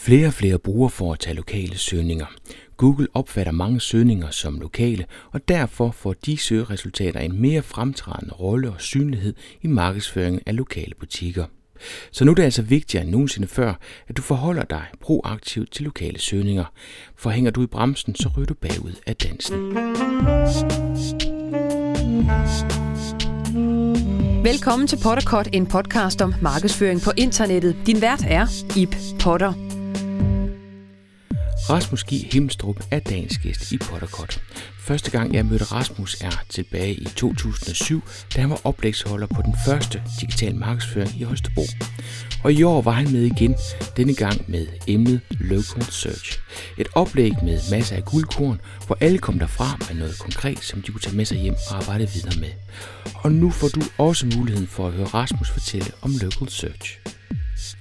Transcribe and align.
Flere 0.00 0.26
og 0.26 0.32
flere 0.32 0.58
brugere 0.58 0.90
foretager 0.90 1.34
lokale 1.34 1.78
søgninger. 1.78 2.26
Google 2.76 3.06
opfatter 3.14 3.52
mange 3.52 3.80
søgninger 3.80 4.30
som 4.30 4.60
lokale, 4.60 5.04
og 5.32 5.48
derfor 5.48 5.90
får 5.90 6.14
de 6.26 6.36
søgeresultater 6.36 7.20
en 7.20 7.40
mere 7.40 7.62
fremtrædende 7.62 8.34
rolle 8.34 8.70
og 8.70 8.80
synlighed 8.80 9.34
i 9.62 9.66
markedsføringen 9.66 10.40
af 10.46 10.56
lokale 10.56 10.94
butikker. 11.00 11.44
Så 12.10 12.24
nu 12.24 12.30
er 12.30 12.34
det 12.34 12.42
altså 12.42 12.62
vigtigere 12.62 13.04
end 13.04 13.10
nogensinde 13.10 13.48
før, 13.48 13.74
at 14.08 14.16
du 14.16 14.22
forholder 14.22 14.64
dig 14.64 14.84
proaktivt 15.00 15.72
til 15.72 15.84
lokale 15.84 16.18
søgninger. 16.18 16.64
For 17.16 17.30
hænger 17.30 17.50
du 17.50 17.62
i 17.62 17.66
bremsen, 17.66 18.14
så 18.14 18.30
ryger 18.36 18.46
du 18.46 18.54
bagud 18.54 18.94
af 19.06 19.16
dansen. 19.16 19.56
Velkommen 24.44 24.88
til 24.88 24.98
Potterkort, 25.02 25.48
en 25.52 25.66
podcast 25.66 26.22
om 26.22 26.34
markedsføring 26.42 27.00
på 27.00 27.10
internettet. 27.16 27.76
Din 27.86 28.00
vært 28.00 28.24
er 28.28 28.46
Ip 28.76 28.96
Potter. 29.20 29.67
Rasmus 31.58 32.04
G. 32.04 32.32
Himstrup 32.32 32.76
er 32.90 32.98
dagens 32.98 33.38
gæst 33.38 33.72
i 33.72 33.78
Potterkort. 33.78 34.42
Første 34.78 35.10
gang 35.10 35.34
jeg 35.34 35.46
mødte 35.46 35.64
Rasmus 35.64 36.16
er 36.20 36.44
tilbage 36.48 36.94
i 36.94 37.04
2007, 37.04 38.02
da 38.36 38.40
han 38.40 38.50
var 38.50 38.60
oplægsholder 38.64 39.26
på 39.26 39.42
den 39.42 39.54
første 39.66 40.02
digital 40.20 40.54
markedsføring 40.54 41.20
i 41.20 41.22
Holstebro. 41.22 41.62
Og 42.44 42.52
i 42.52 42.62
år 42.62 42.82
var 42.82 42.92
han 42.92 43.12
med 43.12 43.22
igen, 43.22 43.56
denne 43.96 44.14
gang 44.14 44.50
med 44.50 44.66
emnet 44.86 45.20
Local 45.30 45.82
Search. 45.82 46.40
Et 46.78 46.88
oplæg 46.94 47.32
med 47.42 47.60
masser 47.70 47.96
af 47.96 48.04
guldkorn, 48.04 48.60
hvor 48.86 48.98
alle 49.00 49.18
kom 49.18 49.38
derfra 49.38 49.76
med 49.88 50.00
noget 50.00 50.18
konkret, 50.18 50.64
som 50.64 50.82
de 50.82 50.92
kunne 50.92 51.00
tage 51.00 51.16
med 51.16 51.24
sig 51.24 51.38
hjem 51.38 51.54
og 51.70 51.76
arbejde 51.76 52.08
videre 52.14 52.40
med. 52.40 52.50
Og 53.14 53.32
nu 53.32 53.50
får 53.50 53.68
du 53.68 53.80
også 53.98 54.26
muligheden 54.36 54.68
for 54.68 54.86
at 54.86 54.92
høre 54.92 55.06
Rasmus 55.06 55.50
fortælle 55.50 55.90
om 56.02 56.10
Local 56.22 56.48
Search. 56.48 56.98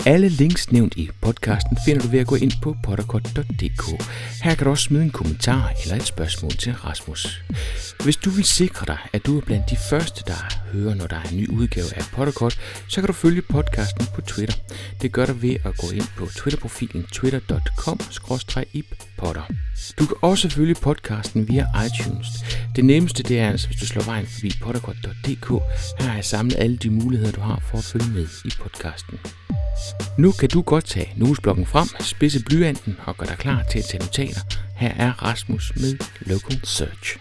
Alle 0.06 0.30
links 0.30 0.72
nævnt 0.72 0.94
i 0.98 1.10
podcasten 1.22 1.78
finder 1.86 2.02
du 2.02 2.08
ved 2.08 2.20
at 2.20 2.28
gå 2.28 2.36
ind 2.36 2.52
på 2.62 2.76
potterkort.dk. 2.84 4.04
Her 4.44 4.56
kan 4.56 4.66
du 4.66 4.70
også 4.70 4.84
smide 4.84 5.04
en 5.04 5.12
kommentar 5.12 5.72
eller 5.84 5.96
et 5.96 6.04
spørgsmål 6.04 6.52
til 6.52 6.74
Rasmus. 6.74 7.44
Hvis 8.04 8.16
du 8.16 8.30
vil 8.30 8.46
sikre 8.46 8.86
dig, 8.86 8.98
at 9.14 9.26
du 9.26 9.38
er 9.38 9.42
blandt 9.42 9.70
de 9.70 9.78
første, 9.90 10.24
der 10.28 10.34
hører, 10.72 10.96
når 10.96 11.08
der 11.08 11.16
er 11.16 11.24
en 11.32 11.38
ny 11.38 11.50
udgave 11.50 11.88
af 11.96 12.04
Potterkort, 12.14 12.60
så 12.88 13.02
kan 13.02 13.08
du 13.08 13.14
følge 13.14 13.42
podcasten 13.42 14.06
på 14.16 14.22
Twitter. 14.22 14.56
Det 15.02 15.12
gør 15.12 15.26
du 15.26 15.34
ved 15.34 15.56
at 15.66 15.78
gå 15.78 15.90
ind 15.94 16.06
på 16.18 16.26
Twitter-profilen 16.26 17.06
twitter.com-ippotter. 17.14 19.44
Du 20.00 20.06
kan 20.06 20.18
også 20.22 20.50
følge 20.50 20.76
podcasten 20.76 21.48
via 21.48 21.66
iTunes. 21.86 22.28
Det 22.76 22.86
nemmeste 22.86 23.24
det 23.24 23.40
er 23.40 23.50
altså, 23.50 23.68
hvis 23.68 23.80
du 23.80 23.86
slår 23.86 24.04
vejen 24.04 24.28
forbi 24.28 24.52
potterkort.dk. 24.62 25.50
Her 26.00 26.08
har 26.08 26.16
jeg 26.16 26.26
samlet 26.26 26.56
alle 26.58 26.78
de 26.78 26.90
muligheder, 26.90 27.32
du 27.32 27.42
har 27.42 27.62
for 27.72 27.78
at 27.78 27.84
følge 27.84 28.10
med 28.14 28.28
i 28.46 28.52
podcasten. 28.62 29.20
Nu 30.18 30.32
kan 30.32 30.50
du 30.50 30.62
godt 30.62 30.86
tage 30.86 31.14
notesblokken 31.16 31.66
frem, 31.66 31.88
spidse 32.00 32.44
blyanten 32.44 32.98
og 33.06 33.18
gøre 33.18 33.30
dig 33.30 33.38
klar 33.38 33.64
til 33.72 33.80
at 33.80 33.86
tage 33.86 34.04
notater. 34.04 34.42
Her 34.76 34.94
er 35.06 35.12
Rasmus 35.24 35.72
med 35.76 35.98
Local 36.20 36.60
Search. 36.64 37.18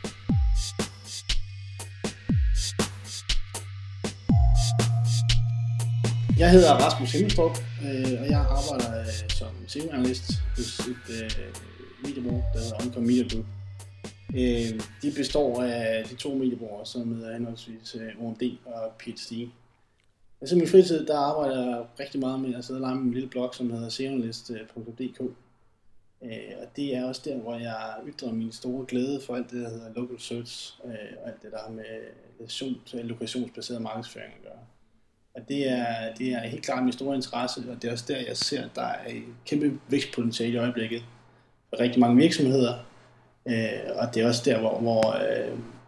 Jeg 6.38 6.50
hedder 6.50 6.72
Rasmus 6.72 7.12
Himmelstrup, 7.12 7.58
øh, 7.82 8.20
og 8.20 8.26
jeg 8.30 8.38
arbejder 8.38 9.00
øh, 9.00 9.06
som 9.28 9.48
SEO-analyst 9.66 10.32
hos 10.56 10.80
et 10.80 11.22
øh, 11.22 11.30
mediebrug, 12.04 12.44
der 12.52 12.58
hedder 12.60 12.76
Oncom 12.84 13.02
Media 13.02 13.24
Group. 13.28 13.44
De 15.02 15.12
består 15.16 15.62
af 15.62 16.04
de 16.10 16.14
to 16.14 16.34
mediebrugere, 16.34 16.86
som 16.86 17.14
hedder 17.14 17.32
henholdsvis 17.32 17.96
OMD 18.20 18.42
og 18.66 18.92
PhD. 18.98 19.48
Altså 20.46 20.56
i 20.56 20.58
min 20.58 20.68
fritid, 20.68 21.06
der 21.06 21.18
arbejder 21.18 21.66
jeg 21.66 21.84
rigtig 22.00 22.20
meget 22.20 22.40
med 22.40 22.54
at 22.54 22.64
sidde 22.64 22.78
og 22.78 22.80
lege 22.80 22.94
med 22.94 23.04
min 23.04 23.14
lille 23.14 23.28
blog, 23.28 23.54
som 23.54 23.70
hedder 23.70 23.88
serialist.dk. 23.88 25.20
Øh, 26.22 26.52
og 26.62 26.66
det 26.76 26.96
er 26.96 27.04
også 27.04 27.22
der, 27.24 27.36
hvor 27.36 27.54
jeg 27.58 27.94
ytrer 28.08 28.32
min 28.32 28.52
store 28.52 28.86
glæde 28.88 29.20
for 29.26 29.36
alt 29.36 29.50
det, 29.50 29.62
der 29.62 29.70
hedder 29.70 29.92
local 29.94 30.20
search, 30.20 30.78
øh, 30.84 30.92
og 31.22 31.28
alt 31.28 31.42
det, 31.42 31.52
der 31.52 31.58
har 31.66 31.70
med 31.72 33.02
lokationsbaseret 33.02 33.82
markedsføring 33.82 34.32
at 34.38 34.42
gøre. 34.42 34.62
Og 35.34 35.48
det 35.48 35.70
er, 35.70 36.14
det 36.18 36.28
er 36.32 36.40
helt 36.40 36.64
klart 36.64 36.84
min 36.84 36.92
store 36.92 37.16
interesse, 37.16 37.60
og 37.70 37.82
det 37.82 37.88
er 37.88 37.92
også 37.92 38.04
der, 38.08 38.16
jeg 38.16 38.36
ser, 38.36 38.64
at 38.64 38.70
der 38.74 38.82
er 38.82 39.08
et 39.08 39.22
kæmpe 39.46 39.78
vækstpotentiale 39.88 40.52
i 40.52 40.56
øjeblikket 40.56 41.02
for 41.70 41.80
rigtig 41.80 42.00
mange 42.00 42.16
virksomheder. 42.16 42.74
Øh, 43.46 43.96
og 43.96 44.14
det 44.14 44.22
er 44.22 44.28
også 44.28 44.42
der, 44.44 44.60
hvor, 44.60 44.78
hvor 44.78 45.02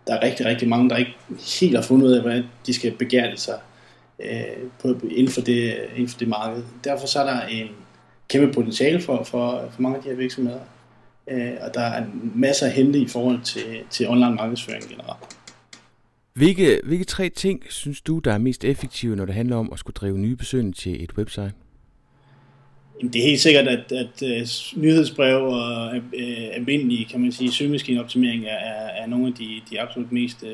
der 0.07 0.15
er 0.15 0.23
rigtig, 0.23 0.47
rigtig 0.47 0.69
mange, 0.69 0.91
der 0.91 0.97
ikke 0.97 1.17
helt 1.61 1.75
har 1.75 1.83
fundet 1.83 2.07
ud 2.07 2.13
af, 2.13 2.21
hvordan 2.21 2.45
de 2.67 2.75
skal 2.75 2.97
begære 2.97 3.37
sig 3.37 3.61
øh, 4.25 4.69
på, 4.83 4.89
inden, 5.11 5.33
for 5.33 5.41
det, 5.41 5.77
inden 5.95 6.09
for 6.09 6.19
det 6.19 6.29
marked. 6.29 6.63
Derfor 6.85 7.07
så 7.07 7.21
er 7.21 7.35
der 7.35 7.47
en 7.47 7.69
kæmpe 8.29 8.53
potentiale 8.53 9.01
for, 9.01 9.25
for, 9.25 9.69
for 9.71 9.83
mange 9.83 9.97
af 9.97 10.03
de 10.03 10.09
her 10.09 10.17
virksomheder. 10.17 10.61
Øh, 11.31 11.53
og 11.61 11.75
der 11.75 11.81
er 11.81 12.07
masser 12.35 12.67
at 12.67 12.73
hente 12.73 12.99
i 12.99 13.09
forhold 13.09 13.43
til, 13.43 13.83
til 13.91 14.09
online 14.09 14.35
markedsføring 14.35 14.85
generelt. 14.89 15.39
Hvilke, 16.35 16.81
hvilke 16.85 17.05
tre 17.05 17.29
ting 17.29 17.63
synes 17.69 18.01
du, 18.01 18.19
der 18.19 18.33
er 18.33 18.39
mest 18.39 18.65
effektive, 18.65 19.17
når 19.17 19.25
det 19.25 19.35
handler 19.35 19.57
om 19.57 19.73
at 19.73 19.79
skulle 19.79 19.95
drive 19.95 20.19
nye 20.19 20.37
besøgende 20.37 20.73
til 20.73 21.05
et 21.05 21.13
website? 21.19 21.53
Jamen, 22.99 23.13
det 23.13 23.19
er 23.19 23.27
helt 23.27 23.41
sikkert, 23.41 23.69
at, 23.69 23.93
at, 23.93 24.23
at 24.23 24.73
nyhedsbrev 24.77 25.37
og 25.37 25.97
uh, 25.97 26.49
almindelig, 26.53 27.09
kan 27.11 27.21
man 27.21 27.33
sige, 27.33 27.53
søgemaskineoptimering 27.53 28.45
er, 28.45 28.89
er, 29.03 29.07
nogle 29.07 29.27
af 29.27 29.33
de, 29.33 29.61
de 29.71 29.81
absolut 29.81 30.13
mest 30.13 30.43
uh, 30.43 30.49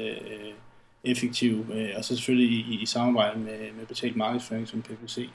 effektiv, 1.05 1.67
øh, 1.75 1.89
og 1.97 2.05
så 2.05 2.17
selvfølgelig 2.17 2.59
i, 2.59 2.79
i 2.83 2.87
samarbejde 2.87 3.39
med, 3.39 3.59
med 3.79 3.87
betalt 3.89 4.17
markedsføring 4.17 4.69
som 4.69 4.83
PPC. 4.83 5.29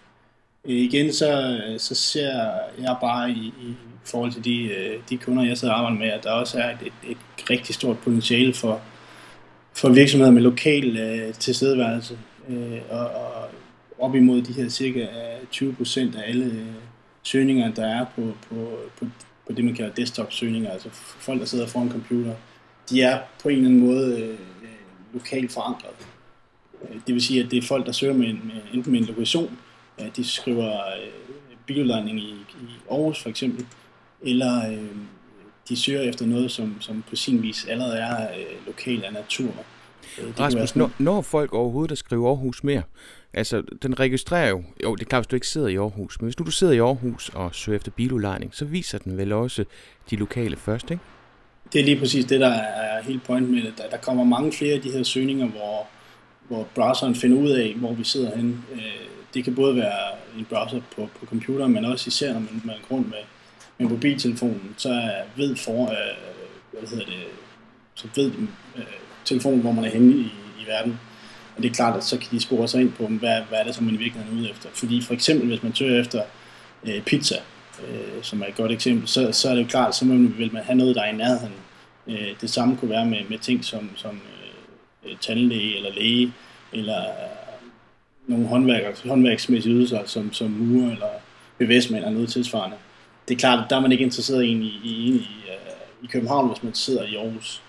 Øh, 0.65 0.75
igen 0.75 1.13
så, 1.13 1.61
så 1.77 1.95
ser 1.95 2.31
jeg 2.79 2.97
bare 3.01 3.31
i, 3.31 3.53
i 3.61 3.75
forhold 4.05 4.31
til 4.31 4.43
de, 4.43 4.63
øh, 4.63 4.99
de 5.09 5.17
kunder, 5.17 5.43
jeg 5.43 5.57
sidder 5.57 5.73
og 5.73 5.79
arbejder 5.79 5.99
med, 5.99 6.07
at 6.07 6.23
der 6.23 6.31
også 6.31 6.59
er 6.59 6.69
et, 6.69 6.77
et, 6.81 7.11
et 7.11 7.49
rigtig 7.49 7.75
stort 7.75 7.99
potentiale 7.99 8.53
for, 8.53 8.81
for 9.73 9.89
virksomheder 9.89 10.31
med 10.31 10.41
lokal 10.41 10.97
øh, 10.97 11.33
tilstedeværelse, 11.33 12.17
øh, 12.49 12.79
og, 12.89 12.99
og 12.99 13.49
op 13.99 14.15
imod 14.15 14.41
de 14.41 14.53
her 14.53 14.69
cirka 14.69 14.99
øh, 14.99 15.47
20 15.51 15.73
procent 15.73 16.15
af 16.15 16.29
alle 16.29 16.45
øh, 16.45 16.65
søgninger, 17.23 17.73
der 17.73 17.85
er 17.85 18.05
på, 18.15 18.21
på, 18.49 18.79
på, 18.99 19.05
på 19.47 19.53
det, 19.53 19.65
man 19.65 19.75
kalder 19.75 19.93
desktop-søgninger, 19.93 20.71
altså 20.71 20.89
folk, 20.91 21.39
der 21.39 21.45
sidder 21.45 21.67
foran 21.67 21.87
en 21.87 21.91
computer, 21.91 22.33
de 22.89 23.01
er 23.01 23.19
på 23.43 23.49
en 23.49 23.55
eller 23.55 23.69
anden 23.69 23.85
måde 23.85 24.21
øh, 24.21 24.37
lokalt 25.13 25.51
forankret. 25.51 25.91
Det 27.07 27.13
vil 27.13 27.21
sige, 27.21 27.43
at 27.43 27.51
det 27.51 27.57
er 27.57 27.67
folk, 27.67 27.85
der 27.85 27.91
søger 27.91 28.13
med, 28.13 28.27
en, 28.27 28.41
med 28.43 28.61
enten 28.73 28.91
med 28.91 28.99
en 28.99 29.05
lokation, 29.05 29.57
de 30.15 30.23
skriver 30.23 30.71
øh, 30.71 31.09
biludlejning 31.65 32.19
i, 32.19 32.31
i 32.61 32.67
Aarhus 32.91 33.21
for 33.21 33.29
eksempel, 33.29 33.65
eller 34.21 34.71
øh, 34.71 34.87
de 35.69 35.75
søger 35.75 36.01
efter 36.01 36.25
noget, 36.25 36.51
som, 36.51 36.81
som 36.81 37.03
på 37.09 37.15
sin 37.15 37.41
vis 37.41 37.65
allerede 37.65 37.97
er 37.97 38.31
øh, 38.39 38.65
lokal 38.65 39.03
af 39.03 39.13
natur. 39.13 39.51
Det 40.15 40.39
Rasmus, 40.39 40.75
når, 40.75 40.91
når 40.99 41.21
folk 41.21 41.53
overhovedet 41.53 41.89
der 41.89 41.95
skriver 41.95 42.29
Aarhus 42.29 42.63
mere, 42.63 42.81
altså 43.33 43.63
den 43.81 43.99
registrerer 43.99 44.49
jo, 44.49 44.63
jo 44.83 44.95
det 44.95 45.05
er 45.05 45.09
klart, 45.09 45.21
hvis 45.21 45.27
du 45.27 45.35
ikke 45.35 45.47
sidder 45.47 45.67
i 45.67 45.75
Aarhus, 45.75 46.21
men 46.21 46.25
hvis 46.25 46.39
nu 46.39 46.45
du 46.45 46.51
sidder 46.51 46.73
i 46.73 46.79
Aarhus 46.79 47.29
og 47.29 47.55
søger 47.55 47.75
efter 47.75 47.91
biludlejning, 47.91 48.55
så 48.55 48.65
viser 48.65 48.97
den 48.97 49.17
vel 49.17 49.31
også 49.31 49.65
de 50.09 50.15
lokale 50.15 50.55
først, 50.55 50.91
ikke? 50.91 51.03
Det 51.73 51.81
er 51.81 51.85
lige 51.85 51.99
præcis 51.99 52.25
det, 52.25 52.39
der 52.39 52.49
er 52.49 53.03
helt 53.03 53.23
point 53.23 53.49
med 53.49 53.61
det. 53.61 53.73
Der, 53.77 53.89
der 53.89 53.97
kommer 53.97 54.23
mange 54.23 54.51
flere 54.51 54.73
af 54.73 54.81
de 54.81 54.91
her 54.91 55.03
søgninger, 55.03 55.47
hvor, 55.47 55.87
hvor 56.47 56.67
browseren 56.75 57.15
finder 57.15 57.37
ud 57.37 57.49
af, 57.49 57.73
hvor 57.75 57.93
vi 57.93 58.03
sidder 58.03 58.35
henne. 58.35 58.57
Øh, 58.73 58.79
det 59.33 59.43
kan 59.43 59.55
både 59.55 59.75
være 59.75 60.01
en 60.37 60.45
browser 60.49 60.81
på, 60.95 61.09
på 61.19 61.25
computeren, 61.25 61.73
men 61.73 61.85
også 61.85 62.07
især, 62.07 62.33
når 62.33 62.39
man, 62.39 62.61
man 62.63 62.75
er 62.75 62.87
grund 62.87 63.05
med, 63.05 63.23
med 63.77 63.89
mobiltelefonen, 63.89 64.75
så 64.77 65.11
ved 65.35 65.55
for, 65.55 65.83
øh, 65.83 66.79
hvad 66.79 66.89
hedder 66.89 67.05
det, 67.05 67.15
så 67.95 68.07
ved 68.15 68.31
øh, 68.77 68.83
telefonen, 69.25 69.59
hvor 69.59 69.71
man 69.71 69.85
er 69.85 69.89
henne 69.89 70.11
i, 70.11 70.31
i 70.61 70.67
verden. 70.67 70.99
Og 71.57 71.63
det 71.63 71.69
er 71.69 71.73
klart, 71.73 71.97
at 71.97 72.03
så 72.03 72.17
kan 72.17 72.27
de 72.31 72.39
spore 72.39 72.67
sig 72.67 72.81
ind 72.81 72.91
på, 72.91 73.07
hvad, 73.07 73.41
hvad 73.49 73.59
er 73.59 73.63
det, 73.63 73.75
som 73.75 73.85
man 73.85 73.93
i 73.93 73.97
virkeligheden 73.97 74.37
er 74.37 74.41
ude 74.41 74.49
efter. 74.49 74.69
Fordi 74.73 75.01
for 75.01 75.13
eksempel, 75.13 75.47
hvis 75.47 75.63
man 75.63 75.75
søger 75.75 76.01
efter 76.01 76.21
øh, 76.83 77.01
pizza, 77.01 77.35
øh, 77.87 78.23
som 78.23 78.41
er 78.41 78.45
et 78.45 78.55
godt 78.55 78.71
eksempel, 78.71 79.07
så, 79.07 79.31
så 79.31 79.49
er 79.49 79.55
det 79.55 79.61
jo 79.61 79.67
klart, 79.67 79.95
så 79.95 80.05
vil 80.05 80.53
man 80.53 80.63
have 80.63 80.77
noget, 80.77 80.95
der 80.95 81.01
er 81.01 81.13
i 81.13 81.15
nærheden. 81.15 81.53
Øh, 82.07 82.35
det 82.41 82.49
samme 82.49 82.77
kunne 82.77 82.91
være 82.91 83.05
med, 83.05 83.17
med 83.29 83.39
ting 83.39 83.65
som, 83.65 83.89
som 83.95 84.21
øh, 85.05 85.17
tandlæge 85.21 85.75
eller 85.77 85.93
læge, 85.93 86.33
eller 86.73 86.99
øh, 86.99 87.69
nogle 88.27 88.47
håndværker, 88.47 89.07
håndværksmæssige 89.07 89.75
ydelser, 89.75 90.05
som, 90.05 90.33
som 90.33 90.51
murer 90.51 90.91
eller 90.91 91.09
bevægsmænd 91.57 92.03
eller 92.03 92.13
noget 92.13 92.29
tilsvarende 92.29 92.77
det 93.29 93.35
er 93.35 93.39
klart, 93.39 93.63
at 93.63 93.69
der 93.69 93.75
er 93.75 93.79
man 93.79 93.91
ikke 93.91 94.03
interesseret 94.03 94.43
i, 94.43 94.51
i, 94.51 94.79
i, 94.83 95.09
i, 95.09 95.17
øh, 95.47 96.03
i 96.03 96.07
København, 96.07 96.47
hvis 96.47 96.63
man 96.63 96.73
sidder 96.73 97.03
i 97.03 97.15
Aarhus. 97.15 97.61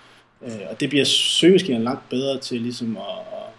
Øh, 0.42 0.60
og 0.70 0.80
det 0.80 0.88
bliver 0.88 1.04
søgemaskinerne 1.04 1.84
langt 1.84 2.08
bedre 2.08 2.38
til 2.38 2.60
ligesom 2.60 2.96
at, 2.96 3.02
at, 3.32 3.52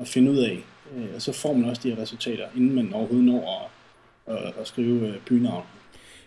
at 0.00 0.08
finde 0.08 0.30
ud 0.30 0.38
af. 0.38 0.64
Øh, 0.96 1.08
og 1.14 1.22
så 1.22 1.32
får 1.32 1.52
man 1.52 1.70
også 1.70 1.82
de 1.82 1.94
her 1.94 2.02
resultater, 2.02 2.44
inden 2.56 2.74
man 2.74 2.92
overhovedet 2.92 3.24
når 3.24 3.70
at, 4.26 4.36
at, 4.36 4.52
at 4.60 4.68
skrive 4.68 5.08
øh, 5.08 5.14
bynavn. 5.28 5.64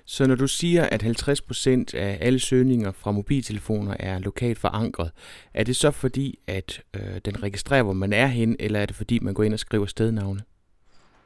Så 0.06 0.28
når 0.28 0.36
du 0.36 0.48
siger, 0.48 0.84
at 0.84 1.04
50% 1.04 1.98
af 1.98 2.18
alle 2.22 2.40
søgninger 2.40 2.92
fra 2.92 3.12
mobiltelefoner 3.12 3.96
er 4.00 4.20
lokalt 4.20 4.60
forankret, 4.60 5.12
er 5.54 5.64
det 5.64 5.76
så 5.76 5.92
fordi, 5.92 6.40
at 6.48 6.82
øh, 6.94 7.02
den 7.26 7.44
registrerer, 7.44 7.84
hvor 7.84 7.94
man 7.94 8.14
er 8.14 8.28
hen, 8.28 8.56
eller 8.60 8.80
er 8.80 8.86
det 8.86 8.96
fordi, 8.96 9.20
man 9.20 9.34
går 9.34 9.44
ind 9.44 9.54
og 9.54 9.60
skriver 9.60 9.86
stednavne? 9.86 10.42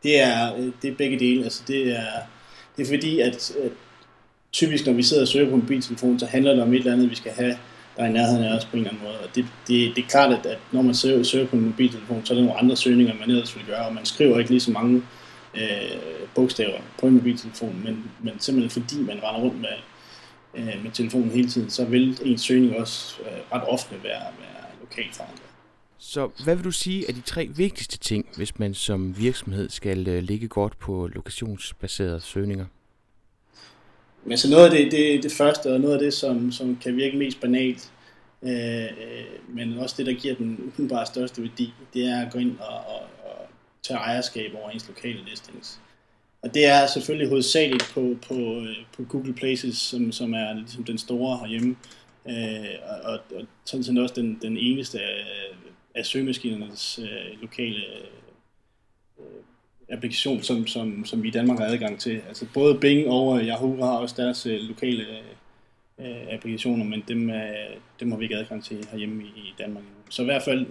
Det 0.03 0.21
er, 0.21 0.55
øh, 0.55 0.71
det 0.81 0.91
er 0.91 0.95
begge 0.95 1.19
dele. 1.19 1.43
Altså 1.43 1.63
det 1.67 1.91
er, 1.91 2.05
Det 2.77 2.83
er 2.83 2.87
fordi, 2.95 3.19
at, 3.19 3.51
at 3.63 3.71
typisk 4.51 4.85
når 4.85 4.93
vi 4.93 5.03
sidder 5.03 5.23
og 5.23 5.27
søger 5.27 5.49
på 5.49 5.55
mobiltelefon, 5.55 6.19
så 6.19 6.25
handler 6.25 6.53
det 6.53 6.63
om 6.63 6.73
et 6.73 6.77
eller 6.77 6.93
andet, 6.93 7.09
vi 7.09 7.15
skal 7.15 7.31
have, 7.31 7.57
der 7.97 8.03
er 8.03 8.07
i 8.07 8.11
nærheden 8.11 8.43
af 8.43 8.57
os 8.57 8.65
på 8.65 8.77
en 8.77 8.79
eller 8.79 8.89
anden 8.89 9.03
måde. 9.03 9.19
Og 9.19 9.35
det, 9.35 9.45
det, 9.67 9.95
det 9.95 10.03
er 10.03 10.07
klart, 10.07 10.31
at, 10.31 10.45
at 10.45 10.57
når 10.71 10.81
man 10.81 10.95
søger, 10.95 11.23
søger 11.23 11.47
på 11.47 11.55
en 11.55 11.65
mobiltelefon, 11.65 12.25
så 12.25 12.33
er 12.33 12.37
der 12.37 12.45
nogle 12.45 12.59
andre 12.59 12.75
søgninger, 12.75 13.13
man 13.13 13.29
ellers 13.29 13.55
vil 13.55 13.65
gøre, 13.65 13.85
og 13.85 13.93
man 13.93 14.05
skriver 14.05 14.39
ikke 14.39 14.51
lige 14.51 14.59
så 14.59 14.71
mange 14.71 15.03
øh, 15.57 15.97
bogstaver 16.35 16.79
på 16.99 17.07
en 17.07 17.13
mobiltelefon, 17.13 17.81
men, 17.83 18.11
men 18.23 18.39
simpelthen 18.39 18.83
fordi 18.83 19.01
man 19.01 19.23
render 19.23 19.41
rundt 19.41 19.61
med, 19.61 19.77
øh, 20.53 20.83
med 20.83 20.91
telefonen 20.91 21.29
hele 21.29 21.49
tiden, 21.49 21.69
så 21.69 21.85
vil 21.85 22.19
ens 22.25 22.41
søgning 22.41 22.75
også 22.75 23.15
øh, 23.21 23.27
ret 23.53 23.63
ofte 23.67 23.95
være, 24.03 24.21
være 24.39 24.65
lokalt 24.81 25.15
forankret. 25.15 25.41
Så 25.97 26.29
hvad 26.43 26.55
vil 26.55 26.65
du 26.65 26.71
sige 26.71 27.09
er 27.09 27.13
de 27.13 27.21
tre 27.21 27.49
vigtigste 27.55 27.97
ting, 27.97 28.25
hvis 28.35 28.59
man 28.59 28.73
som 28.73 29.17
virksomhed 29.17 29.69
skal 29.69 30.07
øh, 30.07 30.23
ligge 30.23 30.47
godt 30.47 30.79
på 30.79 31.09
lokationsbaserede 31.13 32.21
søgninger? 32.21 32.65
Men 34.25 34.37
så 34.37 34.49
noget 34.49 34.65
af 34.65 34.71
det, 34.71 34.91
det, 34.91 35.23
det 35.23 35.31
første, 35.31 35.73
og 35.73 35.79
noget 35.79 35.93
af 35.93 35.99
det, 35.99 36.13
som, 36.13 36.51
som 36.51 36.77
kan 36.83 36.95
virke 36.95 37.17
mest 37.17 37.41
banalt, 37.41 37.91
øh, 38.43 38.87
men 39.47 39.77
også 39.77 39.95
det, 39.97 40.05
der 40.05 40.13
giver 40.13 40.35
den 40.77 40.89
bare 40.89 41.05
største 41.05 41.41
værdi, 41.41 41.73
det 41.93 42.05
er 42.05 42.25
at 42.25 42.33
gå 42.33 42.39
ind 42.39 42.57
og, 42.59 42.77
og 42.77 43.01
tage 43.87 43.99
ejerskab 43.99 44.51
over 44.55 44.69
ens 44.69 44.87
lokale 44.87 45.19
listings. 45.29 45.79
Og 46.41 46.53
det 46.53 46.65
er 46.65 46.87
selvfølgelig 46.87 47.29
hovedsageligt 47.29 47.91
på, 47.93 48.15
på, 48.27 48.35
øh, 48.35 48.75
på 48.95 49.03
Google 49.03 49.33
Places, 49.33 49.77
som, 49.77 50.11
som 50.11 50.33
er 50.33 50.53
ligesom 50.53 50.83
den 50.83 50.97
store 50.97 51.37
herhjemme, 51.37 51.75
øh, 52.29 52.65
og, 53.03 53.19
og 53.35 53.45
sådan 53.65 53.83
set 53.83 53.99
også 53.99 54.15
den, 54.15 54.39
den 54.41 54.57
eneste 54.57 54.99
af, 54.99 55.25
af 55.95 56.05
søgemaskinernes 56.05 56.99
øh, 56.99 57.41
lokale 57.41 57.83
øh, 59.19 59.25
applikation, 59.89 60.43
som, 60.43 60.67
som, 60.67 61.05
som 61.05 61.23
vi 61.23 61.27
i 61.27 61.31
Danmark 61.31 61.59
har 61.59 61.65
adgang 61.65 61.99
til. 61.99 62.21
Altså 62.27 62.45
både 62.53 62.79
Bing 62.79 63.07
og 63.07 63.39
Yahoo 63.39 63.81
har 63.81 63.97
også 63.97 64.15
deres 64.17 64.45
øh, 64.45 64.59
lokale 64.59 65.05
øh, 65.99 66.27
applikationer, 66.31 66.85
men 66.85 67.03
dem, 67.07 67.29
øh, 67.29 67.75
dem 67.99 68.11
har 68.11 68.17
vi 68.17 68.25
ikke 68.25 68.35
adgang 68.35 68.63
til 68.63 68.87
herhjemme 68.91 69.23
i, 69.23 69.27
i 69.27 69.53
Danmark. 69.57 69.83
Så 70.09 70.21
i 70.21 70.25
hvert 70.25 70.43
fald, 70.43 70.65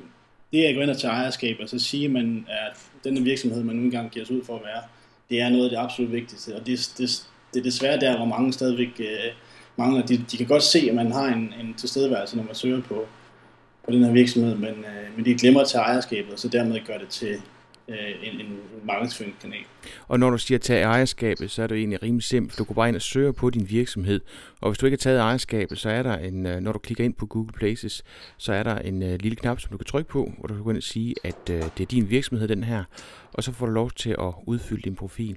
det 0.53 0.65
at 0.65 0.75
gå 0.75 0.81
ind 0.81 0.91
og 0.91 0.99
tage 0.99 1.13
ejerskab, 1.13 1.57
og 1.63 1.69
så 1.69 1.79
sige, 1.79 2.09
man 2.09 2.47
at 2.49 2.77
den 3.05 3.25
virksomhed, 3.25 3.63
man 3.63 3.77
nu 3.77 3.83
engang 3.83 4.11
giver 4.11 4.27
sig 4.27 4.37
ud 4.37 4.45
for 4.45 4.57
at 4.57 4.63
være, 4.65 4.83
det 5.31 5.41
er 5.41 5.49
noget 5.49 5.65
af 5.65 5.71
det 5.71 5.77
absolut 5.77 6.13
vigtigste. 6.13 6.57
Og 6.57 6.67
det, 6.67 6.93
det, 6.99 7.29
det 7.55 7.59
er 7.59 7.63
desværre 7.63 8.01
der, 8.01 8.17
hvor 8.17 8.27
mange 8.27 8.53
stadigvæk 8.53 9.01
øh, 9.01 9.33
mangler. 9.77 10.07
De, 10.07 10.17
de 10.31 10.37
kan 10.37 10.47
godt 10.47 10.63
se, 10.63 10.87
at 10.89 10.95
man 10.95 11.13
har 11.13 11.27
en, 11.27 11.55
en 11.61 11.75
tilstedeværelse, 11.75 12.37
når 12.37 12.45
man 12.45 12.55
søger 12.55 12.83
på, 12.83 13.07
på 13.85 13.91
den 13.91 14.05
her 14.05 14.13
virksomhed, 14.13 14.55
men, 14.55 14.69
øh, 14.69 15.17
men 15.17 15.25
de 15.25 15.35
glemmer 15.35 15.61
at 15.61 15.69
tage 15.69 15.83
ejerskabet, 15.83 16.33
og 16.33 16.39
så 16.39 16.49
dermed 16.49 16.81
gør 16.87 16.99
det 16.99 17.09
til 17.09 17.37
øh, 17.89 17.97
en, 18.23 18.41
en 18.41 18.59
markedsføringskanal. 18.85 19.59
Og 20.09 20.19
når 20.21 20.31
du 20.31 20.39
siger 20.39 20.59
tage 20.59 20.83
ejerskabet, 20.83 21.51
så 21.51 21.63
er 21.63 21.67
det 21.67 21.79
egentlig 21.79 22.03
rimelig 22.03 22.25
simpelt. 22.25 22.59
Du 22.59 22.65
går 22.65 22.75
bare 22.75 22.89
ind 22.89 22.97
og 22.97 23.03
søger 23.03 23.33
på 23.33 23.51
din 23.51 23.71
virksomhed, 23.71 24.21
og 24.61 24.71
hvis 24.71 24.79
du 24.79 24.87
ikke 24.87 24.95
har 24.95 24.99
taget 24.99 25.21
ejerskabet, 25.21 25.79
så 25.79 25.91
er 25.91 26.03
der 26.03 26.17
en, 26.17 26.47
øh, 26.47 26.61
når 26.61 26.73
du 26.73 26.79
klikker 26.79 27.05
ind 27.05 27.15
på 27.15 27.27
Google 27.27 27.53
Places, 27.53 28.03
så 28.37 28.53
er 28.53 28.63
der 28.63 28.79
en 28.79 29.03
uh, 29.03 29.15
lille 29.21 29.37
knap, 29.37 29.61
som 29.61 29.71
du 29.71 29.77
kan 29.77 29.85
trykke 29.87 30.11
på, 30.11 30.33
hvor 30.39 30.47
du 30.47 30.55
kan 30.55 30.63
gå 30.63 30.71
ind 30.71 30.77
og 30.77 30.83
sige, 30.83 31.15
at 31.25 31.51
uh, 31.51 31.57
det 31.57 31.81
er 31.81 31.87
din 31.87 32.11
virksomhed, 32.11 32.49
den 32.49 32.65
her, 32.65 32.85
og 33.33 33.45
så 33.45 33.53
får 33.53 33.67
du 33.67 33.73
lov 33.73 33.91
til 33.91 34.11
at 34.11 34.35
udfylde 34.47 34.83
din 34.83 34.97
profil. 34.97 35.37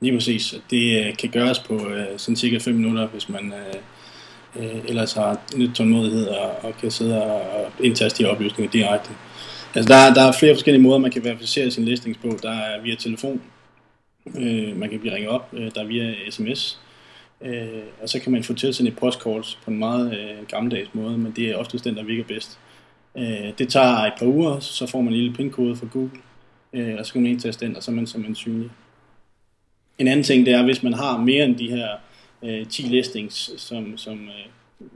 Lige 0.00 0.16
præcis. 0.16 0.54
Det 0.70 1.18
kan 1.18 1.30
gøres 1.30 1.58
på 1.58 1.80
sådan 2.16 2.36
cirka 2.36 2.58
5 2.58 2.74
minutter, 2.74 3.06
hvis 3.06 3.28
man 3.28 3.52
uh, 3.52 4.64
uh, 4.64 4.84
ellers 4.84 5.12
har 5.12 5.40
lidt 5.56 5.74
tålmodighed 5.74 6.26
og, 6.26 6.50
og 6.62 6.74
kan 6.80 6.90
sidde 6.90 7.22
og, 7.22 7.40
og 7.40 7.72
indtaste 7.80 8.24
de 8.24 8.30
oplysninger 8.30 8.70
direkte. 8.70 9.10
Altså 9.74 9.94
der, 9.94 10.14
der 10.14 10.22
er 10.22 10.32
flere 10.32 10.54
forskellige 10.54 10.82
måder, 10.82 10.98
man 10.98 11.10
kan 11.10 11.24
verificere 11.24 11.70
sin 11.70 11.84
listings 11.84 12.18
på. 12.18 12.38
Der 12.42 12.50
er 12.50 12.80
via 12.82 12.94
telefon, 12.94 13.42
øh, 14.38 14.76
man 14.76 14.90
kan 14.90 15.00
blive 15.00 15.14
ringet 15.14 15.30
op, 15.30 15.48
øh, 15.52 15.70
der 15.74 15.82
er 15.82 15.86
via 15.86 16.30
sms, 16.30 16.80
øh, 17.40 17.68
og 18.02 18.08
så 18.08 18.20
kan 18.20 18.32
man 18.32 18.44
få 18.44 18.54
tilsendt 18.54 18.92
et 18.92 18.98
postkort 18.98 19.58
på 19.64 19.70
en 19.70 19.78
meget 19.78 20.18
øh, 20.18 20.46
gammeldags 20.48 20.94
måde, 20.94 21.18
men 21.18 21.32
det 21.36 21.50
er 21.50 21.56
oftest 21.56 21.84
den, 21.84 21.96
der 21.96 22.02
virker 22.02 22.24
bedst. 22.24 22.58
Øh, 23.16 23.52
det 23.58 23.68
tager 23.68 23.96
et 23.96 24.12
par 24.18 24.26
uger, 24.26 24.60
så 24.60 24.86
får 24.86 25.00
man 25.00 25.12
en 25.12 25.18
lille 25.20 25.34
pindkode 25.34 25.76
fra 25.76 25.86
Google, 25.92 26.10
øh, 26.72 26.94
og 26.98 27.06
så 27.06 27.12
kan 27.12 27.22
man 27.22 27.30
indtaste 27.30 27.66
den, 27.66 27.76
og 27.76 27.82
så 27.82 27.90
er 27.90 27.94
man 27.94 28.06
som 28.06 28.24
en 28.24 28.34
synlig. 28.34 28.70
En 29.98 30.08
anden 30.08 30.24
ting, 30.24 30.46
det 30.46 30.54
er, 30.54 30.62
hvis 30.62 30.82
man 30.82 30.94
har 30.94 31.18
mere 31.18 31.44
end 31.44 31.56
de 31.56 31.70
her 31.70 31.88
øh, 32.42 32.66
10 32.66 32.82
listings, 32.82 33.50
som, 33.56 33.98
som 33.98 34.18
øh, 34.18 34.46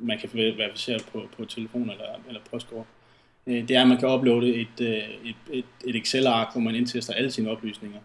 man 0.06 0.18
kan 0.18 0.30
verificere 0.34 0.98
på, 1.12 1.22
på 1.36 1.44
telefon 1.44 1.90
eller, 1.90 2.04
eller 2.28 2.40
postkort, 2.50 2.86
øh, 2.86 3.01
Øh, 3.46 3.68
det 3.68 3.76
er, 3.76 3.82
at 3.82 3.88
man 3.88 3.98
kan 3.98 4.08
uploade 4.08 4.54
et, 4.54 4.80
øh, 4.80 4.88
et, 5.24 5.36
et, 5.52 5.64
et 5.84 5.96
Excel-ark, 5.96 6.52
hvor 6.52 6.60
man 6.60 6.74
indtester 6.74 7.12
alle 7.14 7.30
sine 7.30 7.50
oplysninger. 7.50 7.98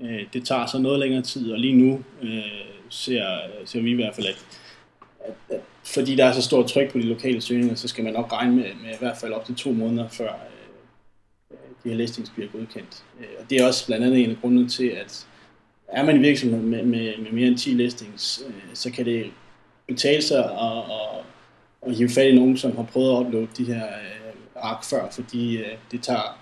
Øh, 0.00 0.20
det 0.32 0.46
tager 0.46 0.66
så 0.66 0.78
noget 0.78 1.00
længere 1.00 1.22
tid, 1.22 1.52
og 1.52 1.58
lige 1.58 1.76
nu 1.76 2.02
øh, 2.22 2.42
ser, 2.88 3.24
ser 3.64 3.80
vi 3.80 3.90
i 3.90 3.94
hvert 3.94 4.14
fald, 4.14 4.26
at, 4.26 4.44
at, 5.24 5.34
at 5.50 5.60
fordi 5.84 6.16
der 6.16 6.24
er 6.24 6.32
så 6.32 6.42
stort 6.42 6.66
tryk 6.66 6.92
på 6.92 6.98
de 6.98 7.02
lokale 7.02 7.40
søgninger, 7.40 7.74
så 7.74 7.88
skal 7.88 8.04
man 8.04 8.12
nok 8.12 8.32
regne 8.32 8.56
med, 8.56 8.64
med 8.82 8.90
i 8.90 8.98
hvert 8.98 9.16
fald 9.16 9.32
op 9.32 9.44
til 9.44 9.54
to 9.54 9.72
måneder 9.72 10.08
før 10.08 10.32
øh, 11.50 11.56
de 11.84 11.88
her 11.88 11.96
listings 11.96 12.30
bliver 12.30 12.48
godkendt. 12.50 13.04
Og 13.40 13.50
det 13.50 13.60
er 13.60 13.66
også 13.66 13.86
blandt 13.86 14.06
andet 14.06 14.24
en 14.24 14.30
af 14.30 14.36
grundene 14.40 14.68
til, 14.68 14.86
at 14.86 15.26
er 15.88 16.04
man 16.04 16.16
i 16.16 16.18
virksomhed 16.18 16.60
med, 16.60 16.82
med, 16.82 17.18
med 17.18 17.30
mere 17.32 17.48
end 17.48 17.58
10 17.58 17.70
listings, 17.70 18.42
så 18.74 18.92
kan 18.92 19.04
det 19.04 19.30
betale 19.88 20.22
sig 20.22 20.44
at, 20.44 20.78
at, 20.78 21.24
at 21.86 21.96
hive 21.96 22.08
fat 22.08 22.26
i 22.26 22.34
nogen, 22.34 22.56
som 22.56 22.76
har 22.76 22.82
prøvet 22.82 23.10
at 23.10 23.26
uploade 23.26 23.48
de 23.56 23.64
her 23.64 23.82
ark 24.62 24.84
før, 24.84 25.10
fordi 25.10 25.56
øh, 25.56 25.76
det 25.90 26.02
tager 26.02 26.38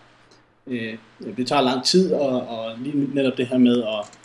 øh, 0.67 0.99
det 1.37 1.47
tager 1.47 1.63
lang 1.63 1.85
tid, 1.85 2.13
og, 2.13 2.49
og 2.49 2.79
lige 2.79 3.15
netop 3.15 3.37
det 3.37 3.47
her 3.47 3.59
med 3.59 3.83
at, 3.83 4.19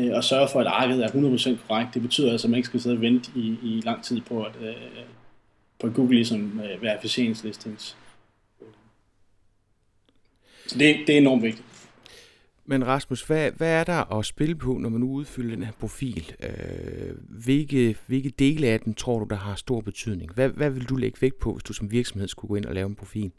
øh, 0.00 0.18
at 0.18 0.24
sørge 0.24 0.48
for, 0.52 0.60
at 0.60 0.66
arket 0.66 1.04
er 1.04 1.08
100% 1.08 1.68
korrekt, 1.68 1.94
det 1.94 2.02
betyder 2.02 2.32
altså, 2.32 2.46
at 2.46 2.50
man 2.50 2.56
ikke 2.56 2.66
skal 2.66 2.80
sidde 2.80 2.96
og 2.96 3.00
vente 3.00 3.30
i, 3.34 3.58
i 3.62 3.80
lang 3.84 4.04
tid 4.04 4.20
på, 4.20 4.42
at, 4.42 4.52
øh, 4.60 4.74
på 5.80 5.90
Google 5.90 6.14
ligesom 6.14 6.60
øh, 6.60 6.82
verificeringslistings. 6.82 7.96
Så 10.66 10.78
det, 10.78 10.96
det 11.06 11.14
er 11.14 11.18
enormt 11.18 11.42
vigtigt. 11.42 11.75
Men 12.68 12.86
Rasmus, 12.86 13.22
hvad, 13.22 13.50
hvad 13.50 13.80
er 13.80 13.84
der 13.84 14.18
at 14.18 14.26
spille 14.26 14.54
på, 14.54 14.72
når 14.72 14.88
man 14.88 15.00
nu 15.00 15.10
udfylder 15.10 15.54
den 15.54 15.64
her 15.64 15.72
profil? 15.72 16.32
Øh, 16.42 17.14
hvilke, 17.28 17.96
hvilke 18.06 18.28
dele 18.28 18.66
af 18.66 18.80
den 18.80 18.94
tror 18.94 19.18
du, 19.18 19.26
der 19.30 19.36
har 19.36 19.54
stor 19.54 19.80
betydning? 19.80 20.32
Hvad, 20.34 20.48
hvad 20.48 20.70
vil 20.70 20.88
du 20.88 20.96
lægge 20.96 21.18
vægt 21.20 21.38
på, 21.38 21.52
hvis 21.52 21.62
du 21.62 21.72
som 21.72 21.90
virksomhed 21.90 22.28
skulle 22.28 22.48
gå 22.48 22.54
ind 22.54 22.64
og 22.64 22.74
lave 22.74 22.86
en 22.86 22.94
profil? 22.94 23.30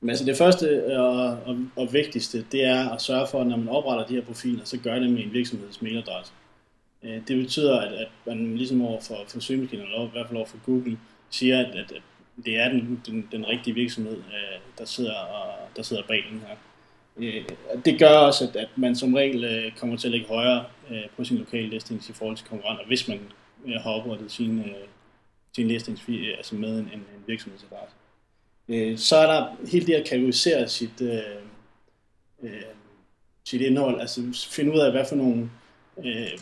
Men 0.00 0.10
altså 0.10 0.24
det 0.24 0.36
første 0.36 0.96
og, 0.98 1.38
og, 1.46 1.58
og 1.76 1.92
vigtigste, 1.92 2.44
det 2.52 2.64
er 2.64 2.88
at 2.88 3.02
sørge 3.02 3.26
for, 3.30 3.40
at 3.40 3.46
når 3.46 3.56
man 3.56 3.68
opretter 3.68 4.06
de 4.06 4.14
her 4.14 4.24
profiler, 4.24 4.64
så 4.64 4.78
gør 4.78 4.98
det 4.98 5.10
med 5.10 5.24
en 5.24 5.32
virksomheds 5.32 5.82
mailadresse. 5.82 6.32
Øh, 7.02 7.20
det 7.28 7.36
betyder, 7.42 7.80
at, 7.80 7.92
at 7.92 8.08
man 8.26 8.56
ligesom 8.56 8.82
over 8.82 9.00
for, 9.00 9.16
for 9.28 9.40
søgemaskinen, 9.40 9.84
eller 9.84 10.06
i 10.06 10.10
hvert 10.12 10.26
fald 10.26 10.36
over 10.36 10.46
for 10.46 10.58
Google, 10.66 10.98
siger, 11.30 11.58
at, 11.58 11.74
at, 11.76 11.92
det 12.44 12.56
er 12.56 12.68
den, 12.68 13.02
den, 13.06 13.28
den 13.32 13.48
rigtige 13.48 13.74
virksomhed, 13.74 14.16
øh, 14.16 14.58
der 14.78 14.84
sidder, 14.84 15.14
og, 15.14 15.54
der 15.76 15.82
sidder 15.82 16.02
bag 16.08 16.24
den 16.30 16.40
her. 16.40 16.56
Øh, 17.18 17.44
det 17.84 17.98
gør 17.98 18.08
også, 18.08 18.44
at, 18.44 18.56
at 18.56 18.68
man 18.76 18.96
som 18.96 19.14
regel 19.14 19.44
øh, 19.44 19.72
kommer 19.76 19.96
til 19.96 20.08
at 20.08 20.12
ligge 20.12 20.28
højere 20.28 20.64
øh, 20.90 21.02
på 21.16 21.24
sin 21.24 21.38
lokale 21.38 21.68
listings 21.68 22.08
i 22.08 22.12
forhold 22.12 22.36
til 22.36 22.46
konkurrenter, 22.46 22.86
hvis 22.86 23.08
man 23.08 23.20
øh, 23.66 23.74
har 23.82 23.90
oprettet 23.90 24.32
sin, 24.32 24.58
øh, 24.58 24.88
sin 25.56 25.68
listings 25.68 26.02
øh, 26.08 26.28
altså 26.36 26.54
med 26.54 26.78
en, 26.78 26.84
en 26.84 27.24
virksomhedsadresse. 27.26 27.96
Øh, 28.68 28.98
så 28.98 29.16
er 29.16 29.26
der 29.26 29.46
helt 29.70 29.86
det 29.86 29.94
at 29.94 30.08
kategorisere 30.08 30.68
sit, 30.68 31.00
øh, 31.00 31.20
øh, 32.42 32.62
sit 33.44 33.60
indhold, 33.60 34.00
altså 34.00 34.48
finde 34.50 34.72
ud 34.72 34.78
af, 34.78 34.90
hvad 34.90 35.04
for 35.08 35.16
nogle 35.16 35.50
øh, 36.04 36.38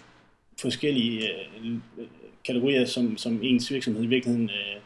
forskellige 0.60 1.30
øh, 1.30 1.76
kategorier, 2.44 2.84
som, 2.84 3.16
som 3.16 3.40
ens 3.42 3.70
virksomhed 3.70 4.04
i 4.04 4.06
virkeligheden 4.06 4.50
øh, 4.50 4.76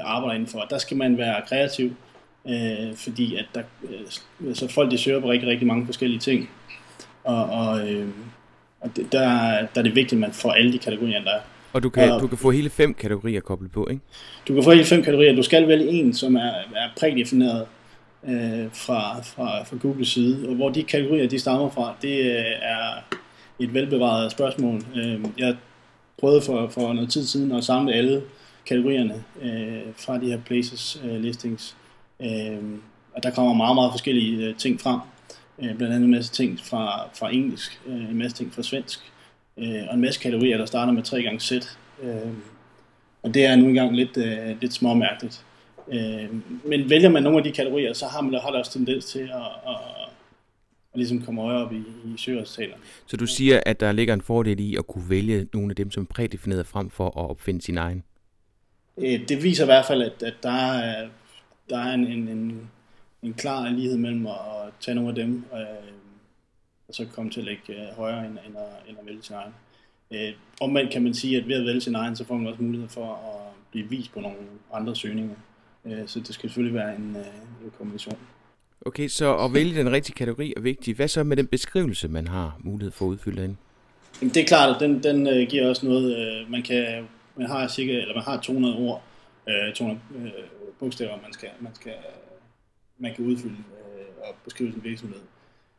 arbejder 0.00 0.34
indenfor. 0.34 0.60
Der 0.60 0.78
skal 0.78 0.96
man 0.96 1.18
være 1.18 1.42
kreativ, 1.46 1.94
øh, 2.48 2.96
fordi 2.96 3.36
at 3.36 3.46
der, 3.54 3.62
øh, 3.82 4.48
altså 4.48 4.68
folk 4.68 4.90
de 4.90 4.98
søger 4.98 5.20
på 5.20 5.30
rigtig, 5.30 5.48
rigtig 5.48 5.66
mange 5.66 5.86
forskellige 5.86 6.20
ting, 6.20 6.50
og, 7.24 7.44
og, 7.44 7.90
øh, 7.90 8.08
og 8.80 8.96
det, 8.96 9.12
der, 9.12 9.20
der 9.74 9.80
er 9.80 9.82
det 9.82 9.94
vigtigt, 9.94 10.12
at 10.12 10.18
man 10.18 10.32
får 10.32 10.52
alle 10.52 10.72
de 10.72 10.78
kategorier, 10.78 11.24
der 11.24 11.30
er. 11.30 11.40
Og 11.72 11.82
du 11.82 11.90
kan, 11.90 12.12
og, 12.12 12.20
du 12.20 12.26
kan 12.26 12.38
få 12.38 12.50
hele 12.50 12.70
fem 12.70 12.94
kategorier 12.94 13.40
koblet 13.40 13.72
på, 13.72 13.88
ikke? 13.90 14.02
Du 14.48 14.54
kan 14.54 14.64
få 14.64 14.70
hele 14.70 14.84
fem 14.84 15.02
kategorier. 15.02 15.36
Du 15.36 15.42
skal 15.42 15.68
vælge 15.68 15.88
en, 15.88 16.14
som 16.14 16.36
er, 16.36 16.52
er 16.76 16.88
prædefineret 16.96 17.66
øh, 18.28 18.66
fra, 18.72 19.22
fra, 19.22 19.62
fra 19.62 19.76
Googles 19.82 20.08
side, 20.08 20.48
og 20.48 20.54
hvor 20.54 20.68
de 20.68 20.82
kategorier, 20.82 21.28
de 21.28 21.38
stammer 21.38 21.70
fra, 21.70 21.94
det 22.02 22.18
øh, 22.18 22.44
er 22.62 23.16
et 23.58 23.74
velbevaret 23.74 24.32
spørgsmål. 24.32 24.82
Øh, 24.96 25.20
jeg 25.38 25.56
prøvede 26.20 26.42
for, 26.42 26.68
for 26.68 26.92
noget 26.92 27.10
tid 27.10 27.24
siden 27.24 27.52
at 27.52 27.64
samle 27.64 27.92
alle 27.92 28.22
kategorierne 28.66 29.24
øh, 29.42 29.82
fra 29.96 30.18
de 30.18 30.26
her 30.26 30.38
places 30.46 31.00
øh, 31.04 31.20
listings, 31.20 31.76
Øh, 32.22 32.62
og 33.14 33.22
der 33.22 33.30
kommer 33.30 33.54
meget, 33.54 33.74
meget 33.74 33.92
forskellige 33.92 34.46
øh, 34.46 34.56
ting 34.56 34.80
frem. 34.80 35.00
Øh, 35.58 35.76
blandt 35.76 35.94
andet 35.94 36.04
en 36.04 36.10
masse 36.10 36.32
ting 36.32 36.60
fra, 36.60 37.08
fra 37.14 37.34
engelsk, 37.34 37.80
øh, 37.86 38.10
en 38.10 38.18
masse 38.18 38.36
ting 38.36 38.54
fra 38.54 38.62
svensk, 38.62 39.00
øh, 39.56 39.82
og 39.88 39.94
en 39.94 40.00
masse 40.00 40.20
kategorier, 40.20 40.58
der 40.58 40.66
starter 40.66 40.92
med 40.92 41.02
3 41.02 41.22
gange 41.22 41.40
sæt. 41.40 41.78
Øh, 42.02 42.32
og 43.22 43.34
det 43.34 43.46
er 43.46 43.56
nu 43.56 43.66
engang 43.66 43.96
lidt, 43.96 44.16
øh, 44.16 44.60
lidt 44.60 44.72
småmærkeligt. 44.72 45.44
Øh, 45.92 46.28
men 46.64 46.90
vælger 46.90 47.08
man 47.08 47.22
nogle 47.22 47.38
af 47.38 47.44
de 47.44 47.52
kategorier, 47.52 47.92
så 47.92 48.06
har 48.06 48.20
man 48.20 48.40
har 48.40 48.50
det 48.50 48.58
også 48.58 48.72
tendens 48.72 49.04
til 49.04 49.20
at, 49.20 49.50
at, 49.66 49.76
og 50.92 50.98
ligesom 50.98 51.22
kommer 51.22 51.42
højere 51.42 51.64
op 51.64 51.72
i, 51.72 51.76
i 51.76 52.16
søgeresultaterne. 52.16 52.82
Så 53.06 53.16
du 53.16 53.26
siger, 53.26 53.60
at 53.66 53.80
der 53.80 53.92
ligger 53.92 54.14
en 54.14 54.20
fordel 54.20 54.60
i 54.60 54.76
at 54.76 54.86
kunne 54.86 55.10
vælge 55.10 55.46
nogle 55.52 55.70
af 55.70 55.76
dem, 55.76 55.90
som 55.90 56.02
er 56.02 56.06
prædefineret 56.06 56.66
frem 56.66 56.90
for 56.90 57.06
at 57.06 57.30
opfinde 57.30 57.62
sin 57.62 57.78
egen? 57.78 58.02
Det 59.00 59.42
viser 59.42 59.64
i 59.64 59.66
hvert 59.66 59.86
fald, 59.86 60.02
at, 60.02 60.22
at 60.22 60.34
der 60.42 60.72
er, 60.72 61.08
der 61.70 61.78
er 61.78 61.94
en, 61.94 62.06
en, 62.06 62.28
en, 62.28 62.70
en 63.22 63.34
klar 63.34 63.68
lighed 63.68 63.96
mellem 63.96 64.26
at, 64.26 64.32
at 64.32 64.72
tage 64.80 64.94
nogle 64.94 65.10
af 65.10 65.14
dem, 65.14 65.44
øh, 65.54 65.92
og 66.88 66.94
så 66.94 67.06
komme 67.14 67.30
til 67.30 67.40
at 67.40 67.46
lægge 67.46 67.62
øh, 67.68 67.96
højere 67.96 68.26
end, 68.26 68.38
end, 68.46 68.56
at, 68.56 68.88
end 68.88 68.98
at 69.00 69.06
vælge 69.06 69.22
sin 69.22 69.34
egen. 69.34 69.52
Øh, 70.10 70.34
omvendt 70.60 70.92
kan 70.92 71.02
man 71.02 71.14
sige, 71.14 71.36
at 71.36 71.48
ved 71.48 71.56
at 71.56 71.66
vælge 71.66 71.80
sin 71.80 71.94
egen, 71.94 72.16
så 72.16 72.24
får 72.24 72.36
man 72.36 72.46
også 72.46 72.62
mulighed 72.62 72.88
for 72.88 73.12
at 73.14 73.54
blive 73.70 73.88
vist 73.88 74.12
på 74.12 74.20
nogle 74.20 74.38
andre 74.72 74.96
søgninger. 74.96 75.34
Øh, 75.84 76.06
så 76.06 76.18
det 76.18 76.34
skal 76.34 76.48
selvfølgelig 76.48 76.74
være 76.74 76.96
en, 76.96 77.16
øh, 77.16 77.64
en 77.64 77.72
kombination. 77.78 78.18
Okay, 78.86 79.08
så 79.08 79.36
at 79.36 79.54
vælge 79.54 79.78
den 79.78 79.92
rigtige 79.92 80.14
kategori 80.14 80.54
er 80.56 80.60
vigtigt. 80.60 80.96
Hvad 80.96 81.08
så 81.08 81.24
med 81.24 81.36
den 81.36 81.46
beskrivelse, 81.46 82.08
man 82.08 82.28
har 82.28 82.56
mulighed 82.60 82.92
for 82.92 83.04
at 83.04 83.08
udfylde 83.08 83.44
ind? 83.44 83.56
Jamen, 84.20 84.34
det 84.34 84.42
er 84.42 84.46
klart, 84.46 84.74
at 84.74 84.80
den, 84.80 85.02
den 85.02 85.26
uh, 85.26 85.48
giver 85.48 85.68
også 85.68 85.86
noget. 85.86 86.42
Uh, 86.42 86.50
man, 86.50 86.62
kan, 86.62 87.08
man, 87.36 87.46
har 87.46 87.68
cirka, 87.68 87.92
eller 87.92 88.14
man 88.14 88.24
har 88.24 88.40
200 88.40 88.76
ord, 88.76 89.02
øh, 89.48 89.74
200 89.74 90.00
øh, 90.16 90.32
bogstaver, 90.78 91.22
man, 91.22 91.32
skal, 91.32 91.48
man, 91.60 91.74
skal, 91.74 91.94
man 92.98 93.14
kan 93.14 93.24
udfylde 93.24 93.56
øh, 93.56 94.28
og 94.28 94.34
beskrive 94.44 94.72
sin 94.72 94.84
virksomhed. 94.84 95.20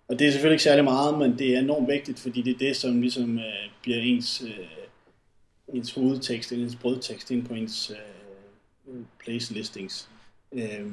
Og 0.08 0.20
det 0.20 0.28
er 0.28 0.32
selvfølgelig 0.32 0.56
ikke 0.56 0.64
særlig 0.64 0.84
meget, 0.84 1.20
men 1.20 1.40
det 1.40 1.56
er 1.56 1.60
enormt 1.60 1.88
vigtigt, 1.88 2.20
fordi 2.20 2.42
det 2.42 2.54
er 2.54 2.58
det, 2.58 2.76
som 2.76 3.02
ligesom 3.02 3.38
øh, 3.38 3.70
bliver 3.82 3.98
ens, 3.98 4.44
øh, 4.48 4.68
ens 5.76 5.94
hovedtekst, 5.94 6.52
ens 6.52 6.76
brødtekst 6.76 7.32
ind 7.32 7.46
på 7.46 7.54
ens 7.54 7.92
øh, 7.92 9.02
place 9.20 9.54
listings. 9.54 10.10
Øh, 10.52 10.92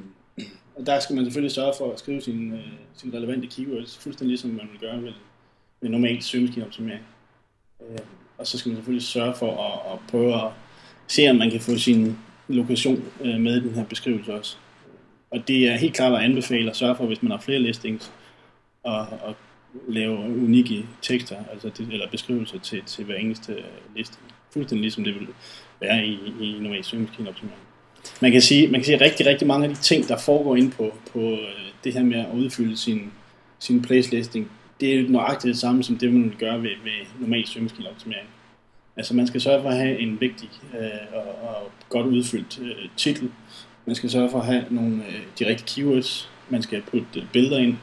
og 0.77 0.87
der 0.87 1.01
skal 1.01 1.17
man 1.17 1.25
selvfølgelig 1.25 1.55
sørge 1.55 1.75
for 1.79 1.93
at 1.93 1.99
skrive 1.99 2.21
sine, 2.21 2.57
øh, 2.57 2.73
sin 2.95 3.15
relevante 3.15 3.47
keywords, 3.47 3.99
fuldstændig 3.99 4.29
ligesom 4.29 4.51
man 4.51 4.69
vil 4.73 4.81
gøre 4.81 5.03
ved, 5.03 5.13
ved 5.81 5.91
normalt 5.91 6.25
søgemaskineoptimering. 6.25 7.03
Øh, 7.81 7.99
og 8.39 8.47
så 8.47 8.59
skal 8.59 8.69
man 8.69 8.77
selvfølgelig 8.77 9.07
sørge 9.07 9.35
for 9.35 9.63
at, 9.65 9.93
at 9.93 9.99
prøve 10.09 10.35
at 10.35 10.51
se, 11.07 11.31
om 11.31 11.37
man 11.37 11.51
kan 11.51 11.61
få 11.61 11.77
sin 11.77 12.19
lokation 12.49 13.05
øh, 13.25 13.40
med 13.40 13.57
i 13.57 13.61
den 13.61 13.75
her 13.75 13.85
beskrivelse 13.85 14.35
også. 14.35 14.57
Og 15.31 15.49
det 15.49 15.69
er 15.69 15.76
helt 15.76 15.95
klart 15.95 16.12
at 16.12 16.25
anbefale 16.25 16.71
at 16.71 16.76
sørge 16.76 16.97
for, 16.97 17.07
hvis 17.07 17.23
man 17.23 17.31
har 17.31 17.38
flere 17.38 17.59
listings, 17.59 18.12
og, 18.83 18.99
og 18.99 19.37
lave 19.88 20.19
unikke 20.19 20.87
tekster, 21.02 21.37
altså 21.52 21.71
det, 21.78 21.88
eller 21.93 22.11
beskrivelser 22.11 22.59
til, 22.59 22.83
til 22.87 23.05
hver 23.05 23.14
eneste 23.14 23.57
listing. 23.97 24.25
Fuldstændig 24.52 24.83
ligesom 24.83 25.05
det 25.05 25.14
vil 25.14 25.28
være 25.81 26.07
i, 26.07 26.19
i 26.40 26.59
normal 26.61 26.85
søgemaskineoptimering 26.85 27.69
man 28.21 28.33
kan 28.33 28.43
sige, 28.43 28.69
man 28.69 28.81
kan 28.81 28.85
sige 28.85 28.95
at 28.95 29.00
rigtig, 29.00 29.26
rigtig 29.26 29.47
mange 29.47 29.69
af 29.69 29.75
de 29.75 29.81
ting, 29.81 30.09
der 30.09 30.19
foregår 30.19 30.57
ind 30.57 30.73
på, 30.73 30.93
på 31.12 31.21
øh, 31.21 31.38
det 31.85 31.93
her 31.93 32.02
med 32.02 32.19
at 32.19 32.26
udfylde 32.35 32.76
sin, 32.76 33.12
sin 33.59 33.83
place 33.83 34.11
listing, 34.11 34.50
det 34.81 34.95
er 34.95 35.09
nøjagtigt 35.09 35.52
det 35.52 35.61
samme 35.61 35.85
som 35.85 35.99
det, 35.99 36.12
man 36.12 36.25
vil 36.25 36.37
gøre 36.38 36.62
ved, 36.62 36.71
ved 36.85 37.07
normal 37.21 37.47
søgemaskineoptimering. 37.47 38.28
Altså 38.99 39.14
man 39.14 39.26
skal 39.26 39.40
sørge 39.40 39.62
for 39.62 39.69
at 39.69 39.76
have 39.76 39.99
en 39.99 40.21
vigtig 40.21 40.50
øh, 40.81 40.88
og, 41.14 41.49
og 41.49 41.71
godt 41.88 42.07
udfyldt 42.07 42.59
øh, 42.62 42.88
titel. 42.97 43.31
Man 43.87 43.95
skal 43.95 44.11
sørge 44.11 44.31
for 44.31 44.38
at 44.38 44.47
have 44.47 44.64
nogle 44.71 44.97
øh, 44.97 45.23
de 45.38 45.47
rigtige 45.47 45.83
keywords. 45.83 46.31
Man 46.49 46.62
skal 46.62 46.83
putte 46.83 47.21
øh, 47.21 47.23
billeder 47.33 47.59
ind. 47.59 47.76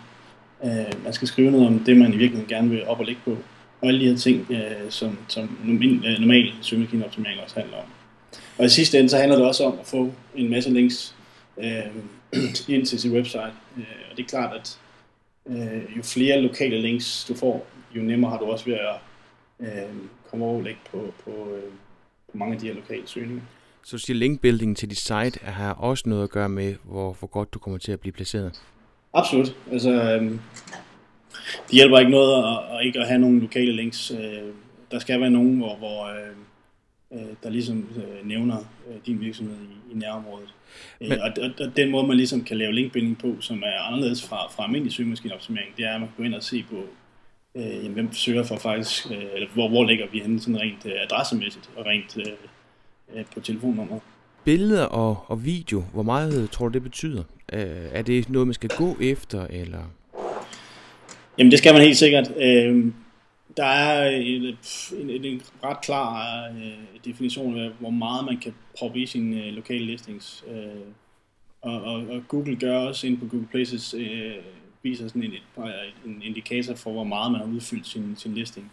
Øh, 0.63 1.03
man 1.03 1.13
skal 1.13 1.27
skrive 1.27 1.51
noget 1.51 1.67
om 1.67 1.79
det, 1.79 1.97
man 1.97 2.13
i 2.13 2.17
virkeligheden 2.17 2.49
gerne 2.49 2.69
vil 2.69 2.87
op 2.87 2.99
og 2.99 3.05
ligge 3.05 3.21
på. 3.25 3.37
Og 3.81 3.87
alle 3.87 3.99
de 3.99 4.09
her 4.09 4.17
ting, 4.17 4.47
øh, 4.51 4.89
som, 4.89 5.17
som 5.27 5.43
øh, 5.43 6.19
normal 6.19 6.53
søgemaskineoptimering 6.61 7.41
også 7.41 7.59
handler 7.59 7.77
om. 7.77 7.85
Og 8.57 8.65
i 8.65 8.69
sidste 8.69 8.99
ende, 8.99 9.09
så 9.09 9.17
handler 9.17 9.37
det 9.37 9.47
også 9.47 9.63
om 9.63 9.79
at 9.79 9.85
få 9.85 10.13
en 10.35 10.49
masse 10.49 10.73
links 10.73 11.15
øh, 11.57 11.85
ind 12.75 12.85
til 12.85 12.99
sit 12.99 13.11
website. 13.11 13.53
Øh, 13.77 13.83
og 14.11 14.17
det 14.17 14.23
er 14.23 14.27
klart, 14.27 14.55
at 14.55 14.77
øh, 15.49 15.97
jo 15.97 16.03
flere 16.03 16.41
lokale 16.41 16.81
links 16.81 17.25
du 17.27 17.35
får, 17.35 17.67
jo 17.95 18.01
nemmere 18.01 18.31
har 18.31 18.37
du 18.37 18.45
også 18.45 18.65
ved 18.65 18.73
at 18.73 18.95
øh, 19.59 19.95
komme 20.35 20.45
overlæg 20.45 20.77
på, 20.91 21.13
på, 21.23 21.31
øh, 21.31 21.71
på 22.31 22.37
mange 22.37 22.53
af 22.53 22.59
de 22.59 22.67
her 22.67 22.73
lokale 22.73 23.07
søgninger. 23.07 23.43
Så 23.83 23.97
siger 23.97 24.17
linkbuilding 24.17 24.77
til 24.77 24.89
dit 24.89 24.97
site 24.97 25.39
har 25.43 25.73
også 25.73 26.09
noget 26.09 26.23
at 26.23 26.29
gøre 26.29 26.49
med, 26.49 26.75
hvor, 26.83 27.13
hvor 27.19 27.27
godt 27.27 27.53
du 27.53 27.59
kommer 27.59 27.77
til 27.77 27.91
at 27.91 27.99
blive 27.99 28.13
placeret? 28.13 28.61
Absolut. 29.13 29.55
Altså, 29.71 29.91
øh, 29.91 30.31
det 31.67 31.71
hjælper 31.71 31.99
ikke 31.99 32.11
noget 32.11 32.43
at, 32.43 32.77
at 32.77 32.85
ikke 32.85 32.99
at 32.99 33.07
have 33.07 33.19
nogle 33.19 33.39
lokale 33.39 33.71
links. 33.71 34.11
Øh, 34.11 34.41
der 34.91 34.99
skal 34.99 35.21
være 35.21 35.29
nogen, 35.29 35.57
hvor, 35.57 35.75
hvor 35.75 36.05
øh, 36.05 36.35
øh, 37.13 37.35
der 37.43 37.49
ligesom 37.49 37.89
øh, 37.95 38.27
nævner 38.27 38.57
øh, 38.57 38.95
din 39.05 39.21
virksomhed 39.21 39.55
i, 39.55 39.93
i 39.93 39.95
nærområdet. 39.95 40.53
Øh, 41.01 41.09
Men... 41.09 41.19
Og, 41.19 41.31
og, 41.41 41.49
og 41.65 41.77
den 41.77 41.91
måde, 41.91 42.07
man 42.07 42.17
ligesom 42.17 42.43
kan 42.43 42.57
lave 42.57 42.73
linkbinding 42.73 43.17
på, 43.17 43.35
som 43.39 43.63
er 43.65 43.81
anderledes 43.87 44.27
fra, 44.27 44.51
fra 44.51 44.63
almindelig 44.63 44.93
søgemaskineoptimering, 44.93 45.77
det 45.77 45.85
er, 45.85 45.93
at 45.93 45.99
man 45.99 46.09
kan 46.09 46.17
gå 46.17 46.23
ind 46.23 46.35
og 46.35 46.43
se 46.43 46.65
på, 46.69 46.75
øh, 47.55 47.93
hvem 47.93 48.13
søger 48.13 48.43
for 48.43 48.55
faktisk, 48.57 49.11
øh, 49.11 49.23
eller 49.33 49.47
hvor, 49.53 49.69
hvor 49.69 49.83
ligger 49.83 50.05
vi 50.11 50.19
henne 50.19 50.39
sådan 50.39 50.59
rent 50.59 50.85
øh, 50.85 50.91
adressemæssigt 51.03 51.69
og 51.75 51.85
rent 51.85 52.17
øh, 52.17 52.33
øh, 53.15 53.25
på 53.33 53.39
telefonnummer. 53.39 53.99
Billeder 54.43 54.85
og, 54.85 55.25
og 55.27 55.45
video, 55.45 55.83
hvor 55.93 56.03
meget 56.03 56.51
tror 56.51 56.67
du 56.67 56.73
det 56.73 56.83
betyder? 56.83 57.23
Øh, 57.53 57.85
er 57.91 58.01
det 58.01 58.29
noget, 58.29 58.47
man 58.47 58.53
skal 58.53 58.69
gå 58.69 58.97
efter, 59.01 59.47
eller? 59.49 59.83
Jamen 61.37 61.51
det 61.51 61.59
skal 61.59 61.73
man 61.73 61.81
helt 61.81 61.97
sikkert. 61.97 62.31
Øh, 62.37 62.91
der 63.57 63.65
er 63.65 64.09
en, 64.09 64.57
en, 64.91 65.25
en 65.25 65.41
ret 65.63 65.81
klar 65.81 66.43
øh, 66.49 66.99
definition 67.05 67.59
af, 67.59 67.69
hvor 67.79 67.89
meget 67.89 68.25
man 68.25 68.37
kan 68.37 68.53
proppe 68.77 68.99
i 68.99 69.05
sine 69.05 69.43
øh, 69.43 69.53
lokale 69.53 69.85
listings. 69.85 70.43
Øh, 70.51 70.81
og, 71.61 71.81
og, 71.81 71.93
og 71.93 72.23
Google 72.27 72.55
gør 72.55 72.77
også 72.77 73.07
ind 73.07 73.17
på 73.17 73.25
Google 73.25 73.47
Places, 73.51 73.93
øh, 73.93 74.35
viser 74.85 75.07
sådan 75.07 75.23
en, 75.23 75.33
øh, 75.57 75.65
en 76.05 76.21
indikator 76.23 76.75
for, 76.75 76.91
hvor 76.91 77.03
meget 77.03 77.31
man 77.31 77.41
har 77.41 77.47
udfyldt 77.47 77.87
sin, 77.87 78.15
sin 78.17 78.33
listing. 78.33 78.71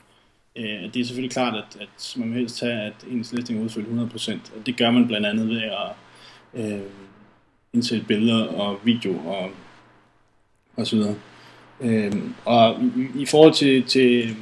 Øh, 0.56 0.64
det 0.64 0.96
er 0.96 1.04
selvfølgelig 1.04 1.32
klart, 1.32 1.54
at, 1.54 1.80
at 1.80 2.14
man 2.16 2.28
vil 2.28 2.38
helst 2.38 2.58
tage, 2.58 2.80
at 2.80 2.94
ens 3.10 3.32
listing 3.32 3.58
er 3.58 3.64
udfyldt 3.64 3.88
100%. 4.14 4.58
Og 4.58 4.66
det 4.66 4.76
gør 4.76 4.90
man 4.90 5.06
blandt 5.06 5.26
andet 5.26 5.48
ved 5.48 5.62
at 5.62 5.92
øh, 6.54 6.80
indsætte 7.72 8.06
billeder 8.06 8.46
og 8.46 8.80
video 8.84 9.18
og, 9.26 9.50
og 10.76 10.86
så 10.86 10.96
videre. 10.96 11.16
Øh, 11.80 12.12
og 12.44 12.82
i, 12.82 13.22
i 13.22 13.26
forhold 13.26 13.54
til, 13.54 13.82
til 13.82 14.36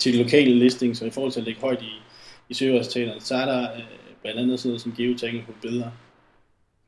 til 0.00 0.14
lokale 0.14 0.54
listings, 0.54 1.02
og 1.02 1.08
i 1.08 1.10
forhold 1.10 1.32
til 1.32 1.40
at 1.40 1.46
lægge 1.46 1.60
højt 1.60 1.82
i, 1.82 2.02
i 2.48 2.54
søgeresultaterne, 2.54 3.20
så 3.20 3.34
er 3.34 3.46
der 3.46 3.72
øh, 3.72 3.82
blandt 4.22 4.40
andet 4.40 4.60
sådan 4.60 4.68
noget 4.68 4.80
som 4.80 4.94
geotagging 4.96 5.46
på 5.46 5.52
billeder, 5.62 5.90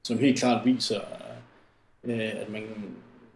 som 0.05 0.19
helt 0.19 0.39
klart 0.39 0.67
viser, 0.67 1.01
øh, 2.05 2.19
at 2.19 2.49
man, 2.49 2.63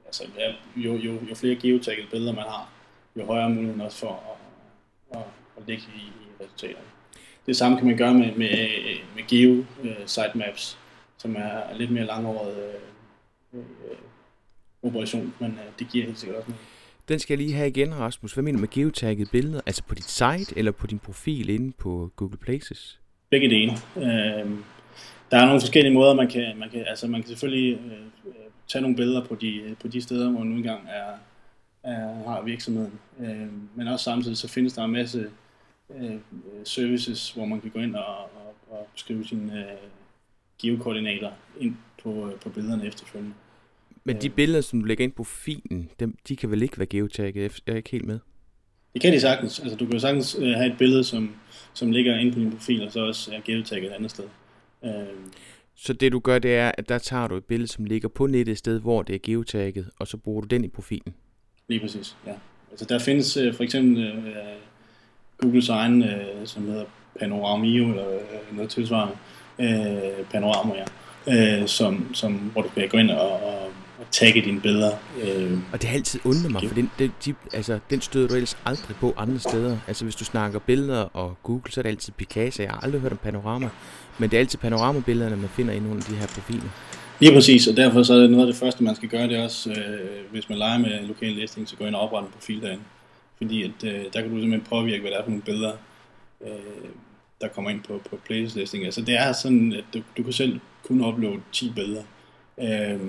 altså, 0.06 0.24
ja, 0.38 0.52
jo, 0.76 0.96
jo, 0.96 1.12
jo 1.30 1.34
flere 1.34 1.56
geotaggede 1.56 2.06
billeder 2.10 2.32
man 2.32 2.44
har, 2.44 2.68
jo 3.16 3.26
højere 3.26 3.50
muligheden 3.50 3.80
også 3.80 3.98
for 3.98 4.38
at, 5.12 5.18
at, 5.18 5.26
at 5.56 5.62
ligge 5.66 5.82
i, 5.96 5.98
i 5.98 6.44
resultaterne. 6.44 6.86
Det 7.46 7.56
samme 7.56 7.78
kan 7.78 7.86
man 7.86 7.96
gøre 7.96 8.14
med, 8.14 8.32
med, 8.34 8.68
med 9.14 9.26
geo 9.28 9.58
uh, 9.58 10.06
sitemaps, 10.06 10.78
som 11.18 11.36
er 11.36 11.76
lidt 11.76 11.90
mere 11.90 12.06
langåret 12.06 12.80
uh, 13.52 13.58
uh, 13.58 13.64
operation, 14.82 15.34
men 15.40 15.50
uh, 15.50 15.78
det 15.78 15.88
giver 15.92 16.04
helt 16.04 16.18
sikkert 16.18 16.38
også 16.38 16.50
noget. 16.50 16.66
Den 17.08 17.18
skal 17.18 17.34
jeg 17.34 17.46
lige 17.46 17.56
have 17.56 17.68
igen, 17.68 17.98
Rasmus. 17.98 18.32
Hvad 18.32 18.44
mener 18.44 18.56
du 18.56 18.60
med 18.60 18.68
geotaggede 18.68 19.30
billeder? 19.32 19.60
Altså 19.66 19.82
på 19.82 19.94
dit 19.94 20.10
site 20.10 20.58
eller 20.58 20.72
på 20.72 20.86
din 20.86 20.98
profil 20.98 21.48
inde 21.48 21.72
på 21.72 22.10
Google 22.16 22.38
Places? 22.38 23.00
Begge 23.30 23.48
dele. 23.50 23.72
Øh, 23.96 24.50
der 25.30 25.36
er 25.36 25.46
nogle 25.46 25.60
forskellige 25.60 25.94
måder, 25.94 26.14
man 26.14 26.28
kan, 26.28 26.58
man 26.58 26.70
kan, 26.70 26.84
altså 26.86 27.06
man 27.06 27.22
kan 27.22 27.28
selvfølgelig 27.28 27.72
øh, 27.74 28.36
tage 28.68 28.82
nogle 28.82 28.96
billeder 28.96 29.24
på 29.24 29.34
de, 29.34 29.76
på 29.80 29.88
de 29.88 30.02
steder, 30.02 30.30
hvor 30.30 30.38
man 30.38 30.48
nu 30.48 30.56
engang 30.56 30.88
er, 30.88 31.12
er, 31.90 32.28
har 32.28 32.42
virksomheden. 32.42 32.92
Øh, 33.20 33.46
men 33.74 33.88
også 33.88 34.04
samtidig 34.04 34.36
så 34.36 34.48
findes 34.48 34.72
der 34.72 34.84
en 34.84 34.92
masse 34.92 35.30
øh, 35.96 36.16
services, 36.64 37.30
hvor 37.30 37.44
man 37.44 37.60
kan 37.60 37.70
gå 37.70 37.78
ind 37.78 37.94
og, 37.94 38.18
og, 38.18 38.54
og 38.70 38.88
skrive 38.94 39.26
sine 39.26 39.58
øh, 39.58 39.76
geokoordinater 40.62 41.30
ind 41.60 41.76
på, 42.02 42.30
på 42.42 42.48
billederne 42.48 42.86
efterfølgende. 42.86 43.34
Men 44.04 44.22
de 44.22 44.30
billeder, 44.30 44.60
som 44.60 44.80
du 44.80 44.86
lægger 44.86 45.04
ind 45.04 45.12
på 45.12 45.24
filen, 45.24 45.90
dem, 46.00 46.16
de 46.28 46.36
kan 46.36 46.50
vel 46.50 46.62
ikke 46.62 46.78
være 46.78 46.86
geotagget? 46.86 47.60
Jeg 47.66 47.72
er 47.72 47.76
ikke 47.76 47.90
helt 47.90 48.06
med. 48.06 48.18
Det 48.94 49.02
kan 49.02 49.12
de 49.12 49.20
sagtens. 49.20 49.60
Altså, 49.60 49.76
du 49.76 49.84
kan 49.84 49.94
jo 49.94 50.00
sagtens 50.00 50.36
øh, 50.40 50.48
have 50.48 50.72
et 50.72 50.78
billede, 50.78 51.04
som, 51.04 51.34
som 51.74 51.90
ligger 51.92 52.18
inde 52.18 52.32
på 52.32 52.38
din 52.38 52.50
profil, 52.50 52.82
og 52.86 52.92
så 52.92 53.00
også 53.00 53.34
er 53.34 53.40
geotagget 53.44 53.90
et 53.90 53.94
andet 53.94 54.10
sted. 54.10 54.24
Øh. 54.86 54.92
Så 55.78 55.92
det 55.92 56.12
du 56.12 56.18
gør, 56.18 56.38
det 56.38 56.56
er, 56.56 56.72
at 56.78 56.88
der 56.88 56.98
tager 56.98 57.28
du 57.28 57.36
et 57.36 57.44
billede, 57.44 57.68
som 57.68 57.84
ligger 57.84 58.08
på 58.08 58.26
nettet 58.26 58.52
et 58.52 58.58
sted, 58.58 58.80
hvor 58.80 59.02
det 59.02 59.14
er 59.14 59.18
geotagget, 59.22 59.90
og 59.98 60.06
så 60.06 60.16
bruger 60.16 60.40
du 60.40 60.46
den 60.46 60.64
i 60.64 60.68
profilen? 60.68 61.14
Lige 61.68 61.80
præcis, 61.80 62.16
ja. 62.26 62.32
Altså, 62.70 62.86
der 62.88 62.98
findes 62.98 63.36
øh, 63.36 63.54
for 63.54 63.64
eksempel 63.64 64.04
øh, 64.04 64.24
Googles 65.38 65.68
egen, 65.68 66.02
øh, 66.02 66.46
som 66.46 66.66
hedder 66.66 66.84
Panoramio, 67.18 67.88
eller 67.88 68.14
øh, 68.14 68.56
noget 68.56 68.70
tilsvarende, 68.70 69.14
øh, 69.58 70.26
Panorama, 70.30 70.74
ja, 70.74 71.60
øh, 71.60 71.68
som, 71.68 72.14
som, 72.14 72.32
hvor 72.32 72.62
du 72.62 72.68
kan 72.68 72.88
gå 72.88 72.98
ind 72.98 73.10
og, 73.10 73.30
og 73.30 73.70
at 74.00 74.06
tagge 74.10 74.42
dine 74.42 74.60
billeder. 74.60 74.92
Øh, 75.22 75.58
og 75.72 75.82
det 75.82 75.88
har 75.88 75.96
altid 75.96 76.20
undret 76.24 76.52
mig, 76.52 76.62
for 76.68 76.74
den, 76.74 76.90
den, 76.98 77.12
de, 77.24 77.34
altså, 77.52 77.78
den 77.90 78.00
støder 78.00 78.28
du 78.28 78.34
ellers 78.34 78.58
aldrig 78.64 78.96
på 78.96 79.14
andre 79.16 79.38
steder. 79.38 79.78
Altså 79.88 80.04
hvis 80.04 80.14
du 80.14 80.24
snakker 80.24 80.58
billeder 80.58 81.00
og 81.00 81.36
Google, 81.42 81.72
så 81.72 81.80
er 81.80 81.82
det 81.82 81.88
altid 81.88 82.12
Picasa. 82.12 82.62
Jeg 82.62 82.70
har 82.70 82.80
aldrig 82.80 83.00
hørt 83.00 83.12
om 83.12 83.18
panorama, 83.18 83.68
men 84.18 84.30
det 84.30 84.36
er 84.36 84.40
altid 84.40 84.58
panoramabillederne, 84.58 85.36
man 85.36 85.48
finder 85.48 85.74
i 85.74 85.78
nogle 85.78 85.96
af 85.96 86.02
de 86.02 86.14
her 86.14 86.26
profiler. 86.26 86.70
Lige 87.20 87.32
præcis, 87.32 87.66
og 87.66 87.76
derfor 87.76 88.02
så 88.02 88.14
er 88.14 88.18
det 88.18 88.30
noget 88.30 88.46
af 88.46 88.52
det 88.52 88.60
første, 88.60 88.84
man 88.84 88.96
skal 88.96 89.08
gøre, 89.08 89.28
det 89.28 89.36
er 89.36 89.42
også, 89.42 89.70
øh, 89.70 90.32
hvis 90.32 90.48
man 90.48 90.58
leger 90.58 90.78
med 90.78 91.06
lokal 91.06 91.32
listing, 91.32 91.68
så 91.68 91.76
gå 91.76 91.84
ind 91.84 91.94
og 91.94 92.00
oprette 92.00 92.26
en 92.26 92.32
profil 92.32 92.62
derinde. 92.62 92.82
Fordi 93.36 93.62
at, 93.62 93.84
øh, 93.84 94.04
der 94.12 94.20
kan 94.20 94.30
du 94.30 94.40
simpelthen 94.40 94.66
påvirke, 94.68 95.00
hvad 95.00 95.10
der 95.10 95.18
er 95.18 95.22
for 95.22 95.30
nogle 95.30 95.42
billeder, 95.42 95.72
øh, 96.46 96.50
der 97.40 97.48
kommer 97.48 97.70
ind 97.70 97.80
på, 97.82 98.00
på 98.10 98.18
playlist 98.26 98.56
listing. 98.56 98.84
Altså 98.84 99.00
det 99.00 99.14
er 99.14 99.32
sådan, 99.32 99.72
at 99.72 99.84
du, 99.94 100.02
du 100.16 100.22
kan 100.22 100.32
selv 100.32 100.60
kun 100.88 101.04
uploade 101.04 101.40
10 101.52 101.72
billeder. 101.74 102.02
Øh, 102.60 103.00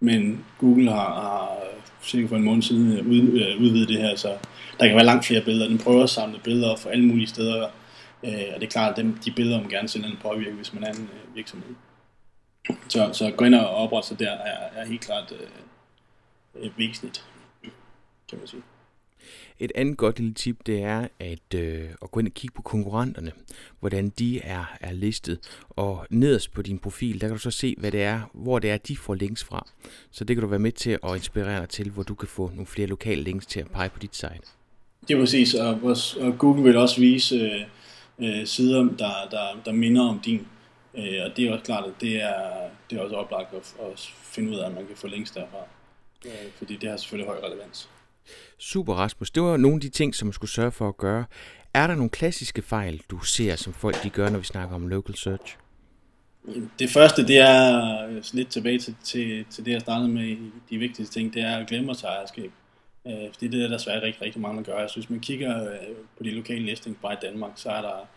men 0.00 0.44
Google 0.58 0.90
har, 0.90 1.20
har 1.20 1.58
cirka 2.02 2.26
for 2.26 2.36
en 2.36 2.44
måned 2.44 2.62
siden 2.62 2.92
øh, 2.92 3.06
ud, 3.06 3.40
øh, 3.40 3.62
udvidet 3.62 3.88
det 3.88 4.00
her, 4.00 4.16
så 4.16 4.38
der 4.80 4.86
kan 4.86 4.96
være 4.96 5.04
langt 5.04 5.26
flere 5.26 5.44
billeder. 5.44 5.68
Den 5.68 5.78
prøver 5.78 6.02
at 6.02 6.10
samle 6.10 6.38
billeder 6.44 6.76
fra 6.76 6.90
alle 6.90 7.06
mulige 7.06 7.26
steder, 7.26 7.64
øh, 8.24 8.44
og 8.54 8.60
det 8.60 8.62
er 8.62 8.70
klart, 8.70 8.90
at 8.90 8.96
dem, 8.96 9.18
de 9.24 9.32
billeder 9.32 9.60
man 9.60 9.70
gerne 9.70 9.88
sende 9.88 10.16
påvirke, 10.22 10.56
hvis 10.56 10.74
man 10.74 10.84
er 10.84 10.92
en 10.92 11.02
øh, 11.02 11.36
virksomhed. 11.36 11.74
Så, 12.88 13.10
så 13.12 13.30
gå 13.30 13.44
ind 13.44 13.54
og 13.54 13.68
oprette 13.68 14.08
sig 14.08 14.18
der 14.18 14.30
er, 14.30 14.68
er 14.74 14.86
helt 14.86 15.00
klart 15.00 15.32
øh, 16.54 16.78
væsentligt, 16.78 17.24
kan 18.28 18.38
man 18.38 18.46
sige. 18.46 18.62
Et 19.60 19.72
andet 19.74 19.96
godt 19.96 20.18
lille 20.18 20.34
tip, 20.34 20.56
det 20.66 20.82
er 20.82 21.08
at, 21.18 21.54
øh, 21.54 21.84
at 22.02 22.10
gå 22.10 22.20
ind 22.20 22.28
og 22.28 22.34
kigge 22.34 22.54
på 22.54 22.62
konkurrenterne, 22.62 23.32
hvordan 23.80 24.08
de 24.18 24.40
er, 24.40 24.76
er 24.80 24.92
listet. 24.92 25.38
Og 25.70 26.06
nederst 26.10 26.52
på 26.52 26.62
din 26.62 26.78
profil, 26.78 27.20
der 27.20 27.26
kan 27.26 27.36
du 27.36 27.42
så 27.42 27.50
se, 27.50 27.74
hvad 27.78 27.92
det 27.92 28.02
er, 28.02 28.20
hvor 28.34 28.58
det 28.58 28.70
er, 28.70 28.76
de 28.76 28.96
får 28.96 29.14
links 29.14 29.44
fra. 29.44 29.68
Så 30.10 30.24
det 30.24 30.36
kan 30.36 30.42
du 30.42 30.48
være 30.48 30.58
med 30.58 30.72
til 30.72 30.90
at 30.90 31.14
inspirere 31.14 31.60
dig 31.60 31.68
til, 31.68 31.90
hvor 31.90 32.02
du 32.02 32.14
kan 32.14 32.28
få 32.28 32.48
nogle 32.48 32.66
flere 32.66 32.88
lokale 32.88 33.22
links 33.22 33.46
til 33.46 33.60
at 33.60 33.70
pege 33.70 33.88
på 33.88 33.98
dit 33.98 34.16
site. 34.16 34.40
Det 35.08 35.14
er 35.16 35.20
præcis, 35.20 35.54
og, 35.54 35.80
og 36.20 36.38
Google 36.38 36.62
vil 36.62 36.76
også 36.76 37.00
vise 37.00 37.34
øh, 37.34 38.40
øh, 38.40 38.46
sider, 38.46 38.82
der, 38.82 39.28
der, 39.30 39.62
der 39.64 39.72
minder 39.72 40.02
om 40.02 40.20
din. 40.20 40.46
Øh, 40.94 41.18
og 41.24 41.36
det 41.36 41.46
er 41.46 41.52
også 41.52 41.64
klart, 41.64 41.84
at 41.84 41.92
det 42.00 42.22
er, 42.22 42.68
det 42.90 42.98
er 42.98 43.02
også 43.02 43.16
oplagt 43.16 43.54
at, 43.54 43.74
at 43.80 44.00
finde 44.22 44.50
ud 44.50 44.56
af, 44.56 44.66
at 44.66 44.74
man 44.74 44.86
kan 44.86 44.96
få 44.96 45.06
links 45.06 45.30
derfra. 45.30 45.58
Øh, 46.26 46.50
fordi 46.56 46.76
det 46.76 46.90
har 46.90 46.96
selvfølgelig 46.96 47.28
høj 47.28 47.40
relevans. 47.50 47.88
Super 48.58 48.94
Rasmus, 48.94 49.30
det 49.30 49.42
var 49.42 49.56
nogle 49.56 49.74
af 49.74 49.80
de 49.80 49.88
ting, 49.88 50.14
som 50.14 50.26
man 50.26 50.32
skulle 50.32 50.50
sørge 50.50 50.72
for 50.72 50.88
at 50.88 50.96
gøre. 50.96 51.24
Er 51.74 51.86
der 51.86 51.94
nogle 51.94 52.10
klassiske 52.10 52.62
fejl, 52.62 53.02
du 53.10 53.18
ser, 53.18 53.56
som 53.56 53.72
folk 53.72 54.02
de 54.02 54.10
gør, 54.10 54.28
når 54.28 54.38
vi 54.38 54.44
snakker 54.44 54.74
om 54.74 54.88
local 54.88 55.14
search? 55.14 55.56
Det 56.78 56.90
første, 56.90 57.26
det 57.26 57.38
er 57.38 58.06
øh, 58.06 58.22
lidt 58.32 58.48
tilbage 58.48 58.78
til, 58.78 58.96
til, 59.04 59.44
til 59.50 59.64
det, 59.64 59.72
jeg 59.72 59.80
startede 59.80 60.08
med, 60.08 60.36
de 60.70 60.78
vigtigste 60.78 61.14
ting, 61.14 61.34
det 61.34 61.42
er 61.42 61.56
at 61.56 61.66
glemme 61.66 61.90
at 61.90 61.96
tage 61.96 62.12
ejerskab. 62.12 62.50
Øh, 63.06 63.12
det 63.12 63.42
er 63.42 63.50
det, 63.50 63.70
der 63.70 63.78
svært 63.78 64.02
rigtig, 64.02 64.22
rigtig 64.22 64.40
mange 64.40 64.64
gør. 64.64 64.80
Jeg 64.80 64.90
synes, 64.90 65.06
hvis 65.06 65.10
man 65.10 65.20
kigger 65.20 65.72
øh, 65.72 65.96
på 66.16 66.22
de 66.22 66.30
lokale 66.30 66.62
listings 66.62 66.98
bare 67.02 67.12
i 67.12 67.16
Danmark, 67.22 67.52
så 67.56 67.70
er 67.70 67.82
der 67.82 68.08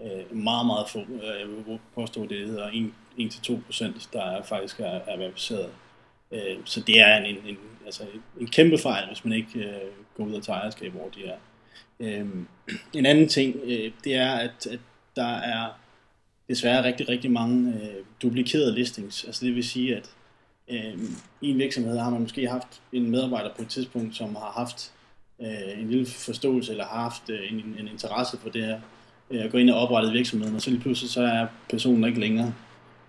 øh, 0.00 0.36
meget, 0.36 0.66
meget 0.66 0.88
få, 0.88 0.98
øh, 0.98 1.40
jeg 1.40 1.48
vil 1.48 1.78
påstå, 1.94 2.26
det 2.26 2.46
hedder 2.46 2.70
1-2 3.18 3.64
procent, 3.66 4.08
der 4.12 4.42
faktisk 4.42 4.80
er, 4.80 5.00
er 5.06 5.16
verificeret. 5.16 5.70
Øh, 6.34 6.56
så 6.64 6.80
det 6.80 7.00
er 7.00 7.16
en, 7.16 7.36
en, 7.46 7.58
altså 7.86 8.02
en 8.40 8.46
kæmpe 8.46 8.78
fejl, 8.78 9.06
hvis 9.06 9.24
man 9.24 9.32
ikke 9.32 9.58
øh, 9.58 9.90
går 10.16 10.24
ud 10.24 10.34
og 10.34 10.42
tager 10.42 10.58
ejerskab 10.58 10.92
hvor 10.92 11.08
de 11.08 11.24
er. 11.24 11.36
Øh, 12.00 12.26
en 12.92 13.06
anden 13.06 13.28
ting, 13.28 13.56
øh, 13.64 13.92
det 14.04 14.14
er, 14.14 14.32
at, 14.32 14.66
at 14.66 14.80
der 15.16 15.36
er 15.36 15.68
desværre 16.48 16.84
rigtig, 16.84 17.08
rigtig 17.08 17.30
mange 17.30 17.72
øh, 17.74 18.04
duplikerede 18.22 18.74
listings. 18.74 19.24
Altså 19.24 19.46
det 19.46 19.54
vil 19.54 19.64
sige, 19.64 19.96
at 19.96 20.10
øh, 20.70 20.98
i 21.40 21.50
en 21.50 21.58
virksomhed 21.58 21.98
har 21.98 22.10
man 22.10 22.20
måske 22.20 22.48
haft 22.48 22.82
en 22.92 23.10
medarbejder 23.10 23.50
på 23.56 23.62
et 23.62 23.68
tidspunkt, 23.68 24.16
som 24.16 24.34
har 24.34 24.52
haft 24.56 24.92
øh, 25.40 25.80
en 25.80 25.90
lille 25.90 26.06
forståelse 26.06 26.72
eller 26.72 26.84
har 26.84 27.00
haft 27.00 27.30
øh, 27.30 27.52
en, 27.52 27.76
en 27.78 27.88
interesse 27.88 28.38
for 28.38 28.48
det 28.48 28.64
her, 28.64 28.80
øh, 29.30 29.44
at 29.44 29.50
gå 29.50 29.58
ind 29.58 29.70
og 29.70 29.80
oprette 29.80 30.12
virksomheden, 30.12 30.54
og 30.54 30.62
så 30.62 30.70
lige 30.70 30.80
pludselig 30.80 31.10
så 31.10 31.22
er 31.22 31.46
personen 31.70 32.04
ikke 32.04 32.20
længere. 32.20 32.54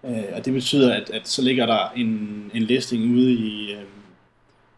Øh, 0.06 0.24
og 0.36 0.46
det 0.46 0.54
betyder, 0.54 0.94
at, 0.94 1.10
at 1.10 1.28
så 1.28 1.42
ligger 1.42 1.66
der 1.66 1.90
en, 1.96 2.10
en 2.54 2.64
listing 2.64 3.16
ude 3.16 3.34
i, 3.34 3.72
øh, 3.72 3.84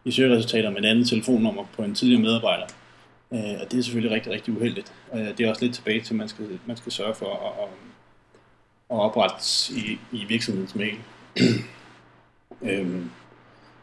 i 0.04 0.10
søgeresultater 0.10 0.70
med 0.70 0.78
et 0.78 0.88
andet 0.88 1.08
telefonnummer 1.08 1.64
på 1.76 1.82
en 1.82 1.94
tidligere 1.94 2.22
medarbejder. 2.22 2.66
Øh, 3.32 3.60
og 3.60 3.70
det 3.70 3.78
er 3.78 3.82
selvfølgelig 3.82 4.14
rigtig, 4.14 4.32
rigtig 4.32 4.56
uheldigt. 4.56 4.92
Og 5.10 5.18
det 5.18 5.40
er 5.40 5.50
også 5.50 5.64
lidt 5.64 5.74
tilbage 5.74 6.00
til, 6.00 6.14
at 6.14 6.18
man 6.18 6.28
skal, 6.28 6.58
man 6.66 6.76
skal 6.76 6.92
sørge 6.92 7.14
for 7.14 7.26
at, 7.26 7.64
at, 7.64 7.68
at 8.90 9.02
oprette 9.02 9.72
i, 9.76 9.98
i 10.12 10.24
virksomhedens 10.24 10.74
mail. 10.74 10.96
øhm, 12.70 13.10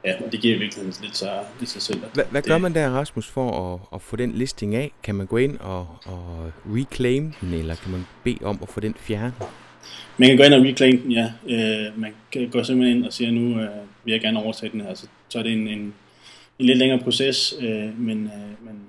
ja, 0.06 0.26
og 0.26 0.32
det 0.32 0.41
giver 0.41 0.56
i 0.56 0.60
virkeligheden 0.60 0.96
lidt 1.02 1.17
så 1.17 1.39
lidt 1.60 1.69
sig 1.69 1.82
selv. 1.82 2.04
Hvad, 2.13 2.26
hvad 2.32 2.41
gør 2.41 2.58
man 2.58 2.74
der, 2.74 2.89
Rasmus, 2.89 3.28
for 3.28 3.74
at, 3.74 3.80
at 3.93 4.02
få 4.02 4.15
den 4.15 4.32
listing 4.32 4.76
af? 4.76 4.91
Kan 5.04 5.15
man 5.15 5.26
gå 5.26 5.38
ind 5.38 5.58
og, 5.58 5.88
og 6.06 6.52
reclaim 6.65 7.34
den, 7.41 7.54
eller 7.54 7.76
kan 7.76 7.91
man 7.91 8.06
bede 8.24 8.46
om 8.46 8.60
at 8.62 8.69
få 8.69 8.80
den 8.80 8.96
fjernet? 9.00 9.34
Man 10.17 10.30
kan 10.30 10.38
gå 10.38 10.43
ind 10.43 10.54
og 10.54 10.65
reclaim 10.65 11.02
den, 11.02 11.12
ja. 11.12 11.32
Øh, 11.48 12.00
man 12.00 12.13
kan 12.32 12.50
gå 12.50 12.63
simpelthen 12.63 12.98
ind 12.98 13.06
og 13.06 13.13
sige, 13.13 13.28
at 13.28 13.34
nu 13.34 13.60
øh, 13.60 13.69
vil 14.04 14.12
jeg 14.12 14.21
gerne 14.21 14.39
overtage 14.39 14.71
den 14.71 14.82
her. 14.82 14.93
Så, 14.93 15.08
så 15.30 15.39
er 15.39 15.43
det 15.43 15.52
en, 15.52 15.67
en, 15.67 15.93
en 16.60 16.65
lidt 16.65 16.78
længere 16.78 17.00
proces, 17.00 17.54
øh, 17.62 18.00
men, 18.00 18.26
øh, 18.26 18.65
men 18.65 18.80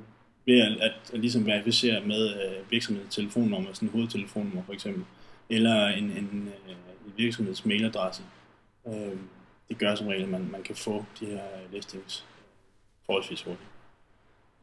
ved 0.47 0.61
at, 0.61 0.73
at, 0.81 0.93
at 1.15 1.21
ligesom 1.21 1.47
verificere 1.47 2.01
med 2.07 2.29
øh, 2.29 2.71
virksomhedens 2.71 3.15
telefonnummer, 3.15 3.69
sådan 3.73 3.89
en 3.89 3.93
hovedtelefonnummer 3.93 4.63
for 4.67 4.73
eksempel, 4.73 5.05
eller 5.51 5.87
en, 5.87 6.05
en, 6.05 6.49
øh, 6.69 6.75
en 7.07 7.13
virksomheds 7.17 7.65
mailadresse. 7.65 8.23
Øh, 8.87 9.17
det 9.69 9.79
gør 9.79 9.95
som 9.95 10.07
regel, 10.07 10.23
at 10.23 10.29
man, 10.29 10.49
man 10.53 10.63
kan 10.63 10.77
få 10.77 11.05
de 11.21 11.27
her 11.27 11.35
øh, 11.35 11.75
listings 11.75 12.25
forholdsvis 13.07 13.43
hurtigt. 13.43 13.69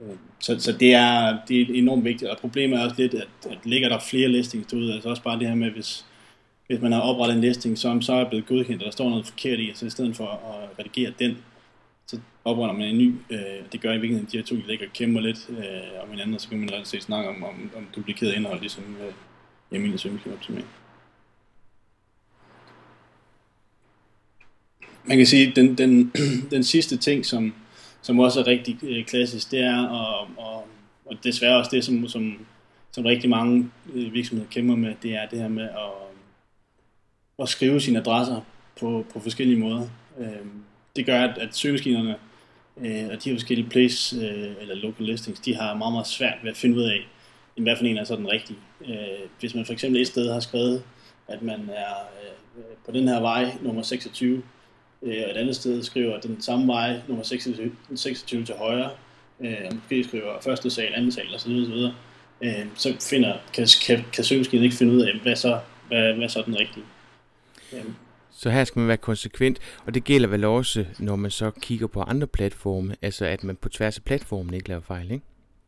Øh, 0.02 0.18
så, 0.40 0.60
så 0.60 0.72
det, 0.72 0.94
er, 0.94 1.38
det 1.48 1.62
er 1.62 1.66
enormt 1.70 2.04
vigtigt, 2.06 2.32
og 2.32 2.38
problemet 2.38 2.80
er 2.80 2.84
også 2.84 2.96
lidt, 2.98 3.14
at, 3.14 3.28
at 3.50 3.58
ligger 3.64 3.90
der 3.90 4.00
flere 4.00 4.28
listings 4.28 4.68
derude, 4.68 4.94
altså 4.94 5.10
også 5.10 5.24
bare 5.24 5.40
det 5.40 5.48
her 5.48 5.56
med, 5.56 5.72
hvis, 5.72 6.06
hvis 6.74 6.82
man 6.82 6.92
har 6.92 7.02
oprettet 7.02 7.36
en 7.36 7.42
listing, 7.42 7.78
som 7.78 8.02
så 8.02 8.14
er 8.14 8.30
blevet 8.30 8.46
godkendt, 8.46 8.82
og 8.82 8.86
der 8.86 8.92
står 8.92 9.10
noget 9.10 9.28
forkert 9.28 9.60
i, 9.60 9.72
så 9.76 9.86
i 9.86 9.90
stedet 9.90 10.16
for 10.16 10.28
at 10.28 10.80
redigere 10.80 11.14
den, 11.20 11.38
så 12.08 12.20
opretter 12.46 12.76
man 12.76 12.88
en 12.88 12.98
ny. 12.98 13.16
Øh, 13.30 13.40
det 13.72 13.82
gør 13.82 13.90
i 13.90 13.94
virkeligheden, 13.94 14.30
de 14.32 14.38
her 14.38 14.44
to 14.44 14.56
de 14.56 14.68
ligger 14.68 14.86
og 14.86 14.94
kæmper 14.94 15.22
lidt 15.22 15.50
øh, 15.50 16.04
om 16.04 16.10
hinanden, 16.10 16.36
og 16.36 16.42
så 16.42 16.50
kan 16.50 16.60
man 16.60 16.74
rent 16.74 16.88
set 16.88 17.04
snakke 17.04 17.30
om, 17.30 17.44
om, 17.44 17.72
om 17.78 17.88
duplikeret 17.96 18.34
indhold, 18.34 18.60
ligesom 18.60 18.84
øh, 18.84 19.14
Emilie 19.78 20.00
almindelig 20.06 20.34
optimering. 20.34 20.68
Man 25.06 25.18
kan 25.18 25.26
sige, 25.26 25.48
at 25.50 25.56
den, 25.56 25.78
den, 25.78 26.12
den 26.56 26.64
sidste 26.64 26.98
ting, 26.98 27.26
som, 27.26 27.54
som 28.02 28.20
også 28.20 28.40
er 28.40 28.48
rigtig 28.48 28.78
øh, 28.84 29.06
klassisk, 29.06 29.52
det 29.52 29.60
er, 29.60 29.88
og, 29.88 30.28
og, 30.38 30.68
og 31.06 31.18
desværre 31.24 31.58
også 31.58 31.72
det, 31.74 31.84
som, 31.84 32.08
som, 32.08 32.46
som 32.92 33.06
rigtig 33.06 33.30
mange 33.30 33.70
øh, 33.94 34.14
virksomheder 34.14 34.50
kæmper 34.50 34.76
med, 34.76 34.96
det 35.04 35.16
er 35.16 35.28
det 35.30 35.40
her 35.40 35.48
med 35.48 35.64
at, 35.64 36.13
at 37.40 37.50
skrive 37.50 37.82
sine 37.82 38.00
adresser 38.00 38.42
på, 38.80 39.06
på 39.14 39.20
forskellige 39.20 39.60
måder. 39.60 39.88
Øh, 40.20 40.46
det 40.96 41.06
gør, 41.06 41.22
at, 41.22 41.38
at 41.38 41.56
søgemaskinerne 41.56 42.16
øh, 42.78 43.06
og 43.12 43.24
de 43.24 43.30
her 43.30 43.36
forskellige 43.36 43.70
place 43.70 44.16
øh, 44.16 44.56
eller 44.62 44.76
local 44.76 45.06
listings, 45.06 45.40
de 45.40 45.56
har 45.56 45.74
meget, 45.76 45.94
meget 45.94 46.08
svært 46.08 46.38
ved 46.44 46.52
at 46.52 46.58
finde 46.58 46.78
ud 46.78 46.84
af, 46.84 47.08
hvad 47.58 47.76
for 47.78 47.86
en 47.86 47.98
er 47.98 48.04
så 48.04 48.16
den 48.16 48.32
rigtige. 48.32 48.60
Øh, 48.88 49.30
hvis 49.40 49.56
man 49.56 49.66
for 49.66 49.74
eksempel 49.74 50.02
et 50.02 50.08
sted 50.08 50.34
har 50.34 50.40
skrevet, 50.40 50.84
at 51.28 51.42
man 51.42 51.70
er 51.76 51.96
øh, 52.24 52.64
på 52.86 52.92
den 52.92 53.08
her 53.08 53.20
vej, 53.20 53.58
nummer 53.62 53.82
26, 53.82 54.44
øh, 55.02 55.24
og 55.26 55.32
et 55.32 55.38
andet 55.38 55.56
sted 55.56 55.84
skriver 55.84 56.20
den 56.20 56.42
samme 56.42 56.68
vej, 56.68 57.00
nummer 57.08 57.24
26, 57.24 57.72
26 57.96 58.46
til 58.46 58.56
højre, 58.56 58.90
øh, 59.40 59.58
og 59.70 59.76
måske 59.76 60.04
skriver 60.04 60.42
første 60.42 60.70
sal, 60.70 60.94
anden 60.94 61.12
sal 61.12 61.36
osv., 61.36 61.52
osv. 61.52 61.92
Øh, 62.42 62.66
så 62.76 62.96
finder, 63.10 63.38
kan, 63.54 63.68
kan, 63.86 64.06
kan 64.14 64.24
søgemaskinen 64.24 64.64
ikke 64.64 64.76
finde 64.76 64.94
ud 64.94 65.02
af, 65.02 65.20
hvad 65.20 65.36
så, 65.36 65.60
hvad, 65.88 66.14
hvad 66.14 66.30
så 66.30 66.40
er 66.40 66.44
den 66.44 66.60
rigtige. 66.60 66.86
Så 68.32 68.50
her 68.50 68.64
skal 68.64 68.80
man 68.80 68.88
være 68.88 68.98
konsekvent, 68.98 69.60
og 69.86 69.94
det 69.94 70.04
gælder 70.04 70.28
vel 70.28 70.44
også, 70.44 70.86
når 71.00 71.16
man 71.16 71.32
så 71.32 71.52
kigger 71.62 71.88
på 71.88 72.02
andre 72.02 72.28
platforme, 72.28 72.96
altså 73.02 73.26
at 73.26 73.44
man 73.44 73.56
på 73.56 73.70
tværs 73.70 73.98
af 73.98 74.04
platformen 74.04 74.54
ikke 74.54 74.70
laver 74.70 74.82
fejl, 74.82 75.12
ikke? 75.12 75.26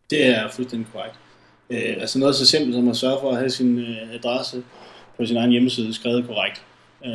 Det 0.10 0.26
er 0.26 0.52
fuldstændig 0.52 0.88
korrekt. 0.94 1.16
Øh, 1.70 2.02
altså 2.02 2.20
noget 2.20 2.36
så 2.36 2.46
simpelt 2.46 2.76
som 2.76 2.90
at 2.90 2.98
sørge 2.98 3.20
for 3.22 3.32
at 3.32 3.38
have 3.38 3.50
sin 3.50 3.80
øh, 3.80 4.14
adresse 4.14 4.64
på 5.18 5.26
sin 5.26 5.38
egen 5.38 5.52
hjemmeside 5.52 5.94
skrevet 5.94 6.28
korrekt. 6.28 6.66
Øh, 7.06 7.12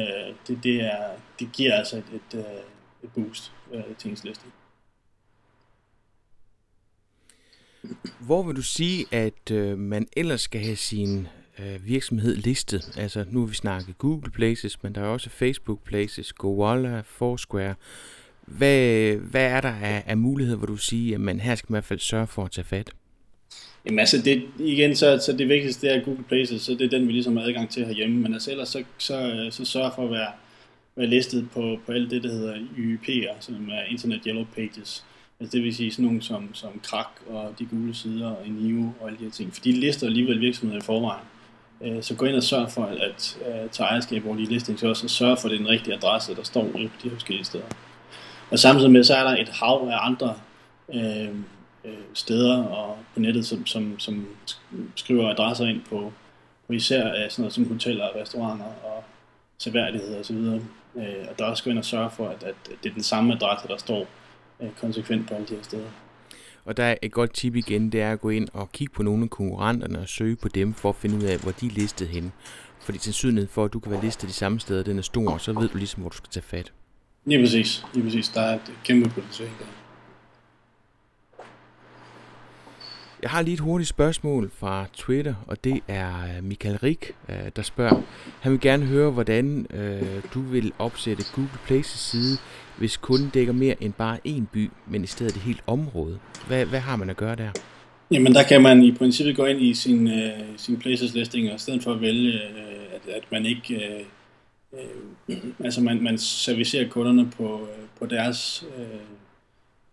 det, 0.48 0.64
det, 0.64 0.80
er, 0.80 1.08
det 1.38 1.48
giver 1.52 1.74
altså 1.74 1.96
et, 1.96 2.04
et, 2.12 2.38
øh, 2.38 2.44
et 3.04 3.10
boost 3.14 3.52
øh, 3.72 3.82
til 3.98 4.10
ens 4.10 4.24
liste. 4.24 4.44
Hvor 8.20 8.42
vil 8.42 8.56
du 8.56 8.62
sige, 8.62 9.06
at 9.10 9.50
øh, 9.50 9.78
man 9.78 10.06
ellers 10.16 10.40
skal 10.40 10.60
have 10.60 10.76
sin 10.76 11.28
øh, 11.64 11.86
virksomhed 11.86 12.36
listet. 12.36 12.92
Altså 12.96 13.24
nu 13.30 13.40
har 13.40 13.46
vi 13.46 13.54
snakket 13.54 13.98
Google 13.98 14.30
Places, 14.30 14.82
men 14.82 14.94
der 14.94 15.00
er 15.00 15.06
også 15.06 15.30
Facebook 15.30 15.84
Places, 15.84 16.32
Gowalla, 16.32 17.02
Foursquare. 17.04 17.74
Hvad, 18.46 19.14
hvad 19.16 19.44
er 19.44 19.60
der 19.60 19.72
af, 19.82 20.02
af 20.06 20.16
muligheder, 20.16 20.58
hvor 20.58 20.66
du 20.66 20.76
siger, 20.76 21.16
at 21.16 21.20
man 21.20 21.40
her 21.40 21.54
skal 21.54 21.72
man 21.72 21.74
i 21.74 21.78
hvert 21.78 21.84
fald 21.84 22.00
sørge 22.00 22.26
for 22.26 22.44
at 22.44 22.50
tage 22.50 22.64
fat? 22.64 22.90
Jamen 23.86 23.98
altså, 23.98 24.22
det, 24.22 24.42
igen, 24.58 24.96
så, 24.96 25.22
så 25.26 25.32
det 25.32 25.48
vigtigste 25.48 25.86
det 25.86 25.96
er 25.96 26.04
Google 26.04 26.24
Places, 26.24 26.62
så 26.62 26.72
det 26.72 26.80
er 26.80 26.98
den, 26.98 27.06
vi 27.06 27.12
ligesom 27.12 27.36
har 27.36 27.44
adgang 27.44 27.70
til 27.70 27.86
herhjemme. 27.86 28.16
Men 28.16 28.32
altså 28.32 28.50
ellers, 28.50 28.68
så, 28.68 28.84
så, 28.98 29.48
så 29.50 29.64
sørg 29.64 29.92
for 29.94 30.04
at 30.04 30.10
være, 30.10 30.32
være 30.96 31.06
listet 31.06 31.48
på, 31.50 31.78
på 31.86 31.92
alt 31.92 32.10
det, 32.10 32.22
der 32.22 32.32
hedder 32.32 32.56
YP'er, 32.76 33.34
som 33.40 33.68
er 33.68 33.82
Internet 33.90 34.20
Yellow 34.26 34.44
Pages. 34.54 35.04
Altså 35.40 35.56
det 35.56 35.64
vil 35.64 35.74
sige 35.74 35.92
sådan 35.92 36.04
nogle 36.04 36.22
som, 36.22 36.54
som 36.54 36.80
Krak 36.82 37.06
og 37.26 37.54
de 37.58 37.66
gule 37.66 37.94
sider 37.94 38.30
og 38.30 38.46
Enio 38.46 38.92
og 39.00 39.06
alle 39.06 39.18
de 39.18 39.24
her 39.24 39.30
ting. 39.30 39.54
For 39.54 39.62
de 39.62 39.72
lister 39.72 40.06
alligevel 40.06 40.40
virksomheder 40.40 40.80
i 40.82 40.84
forvejen. 40.84 41.26
Øh, 41.84 42.02
så 42.02 42.14
gå 42.14 42.26
ind 42.26 42.36
og 42.36 42.42
sørg 42.42 42.70
for 42.70 42.84
at, 42.84 42.98
at, 42.98 43.38
at 43.44 43.70
tage 43.70 43.86
ejerskab 43.86 44.26
over 44.26 44.36
de 44.36 44.44
listings 44.44 44.82
også, 44.82 45.06
og 45.06 45.10
sørg 45.10 45.38
for, 45.38 45.48
at 45.48 45.50
det 45.50 45.56
er 45.56 45.62
den 45.62 45.68
rigtige 45.68 45.94
adresse, 45.94 46.34
der 46.34 46.42
står 46.42 46.64
på 46.64 46.78
de 47.02 47.10
forskellige 47.10 47.44
steder. 47.44 47.64
Og 48.50 48.58
samtidig 48.58 48.90
med, 48.90 49.04
så 49.04 49.14
er 49.14 49.24
der 49.24 49.36
et 49.36 49.48
hav 49.48 49.88
af 49.92 50.06
andre 50.06 50.34
øh, 50.94 51.28
øh 51.84 51.92
steder 52.14 52.64
og 52.64 52.98
på 53.14 53.20
nettet, 53.20 53.46
som, 53.46 53.66
som, 53.66 53.98
som 53.98 54.28
skriver 54.96 55.30
adresser 55.30 55.66
ind 55.66 55.80
på, 55.90 56.12
på 56.66 56.72
især 56.72 57.06
øh, 57.06 57.30
sådan 57.30 57.42
noget 57.42 57.52
som 57.52 57.68
hoteller, 57.68 58.16
restauranter 58.16 58.64
og 58.64 59.04
seværdigheder 59.58 60.20
osv. 60.20 60.36
Og 61.30 61.38
der 61.38 61.44
også 61.44 61.64
gå 61.64 61.70
ind 61.70 61.78
og 61.78 61.84
sørge 61.84 62.10
for, 62.10 62.28
at, 62.28 62.42
at 62.42 62.54
det 62.82 62.90
er 62.90 62.94
den 62.94 63.02
samme 63.02 63.34
adresse, 63.34 63.68
der 63.68 63.76
står 63.76 64.06
øh, 64.60 64.68
konsekvent 64.80 65.28
på 65.28 65.34
alle 65.34 65.46
de 65.46 65.54
her 65.54 65.62
steder. 65.62 65.88
Og 66.64 66.76
der 66.76 66.84
er 66.84 66.94
et 67.02 67.12
godt 67.12 67.32
tip 67.32 67.56
igen, 67.56 67.92
det 67.92 68.02
er 68.02 68.12
at 68.12 68.20
gå 68.20 68.30
ind 68.30 68.48
og 68.52 68.72
kigge 68.72 68.94
på 68.94 69.02
nogle 69.02 69.22
af 69.22 69.30
konkurrenterne 69.30 69.98
og 69.98 70.08
søge 70.08 70.36
på 70.36 70.48
dem 70.48 70.74
for 70.74 70.88
at 70.88 70.96
finde 70.96 71.16
ud 71.16 71.22
af, 71.22 71.38
hvor 71.38 71.52
de 71.52 71.66
er 71.66 71.70
listet 71.70 72.08
hen. 72.08 72.32
Fordi 72.80 72.98
sandsynligheden 72.98 73.48
for, 73.48 73.64
at 73.64 73.72
du 73.72 73.80
kan 73.80 73.92
være 73.92 74.04
listet 74.04 74.28
de 74.28 74.34
samme 74.34 74.60
steder, 74.60 74.82
den 74.82 74.98
er 74.98 75.02
stor, 75.02 75.38
så 75.38 75.52
ved 75.52 75.68
du 75.68 75.78
ligesom, 75.78 76.00
hvor 76.00 76.10
du 76.10 76.16
skal 76.16 76.30
tage 76.30 76.44
fat. 76.44 76.72
Lige 77.24 77.42
præcis. 77.42 77.84
Lige 77.94 78.04
præcis. 78.04 78.28
Der 78.28 78.40
er 78.40 78.54
et 78.54 78.72
kæmpe 78.84 79.10
potentiale 79.10 79.52
der. 79.58 79.79
Jeg 83.22 83.30
har 83.30 83.42
lige 83.42 83.54
et 83.54 83.60
hurtigt 83.60 83.88
spørgsmål 83.88 84.50
fra 84.58 84.86
Twitter, 84.92 85.34
og 85.46 85.64
det 85.64 85.80
er 85.88 86.12
øh, 86.22 86.44
Michael 86.44 86.76
Rik, 86.76 87.12
øh, 87.28 87.36
der 87.56 87.62
spørger. 87.62 88.02
Han 88.40 88.52
vil 88.52 88.60
gerne 88.60 88.86
høre, 88.86 89.10
hvordan 89.10 89.66
øh, 89.74 90.22
du 90.34 90.40
vil 90.40 90.72
opsætte 90.78 91.22
Google 91.34 91.50
Places 91.66 92.00
side, 92.00 92.38
hvis 92.78 92.96
kunden 92.96 93.30
dækker 93.34 93.52
mere 93.52 93.82
end 93.82 93.92
bare 93.92 94.18
én 94.28 94.42
by, 94.52 94.70
men 94.86 95.04
i 95.04 95.06
stedet 95.06 95.36
et 95.36 95.42
helt 95.42 95.62
område. 95.66 96.18
Hvad, 96.46 96.66
hvad 96.66 96.80
har 96.80 96.96
man 96.96 97.10
at 97.10 97.16
gøre 97.16 97.36
der? 97.36 97.50
Jamen 98.10 98.34
der 98.34 98.42
kan 98.42 98.62
man 98.62 98.82
i 98.82 98.92
princippet 98.92 99.36
gå 99.36 99.44
ind 99.44 99.60
i 99.60 99.74
sin, 99.74 100.08
øh, 100.08 100.30
sin 100.56 100.76
places 100.76 101.14
listing, 101.14 101.48
og 101.48 101.54
i 101.54 101.58
stedet 101.58 101.82
for 101.82 101.92
at 101.92 102.00
vælge, 102.00 102.32
øh, 102.32 102.94
at, 102.94 103.14
at 103.14 103.22
man 103.32 103.46
ikke... 103.46 103.74
Øh, 103.74 104.04
øh, 105.28 105.36
altså 105.64 105.80
man, 105.80 106.02
man 106.02 106.18
servicerer 106.18 106.88
kunderne 106.88 107.30
på, 107.36 107.60
øh, 107.60 107.84
på 107.98 108.06
deres, 108.06 108.64
øh, 108.78 109.00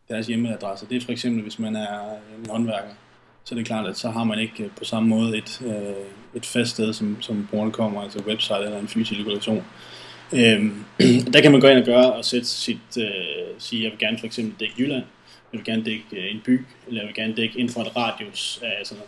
deres 0.09 0.27
hjemmeadresse. 0.27 0.85
Det 0.89 0.97
er 0.97 1.01
for 1.01 1.11
eksempel, 1.11 1.43
hvis 1.43 1.59
man 1.59 1.75
er 1.75 1.99
en 2.39 2.49
håndværker 2.49 2.93
så 3.47 3.55
det 3.55 3.61
er 3.61 3.65
klart, 3.65 3.87
at 3.87 3.97
så 3.97 4.09
har 4.09 4.23
man 4.23 4.39
ikke 4.39 4.63
øh, 4.63 4.69
på 4.77 4.85
samme 4.85 5.09
måde 5.09 5.37
et, 5.37 5.61
øh, 5.65 6.05
et 6.35 6.45
fast 6.45 6.71
sted, 6.71 6.93
som, 6.93 7.21
som 7.21 7.47
brugerne 7.51 7.71
kommer, 7.71 8.01
altså 8.01 8.19
website 8.19 8.63
eller 8.63 8.79
en 8.79 8.87
fysisk 8.87 9.19
lokation. 9.19 9.63
Øhm, 10.33 10.83
der 11.33 11.41
kan 11.41 11.51
man 11.51 11.61
gå 11.61 11.67
ind 11.67 11.79
og 11.79 11.85
gøre 11.85 12.13
og 12.13 12.25
sætte 12.25 12.47
sit, 12.47 12.97
øh, 12.99 13.05
sige, 13.57 13.83
jeg 13.83 13.91
vil 13.91 13.99
gerne 13.99 14.17
for 14.17 14.25
eksempel 14.25 14.59
dække 14.59 14.73
Jylland, 14.77 15.03
jeg 15.53 15.57
vil 15.59 15.63
gerne 15.63 15.83
dække 15.83 16.03
øh, 16.11 16.31
en 16.31 16.41
by, 16.45 16.65
eller 16.87 17.01
jeg 17.01 17.07
vil 17.07 17.15
gerne 17.15 17.35
dække 17.35 17.59
inden 17.59 17.73
for 17.73 17.81
et 17.81 17.95
radius 17.97 18.59
af, 18.63 18.81
sådan, 18.83 19.03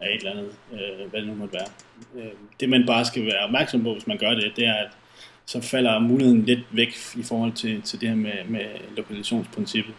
af 0.00 0.06
et 0.14 0.18
eller 0.18 0.30
andet, 0.30 0.50
øh, 0.72 1.10
hvad 1.10 1.20
det 1.20 1.28
nu 1.28 1.34
måtte 1.34 1.54
være. 1.54 1.68
Øh, 2.24 2.32
det 2.60 2.68
man 2.68 2.86
bare 2.86 3.04
skal 3.04 3.26
være 3.26 3.44
opmærksom 3.44 3.82
på, 3.82 3.92
hvis 3.92 4.06
man 4.06 4.18
gør 4.18 4.30
det, 4.30 4.52
det 4.56 4.66
er, 4.66 4.74
at 4.74 4.88
så 5.46 5.60
falder 5.60 5.98
muligheden 5.98 6.42
lidt 6.42 6.60
væk 6.70 6.96
i 7.16 7.22
forhold 7.22 7.52
til, 7.52 7.82
til 7.82 8.00
det 8.00 8.08
her 8.08 8.16
med, 8.16 8.44
med 8.48 8.66
lokalisationsprincippet. 8.96 9.94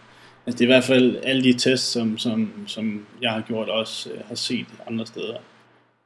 Altså 0.47 0.57
det 0.57 0.62
er 0.62 0.67
i 0.67 0.75
hvert 0.75 0.83
fald 0.83 1.17
alle 1.23 1.43
de 1.43 1.53
tests, 1.53 1.88
som, 1.88 2.17
som, 2.17 2.51
som 2.67 3.05
jeg 3.21 3.31
har 3.31 3.41
gjort, 3.41 3.69
også 3.69 4.10
øh, 4.12 4.19
har 4.27 4.36
set 4.36 4.65
andre 4.88 5.05
steder, 5.05 5.38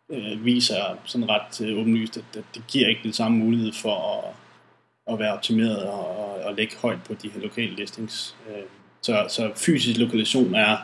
øh, 0.09 0.45
viser 0.45 0.97
sådan 1.05 1.29
ret 1.29 1.61
øh, 1.61 1.79
åbenlyst, 1.79 2.17
at, 2.17 2.23
at 2.37 2.43
det 2.55 2.63
giver 2.67 2.87
ikke 2.87 3.01
den 3.03 3.13
samme 3.13 3.37
mulighed 3.37 3.73
for 3.73 3.95
at, 4.17 4.33
at 5.13 5.19
være 5.19 5.33
optimeret 5.33 5.83
og, 5.83 6.17
og, 6.17 6.33
og 6.33 6.55
lægge 6.55 6.75
højt 6.81 7.03
på 7.03 7.13
de 7.13 7.29
her 7.29 7.41
lokale 7.41 7.75
listings. 7.75 8.35
Øh, 8.49 8.63
så, 9.01 9.25
så 9.29 9.51
fysisk 9.55 9.99
lokalisation 9.99 10.55
er, 10.55 10.77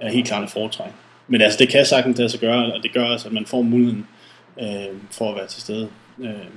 er 0.00 0.10
helt 0.10 0.26
klart 0.26 0.44
et 0.44 0.50
foretræk. 0.50 0.92
Men 1.28 1.40
altså, 1.40 1.58
det 1.58 1.68
kan 1.68 1.86
sagtens 1.86 2.18
lade 2.18 2.28
sig 2.28 2.40
gøre, 2.40 2.72
og 2.72 2.82
det 2.82 2.92
gør 2.92 3.06
altså, 3.06 3.28
at 3.28 3.34
man 3.34 3.46
får 3.46 3.62
muligheden 3.62 4.06
øh, 4.60 4.96
for 5.10 5.30
at 5.30 5.36
være 5.36 5.46
til 5.46 5.62
stede. 5.62 5.88
Øh, 6.18 6.48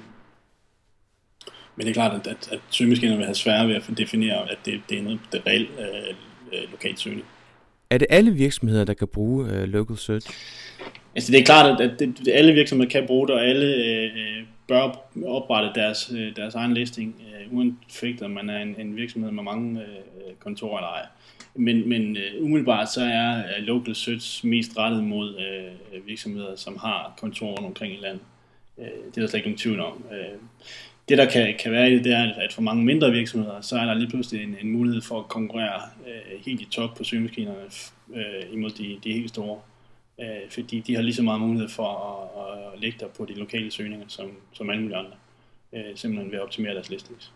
men 1.75 1.86
det 1.86 1.89
er 1.89 1.93
klart, 1.93 2.13
at, 2.13 2.27
at, 2.27 2.49
at 2.51 2.60
søgemaskinerne 2.69 3.17
vil 3.17 3.25
have 3.25 3.36
svært 3.36 3.67
ved 3.67 3.75
at 3.75 3.84
definere, 3.97 4.51
at 4.51 4.58
det, 4.65 4.82
det 4.89 4.97
er 4.97 5.01
noget, 5.01 5.19
det 5.32 5.41
reelt 5.47 5.69
øh, 5.80 6.15
øh, 6.53 6.71
lokalt 6.71 6.99
søgning. 6.99 7.25
Er 7.89 7.97
det 7.97 8.07
alle 8.09 8.31
virksomheder, 8.31 8.85
der 8.85 8.93
kan 8.93 9.07
bruge 9.07 9.49
øh, 9.49 9.63
local 9.63 9.97
search? 9.97 10.29
Altså 11.15 11.31
det 11.31 11.39
er 11.39 11.45
klart, 11.45 11.81
at 11.81 11.99
det, 11.99 12.27
alle 12.27 12.53
virksomheder 12.53 12.91
kan 12.91 13.07
bruge 13.07 13.27
det, 13.27 13.35
og 13.35 13.45
alle 13.45 13.75
øh, 13.75 14.43
bør 14.67 15.05
oprette 15.25 15.81
deres, 15.81 16.11
øh, 16.15 16.35
deres 16.35 16.55
egen 16.55 16.73
listing, 16.73 17.15
øh, 17.21 17.57
uanset 17.57 18.21
om 18.21 18.31
man 18.31 18.49
er 18.49 18.61
en, 18.61 18.75
en 18.79 18.95
virksomhed 18.95 19.31
med 19.31 19.43
mange 19.43 19.81
øh, 19.81 20.33
kontorer 20.39 20.77
eller 20.77 20.89
ej. 20.89 21.05
Men, 21.55 21.89
men 21.89 22.17
øh, 22.17 22.43
umiddelbart 22.43 22.91
så 22.91 23.01
er 23.01 23.37
øh, 23.37 23.63
local 23.63 23.95
search 23.95 24.45
mest 24.45 24.77
rettet 24.77 25.03
mod 25.03 25.35
øh, 25.35 26.07
virksomheder, 26.07 26.55
som 26.55 26.77
har 26.77 27.13
kontorer 27.21 27.65
omkring 27.65 27.93
i 27.93 28.01
landet. 28.01 28.21
Øh, 28.77 28.85
det 28.85 29.17
er 29.17 29.21
der 29.21 29.27
slet 29.27 29.39
ikke 29.39 29.49
nogen 29.49 29.57
tvivl 29.57 29.79
om. 29.79 30.03
Øh, 30.11 30.39
det, 31.12 31.17
der 31.17 31.30
kan, 31.30 31.56
kan 31.60 31.71
være 31.71 31.91
i 31.91 31.95
det, 31.95 32.04
det 32.04 32.13
er, 32.13 32.34
at 32.34 32.54
for 32.54 32.62
mange 32.62 32.84
mindre 32.86 33.12
virksomheder, 33.12 33.62
så 33.62 33.76
er 33.76 33.86
der 33.86 33.93
lige 33.93 34.10
pludselig 34.10 34.43
en, 34.43 34.58
en 34.62 34.71
mulighed 34.71 35.02
for 35.02 35.19
at 35.19 35.28
konkurrere 35.28 35.82
øh, 36.08 36.39
helt 36.45 36.62
i 36.62 36.67
top 36.71 36.95
på 36.97 37.04
søgemaskinerne 37.04 37.60
øh, 38.15 38.54
imod 38.54 38.69
de, 38.69 39.00
de 39.04 39.13
helt 39.13 39.30
store. 39.30 39.60
Øh, 40.21 40.50
fordi 40.50 40.80
de 40.80 40.95
har 40.95 41.02
lige 41.02 41.13
så 41.13 41.24
meget 41.24 41.41
mulighed 41.41 41.69
for 41.69 41.88
at, 41.88 42.74
at 42.74 42.82
lægge 42.82 42.97
der 43.00 43.08
på 43.08 43.26
de 43.26 43.34
lokale 43.34 43.71
søgninger, 43.71 44.06
som, 44.08 44.32
som 44.54 44.69
alle 44.69 44.82
mulige 44.82 44.97
andre. 44.97 45.13
Øh, 45.74 45.95
simpelthen 45.95 46.32
ved 46.32 46.38
at 46.38 46.43
optimere 46.43 46.74
deres 46.74 46.89
listings. 46.89 47.32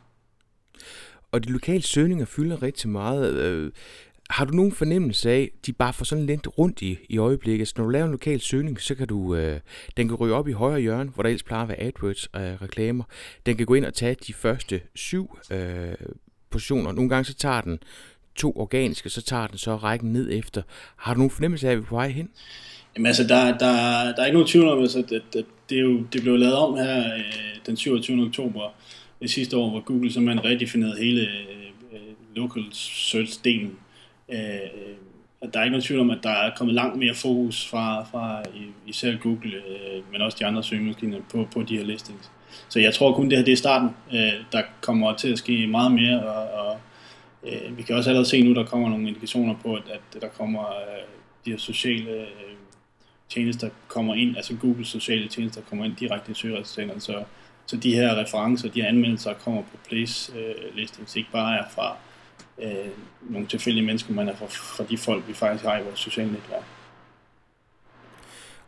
Og 1.32 1.44
de 1.44 1.52
lokale 1.52 1.82
søgninger 1.82 2.26
fylder 2.26 2.64
rigtig 2.64 2.90
meget. 2.90 3.34
Øh, 3.34 3.72
har 4.30 4.46
du 4.46 4.54
nogen 4.54 4.72
fornemmelse 4.72 5.32
af, 5.32 5.52
de 5.66 5.74
bare 5.74 5.94
får 5.94 6.06
sådan 6.06 6.26
lidt 6.26 6.48
rundt 6.58 6.82
i, 6.82 6.98
i 7.10 7.18
øjeblikket? 7.18 7.68
Så 7.68 7.74
når 7.78 7.84
du 7.84 7.90
laver 7.90 8.06
en 8.06 8.12
lokal 8.12 8.40
søgning, 8.40 8.82
så 8.82 8.96
kan 8.96 9.08
du, 9.08 9.36
øh, 9.36 9.60
den 9.98 10.08
kan 10.08 10.16
ryge 10.16 10.34
op 10.34 10.48
i 10.48 10.52
højre 10.52 10.80
hjørne, 10.80 11.10
hvor 11.10 11.24
der 11.24 11.30
ellers 11.30 11.44
plejer 11.44 11.64
at 11.64 11.70
være 11.70 11.80
AdWords-reklamer. 11.80 13.04
Øh, 13.04 13.42
den 13.46 13.58
kan 13.58 13.66
gå 13.66 13.74
ind 13.74 13.86
og 13.86 13.94
tage 13.94 14.16
de 14.28 14.34
første 14.34 14.82
syv 14.96 15.38
øh, 15.52 15.94
positioner. 16.50 16.92
Nogle 16.92 17.10
gange 17.10 17.26
så 17.26 17.34
tager 17.34 17.62
den 17.62 17.80
to 18.36 18.54
organiske, 18.56 19.10
så 19.10 19.22
tager 19.22 19.48
den 19.48 19.58
så 19.58 19.76
rækken 19.76 20.14
ned 20.14 20.30
efter. 20.32 20.62
Har 20.96 21.14
du 21.14 21.18
nogen 21.18 21.32
fornemmelse 21.32 21.68
af, 21.68 21.72
at 21.72 21.78
vi 21.78 21.82
er 21.82 21.88
på 21.88 21.96
vej 21.96 22.10
hen? 22.10 22.30
Jamen 22.96 23.06
altså, 23.06 23.24
der, 23.24 23.46
der, 23.46 23.74
der 24.16 24.22
er 24.22 24.26
ikke 24.26 24.36
nogen 24.36 24.48
tvivl 24.48 24.68
om, 24.68 24.82
altså, 24.82 25.00
at, 25.00 25.12
at 25.12 25.46
det, 25.70 25.78
er 25.78 25.82
jo, 25.82 26.04
det 26.14 26.22
blev 26.22 26.38
lavet 26.38 26.56
om 26.56 26.76
her 26.76 27.16
øh, 27.16 27.24
den 27.66 27.78
27. 27.78 28.26
oktober 28.26 28.70
sidste 29.26 29.58
år, 29.58 29.70
hvor 29.70 29.80
Google 29.80 30.12
simpelthen 30.12 30.46
redefinerede 30.46 30.98
hele 30.98 31.22
øh, 31.22 31.66
øh 31.94 32.36
local 32.36 32.64
search-delen 32.74 33.85
Øh, 34.30 34.96
at 35.42 35.54
der 35.54 35.60
er 35.60 35.64
ikke 35.64 35.72
noget 35.72 35.84
tvivl 35.84 36.02
om, 36.02 36.10
at 36.10 36.20
der 36.24 36.30
er 36.30 36.56
kommet 36.56 36.76
langt 36.76 36.98
mere 37.00 37.16
fokus 37.16 37.68
fra, 37.68 38.04
fra 38.04 38.44
især 38.88 39.16
Google, 39.18 39.56
øh, 39.56 40.12
men 40.12 40.22
også 40.22 40.38
de 40.40 40.46
andre 40.46 40.64
søgemaskiner 40.64 41.20
på, 41.32 41.48
på 41.54 41.64
de 41.64 41.78
her 41.78 41.84
listings. 41.84 42.32
Så 42.70 42.80
jeg 42.80 42.94
tror 42.94 43.14
kun, 43.14 43.30
det 43.30 43.38
her 43.38 43.46
det 43.46 43.52
er 43.52 43.58
starten. 43.58 43.90
Øh, 44.14 44.34
der 44.52 44.62
kommer 44.82 45.16
til 45.16 45.32
at 45.32 45.38
ske 45.38 45.68
meget 45.68 45.92
mere, 45.92 46.24
og, 46.24 46.68
og 46.68 46.80
øh, 47.44 47.78
vi 47.78 47.84
kan 47.84 47.96
også 47.96 48.10
allerede 48.10 48.30
se 48.30 48.44
nu, 48.44 48.54
der 48.54 48.66
kommer 48.66 48.90
nogle 48.90 49.08
indikationer 49.08 49.56
på, 49.64 49.76
at, 49.76 49.84
at 49.94 50.22
der 50.22 50.28
kommer 50.28 50.66
øh, 50.66 51.04
de 51.46 51.52
her 51.52 51.58
sociale 51.58 52.12
øh, 52.12 52.28
tjenester 53.30 53.70
kommer 53.88 54.16
ind, 54.16 54.38
altså 54.38 54.56
Googles 54.56 54.88
sociale 54.88 55.28
tjenester 55.28 55.62
kommer 55.62 55.86
ind 55.86 55.96
direkte 55.96 56.32
i 56.32 56.36
søgeresultaterne, 56.36 57.02
så, 57.02 57.24
så 57.66 57.78
de 57.78 57.96
her 57.96 58.16
referencer, 58.16 58.70
de 58.70 58.82
her 58.82 58.90
anmeldelser 58.90 59.34
kommer 59.34 59.62
på 59.62 59.78
place 59.90 60.34
øh, 60.38 60.76
listings, 60.76 61.16
ikke 61.16 61.32
bare 61.32 61.58
er 61.58 61.64
fra 61.76 61.98
øh, 62.62 62.90
nogle 63.22 63.48
tilfældige 63.48 63.86
mennesker, 63.86 64.14
man 64.14 64.30
er 64.30 64.36
for, 64.36 64.48
for 64.48 64.84
de 64.84 64.98
folk, 64.98 65.28
vi 65.28 65.34
faktisk 65.34 65.66
har 65.66 65.80
i 65.80 65.84
vores 65.84 66.00
sociale 66.00 66.32
netværk. 66.32 66.64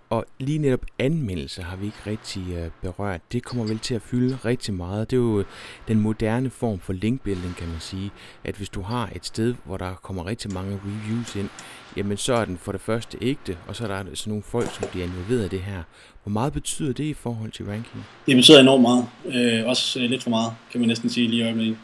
Og 0.10 0.26
lige 0.40 0.60
netop 0.60 0.86
anmeldelse 1.00 1.62
har 1.62 1.76
vi 1.76 1.86
ikke 1.86 1.98
rigtig 2.08 2.44
øh, 2.54 2.70
berørt. 2.82 3.22
Det 3.32 3.44
kommer 3.44 3.66
vel 3.66 3.80
til 3.80 3.96
at 3.96 4.02
fylde 4.02 4.38
rigtig 4.46 4.74
meget. 4.74 5.12
Det 5.12 5.18
er 5.18 5.22
jo 5.22 5.44
den 5.88 6.00
moderne 6.00 6.50
form 6.50 6.80
for 6.80 6.94
linkbuilding, 6.94 7.56
kan 7.56 7.68
man 7.68 7.80
sige. 7.80 8.12
At 8.44 8.56
hvis 8.56 8.70
du 8.70 8.82
har 8.82 9.10
et 9.16 9.26
sted, 9.26 9.56
hvor 9.66 9.78
der 9.78 9.94
kommer 9.94 10.26
rigtig 10.26 10.54
mange 10.54 10.80
reviews 10.86 11.36
ind, 11.36 11.50
jamen 11.98 12.18
så 12.18 12.34
er 12.34 12.46
den 12.46 12.58
for 12.58 12.72
det 12.72 12.82
første 12.82 13.18
ægte, 13.22 13.58
og 13.68 13.76
så 13.76 13.84
er 13.84 13.88
der 13.88 14.04
sådan 14.14 14.32
nogle 14.32 14.44
folk, 14.44 14.70
som 14.74 14.88
bliver 14.92 15.06
involveret 15.06 15.46
i 15.46 15.56
det 15.56 15.62
her. 15.62 15.84
Hvor 16.24 16.32
meget 16.32 16.54
betyder 16.54 16.94
det 16.94 17.04
i 17.04 17.14
forhold 17.14 17.52
til 17.52 17.66
ranking? 17.66 18.06
Det 18.26 18.36
betyder 18.36 18.60
enormt 18.60 18.82
meget. 18.82 19.06
Øh, 19.26 19.68
også 19.68 20.00
øh, 20.00 20.10
lidt 20.10 20.24
for 20.24 20.30
meget, 20.30 20.54
kan 20.72 20.80
man 20.80 20.88
næsten 20.88 21.10
sige 21.10 21.28
lige 21.28 21.40
i 21.40 21.44
øjeblikket. 21.44 21.78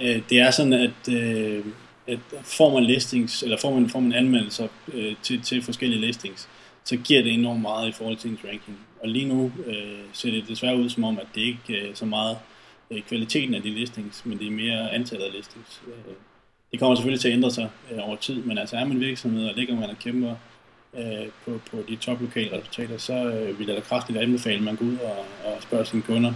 Øh, 0.00 0.22
det 0.30 0.40
er 0.40 0.50
sådan, 0.50 0.72
at, 0.72 1.14
øh, 1.14 1.64
at 2.06 2.18
får 2.42 2.74
man 2.74 2.84
listings, 2.84 3.42
eller 3.42 3.56
får 3.56 3.74
man, 3.74 3.90
får 3.90 4.00
man 4.00 4.12
anmeldelser 4.12 4.68
øh, 4.92 5.14
til, 5.22 5.42
til 5.42 5.62
forskellige 5.62 6.00
listings, 6.00 6.48
så 6.84 6.96
giver 6.96 7.22
det 7.22 7.34
enormt 7.34 7.62
meget 7.62 7.88
i 7.88 7.92
forhold 7.92 8.16
til 8.16 8.30
ens 8.30 8.40
ranking. 8.44 8.78
Og 9.02 9.08
lige 9.08 9.28
nu 9.28 9.52
øh, 9.66 9.98
ser 10.12 10.30
det 10.30 10.44
desværre 10.48 10.76
ud 10.76 10.88
som 10.88 11.04
om, 11.04 11.18
at 11.18 11.26
det 11.34 11.40
ikke 11.40 11.88
er 11.88 11.94
så 11.94 12.04
meget 12.04 12.36
øh, 12.90 13.02
kvaliteten 13.02 13.54
af 13.54 13.62
de 13.62 13.70
listings, 13.70 14.26
men 14.26 14.38
det 14.38 14.46
er 14.46 14.50
mere 14.50 14.92
antallet 14.92 15.24
af 15.26 15.32
listings. 15.32 15.82
Øh, 15.86 16.14
det 16.70 16.80
kommer 16.80 16.96
selvfølgelig 16.96 17.20
til 17.20 17.28
at 17.28 17.34
ændre 17.34 17.50
sig 17.50 17.68
øh, 17.92 18.08
over 18.08 18.16
tid, 18.16 18.42
men 18.42 18.58
altså 18.58 18.76
er 18.76 18.84
man 18.84 19.00
virksomhed 19.00 19.48
og 19.48 19.54
ligger 19.56 19.74
man 19.74 19.90
og 19.90 19.98
kæmper 19.98 20.34
øh, 20.98 21.26
på, 21.44 21.60
på 21.70 21.76
de 21.88 21.96
toplokale 21.96 22.58
resultater, 22.58 22.98
så 22.98 23.14
øh, 23.14 23.58
vil 23.58 23.66
jeg 23.66 23.76
da 23.76 23.80
kraftigt 23.80 24.18
anbefale, 24.18 24.56
at 24.56 24.62
man 24.62 24.76
går 24.76 24.86
ud 24.86 24.96
og, 24.96 25.18
og 25.44 25.62
spørger 25.62 25.84
sine 25.84 26.02
kunder, 26.02 26.32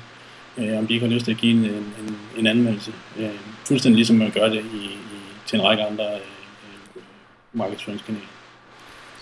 øh, 0.59 0.79
om 0.79 0.87
de 0.87 0.95
ikke 0.95 1.07
har 1.07 1.15
lyst 1.15 1.25
til 1.25 1.33
at 1.33 1.39
give 1.39 1.53
en, 1.53 1.65
en, 1.65 1.95
en 2.39 2.47
anmeldelse. 2.47 2.93
Øh, 3.19 3.31
fuldstændig 3.65 3.97
ligesom 3.97 4.17
man 4.17 4.31
gør 4.31 4.49
det 4.49 4.65
i, 4.75 4.77
i, 4.77 4.99
til 5.47 5.59
en 5.59 5.65
række 5.65 5.85
andre 5.85 6.05
øh, 6.05 6.21
øh 6.97 7.03
markedsføringskanaler. 7.53 8.27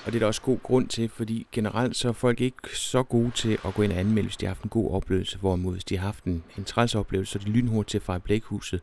Og 0.04 0.12
det 0.12 0.14
er 0.14 0.20
der 0.20 0.26
også 0.26 0.42
god 0.42 0.58
grund 0.62 0.88
til, 0.88 1.08
fordi 1.08 1.46
generelt 1.52 1.96
så 1.96 2.08
er 2.08 2.12
folk 2.12 2.40
ikke 2.40 2.76
så 2.76 3.02
gode 3.02 3.30
til 3.34 3.58
at 3.64 3.74
gå 3.74 3.82
ind 3.82 3.92
og 3.92 3.98
anmelde, 3.98 4.26
hvis 4.26 4.36
de 4.36 4.46
har 4.46 4.50
haft 4.50 4.62
en 4.62 4.70
god 4.70 4.90
oplevelse, 4.90 5.38
hvorimod 5.38 5.72
hvis 5.72 5.84
de 5.84 5.98
har 5.98 6.06
haft 6.06 6.24
en, 6.24 6.42
en 6.58 6.64
træls 6.64 6.94
oplevelse, 6.94 7.32
så 7.32 7.38
er 7.38 7.42
de 7.44 7.50
lynhurtigt 7.50 7.90
til 7.90 7.98
at 7.98 8.02
fejre 8.02 8.20
blækhuset. 8.20 8.80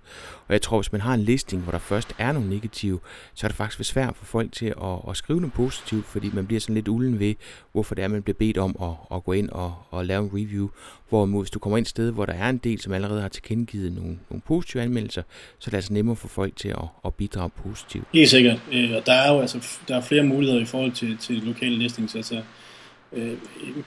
Og 0.48 0.54
jeg 0.54 0.62
tror, 0.62 0.78
hvis 0.82 0.92
man 0.92 1.02
har 1.02 1.14
en 1.14 1.20
listing, 1.20 1.62
hvor 1.62 1.72
der 1.72 1.80
først 1.80 2.16
er 2.18 2.32
nogle 2.32 2.50
negative, 2.50 3.00
så 3.34 3.48
er 3.48 3.50
det 3.50 3.56
faktisk 3.56 3.90
svært 3.90 4.16
for 4.16 4.26
folk 4.26 4.52
til 4.52 4.66
at, 4.66 5.00
at 5.10 5.18
skrive 5.18 5.42
noget 5.42 5.54
positivt, 5.54 6.06
fordi 6.06 6.32
man 6.34 6.48
bliver 6.48 6.60
sådan 6.60 6.76
lidt 6.76 6.88
ulden 6.88 7.20
ved, 7.20 7.36
hvorfor 7.72 7.96
det 7.96 8.04
er, 8.04 8.08
man 8.08 8.24
bliver 8.24 8.38
bedt 8.40 8.58
om 8.58 8.76
at, 8.82 9.18
at 9.18 9.24
gå 9.24 9.32
ind 9.32 9.50
og, 9.50 9.76
og 9.90 10.06
lave 10.06 10.24
en 10.24 10.30
review. 10.34 10.70
Hvorimod 11.10 11.44
hvis 11.44 11.52
du 11.52 11.60
kommer 11.60 11.78
ind 11.78 11.86
et 11.86 11.90
sted, 11.90 12.12
hvor 12.12 12.26
der 12.26 12.34
er 12.34 12.50
en 12.50 12.58
del, 12.58 12.82
som 12.82 12.94
allerede 12.94 13.22
har 13.22 13.30
tilkendegivet 13.30 13.94
nogle, 13.94 14.20
nogle 14.30 14.42
positive 14.46 14.84
anmeldelser, 14.84 15.22
så 15.60 15.68
er 15.68 15.70
det 15.70 15.78
altså 15.78 15.94
nemmere 15.94 16.16
for 16.16 16.28
folk 16.28 16.56
til 16.56 16.70
at, 16.70 16.86
at 17.06 17.14
bidrage 17.14 17.50
positivt. 17.50 18.08
Helt 18.14 18.30
sikkert. 18.30 18.60
Øh, 18.72 18.92
og 18.96 19.06
der 19.06 19.14
er 19.14 19.34
jo 19.34 19.40
altså 19.40 19.80
der 19.88 19.96
er 19.96 20.02
flere 20.02 20.24
muligheder 20.24 20.62
i 20.62 20.66
forhold 20.66 20.92
til, 20.92 21.18
til 21.18 21.36
lokale 21.36 21.76
listings. 21.76 22.16
Altså, 22.16 22.42
øh, 23.14 23.34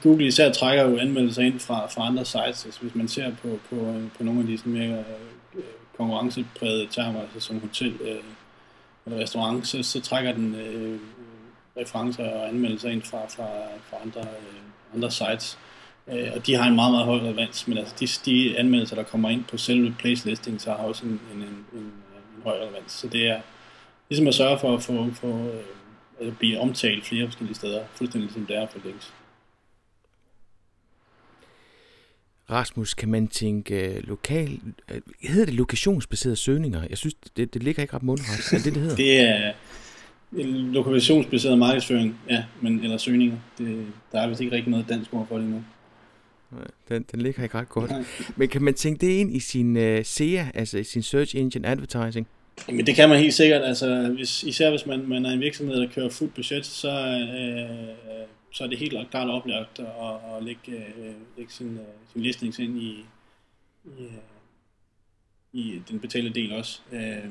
Google 0.03 0.27
især 0.27 0.53
trækker 0.53 0.89
jo 0.89 0.99
anmeldelser 0.99 1.43
ind 1.43 1.61
fra, 1.61 1.87
fra 1.87 2.07
andre 2.07 2.25
sites. 2.25 2.65
Altså, 2.65 2.81
hvis 2.81 2.95
man 2.95 3.09
ser 3.09 3.35
på, 3.43 3.59
på, 3.71 3.77
øh, 3.77 4.03
på 4.17 4.25
nogle 4.25 4.41
af 4.41 4.47
de 4.47 4.59
sådan 4.59 4.73
mere 4.73 4.99
øh, 5.57 5.63
konkurrenceprægede 5.97 6.87
termer, 6.91 7.21
altså 7.21 7.41
som 7.41 7.61
hotel 7.61 7.93
øh, 8.05 8.17
eller 9.07 9.19
restaurant, 9.23 9.67
så, 9.67 9.83
så 9.83 10.01
trækker 10.01 10.33
den 10.33 10.55
øh, 10.55 10.99
referencer 11.77 12.25
og 12.25 12.49
anmeldelser 12.49 12.89
ind 12.89 13.03
fra, 13.03 13.19
fra, 13.29 13.49
fra 13.91 13.97
andre, 14.05 14.21
øh, 14.21 14.95
andre 14.95 15.11
sites. 15.11 15.59
Øh, 15.61 15.70
og 16.11 16.47
de 16.47 16.55
har 16.55 16.69
en 16.69 16.75
meget, 16.75 16.93
meget 16.93 17.07
høj 17.07 17.19
relevans, 17.19 17.69
men 17.69 17.79
altså 17.79 17.95
de, 18.01 18.31
de 18.31 18.59
anmeldelser, 18.59 18.97
der 18.97 19.03
kommer 19.03 19.29
ind 19.29 19.45
på 19.45 19.57
selve 19.57 19.95
place 19.99 20.29
listing, 20.29 20.61
så 20.61 20.71
har 20.71 20.77
også 20.77 21.07
en, 21.07 21.21
en, 21.35 21.39
en, 21.39 21.43
en, 21.73 21.81
en 21.81 22.43
høj 22.45 22.57
relevans. 22.57 22.93
Så 22.93 23.09
det 23.09 23.29
er 23.29 23.41
ligesom 24.09 24.29
at 24.29 24.35
sørge 24.35 24.59
for 24.59 24.75
at 24.75 24.83
få, 24.83 25.11
få 25.15 25.29
øh, 25.29 26.29
at 26.29 26.39
blive 26.39 26.59
omtalt 26.59 27.05
flere 27.05 27.27
forskellige 27.27 27.55
steder, 27.55 27.85
fuldstændig 27.95 28.27
ligesom 28.27 28.47
det 28.47 28.57
er 28.57 28.67
for 28.67 28.79
links. 28.85 29.13
Rasmus, 32.51 32.95
kan 32.95 33.09
man 33.09 33.29
tænke 33.29 33.97
uh, 33.99 34.09
lokal... 34.09 34.61
Uh, 34.91 34.97
hedder 35.21 35.45
det 35.47 35.55
lokationsbaserede 35.55 36.37
søgninger? 36.37 36.83
Jeg 36.91 36.99
synes, 36.99 37.15
det, 37.37 37.55
det 37.55 37.63
ligger 37.63 37.83
ikke 37.83 37.95
ret 37.95 38.03
mundret. 38.03 38.53
Er 38.53 38.59
det, 38.65 38.75
det 38.75 38.83
hedder? 38.83 38.97
det 39.05 39.21
er 39.21 39.53
lokationsbaseret 40.73 41.59
markedsføring, 41.59 42.19
ja, 42.31 42.45
men, 42.61 42.81
eller 42.81 42.97
søgninger. 42.97 43.37
Det, 43.59 43.87
der 44.13 44.21
er 44.21 44.29
vist 44.29 44.41
ikke 44.41 44.57
rigtig 44.57 44.71
noget 44.71 44.89
dansk 44.89 45.15
ord 45.15 45.29
for 45.29 45.39
det 45.39 45.47
nu. 45.47 45.63
Den, 46.89 47.05
den 47.13 47.21
ligger 47.21 47.43
ikke 47.43 47.59
ret 47.59 47.69
godt. 47.69 47.91
Nej. 47.91 48.05
Men 48.37 48.49
kan 48.49 48.63
man 48.63 48.75
tænke 48.75 49.07
det 49.07 49.13
ind 49.13 49.37
i 49.37 49.41
sin 49.41 49.77
uh, 49.77 50.05
SEA, 50.05 50.47
altså 50.55 50.79
i 50.79 50.85
sin 50.85 51.03
Search 51.03 51.37
Engine 51.37 51.69
Advertising? 51.69 52.27
Jamen 52.69 52.87
det 52.87 52.95
kan 52.95 53.09
man 53.09 53.19
helt 53.19 53.35
sikkert, 53.35 53.63
altså 53.63 54.13
hvis, 54.17 54.43
især 54.43 54.71
hvis 54.71 54.87
man, 54.87 55.09
man 55.09 55.27
er 55.27 55.31
en 55.31 55.41
virksomhed, 55.41 55.81
der 55.81 55.89
kører 55.95 56.11
fuldt 56.11 56.35
budget, 56.35 56.67
så, 56.67 56.89
øh, 56.89 58.27
så 58.53 58.65
er 58.65 58.69
det 58.69 58.79
helt 58.79 59.11
klart 59.11 59.31
oplagt 59.31 59.79
at, 59.79 60.37
at 60.37 60.45
lægge, 60.45 60.73
øh, 60.73 61.15
lægge 61.37 61.53
sin, 61.53 61.75
øh, 61.75 61.85
sin 62.13 62.23
listings 62.23 62.59
ind 62.59 62.79
i, 62.79 63.05
i, 63.85 64.03
øh, 64.03 64.11
i 65.53 65.83
den 65.91 66.01
betalte 66.01 66.31
del 66.31 66.53
også. 66.53 66.81
Øh, 66.93 67.31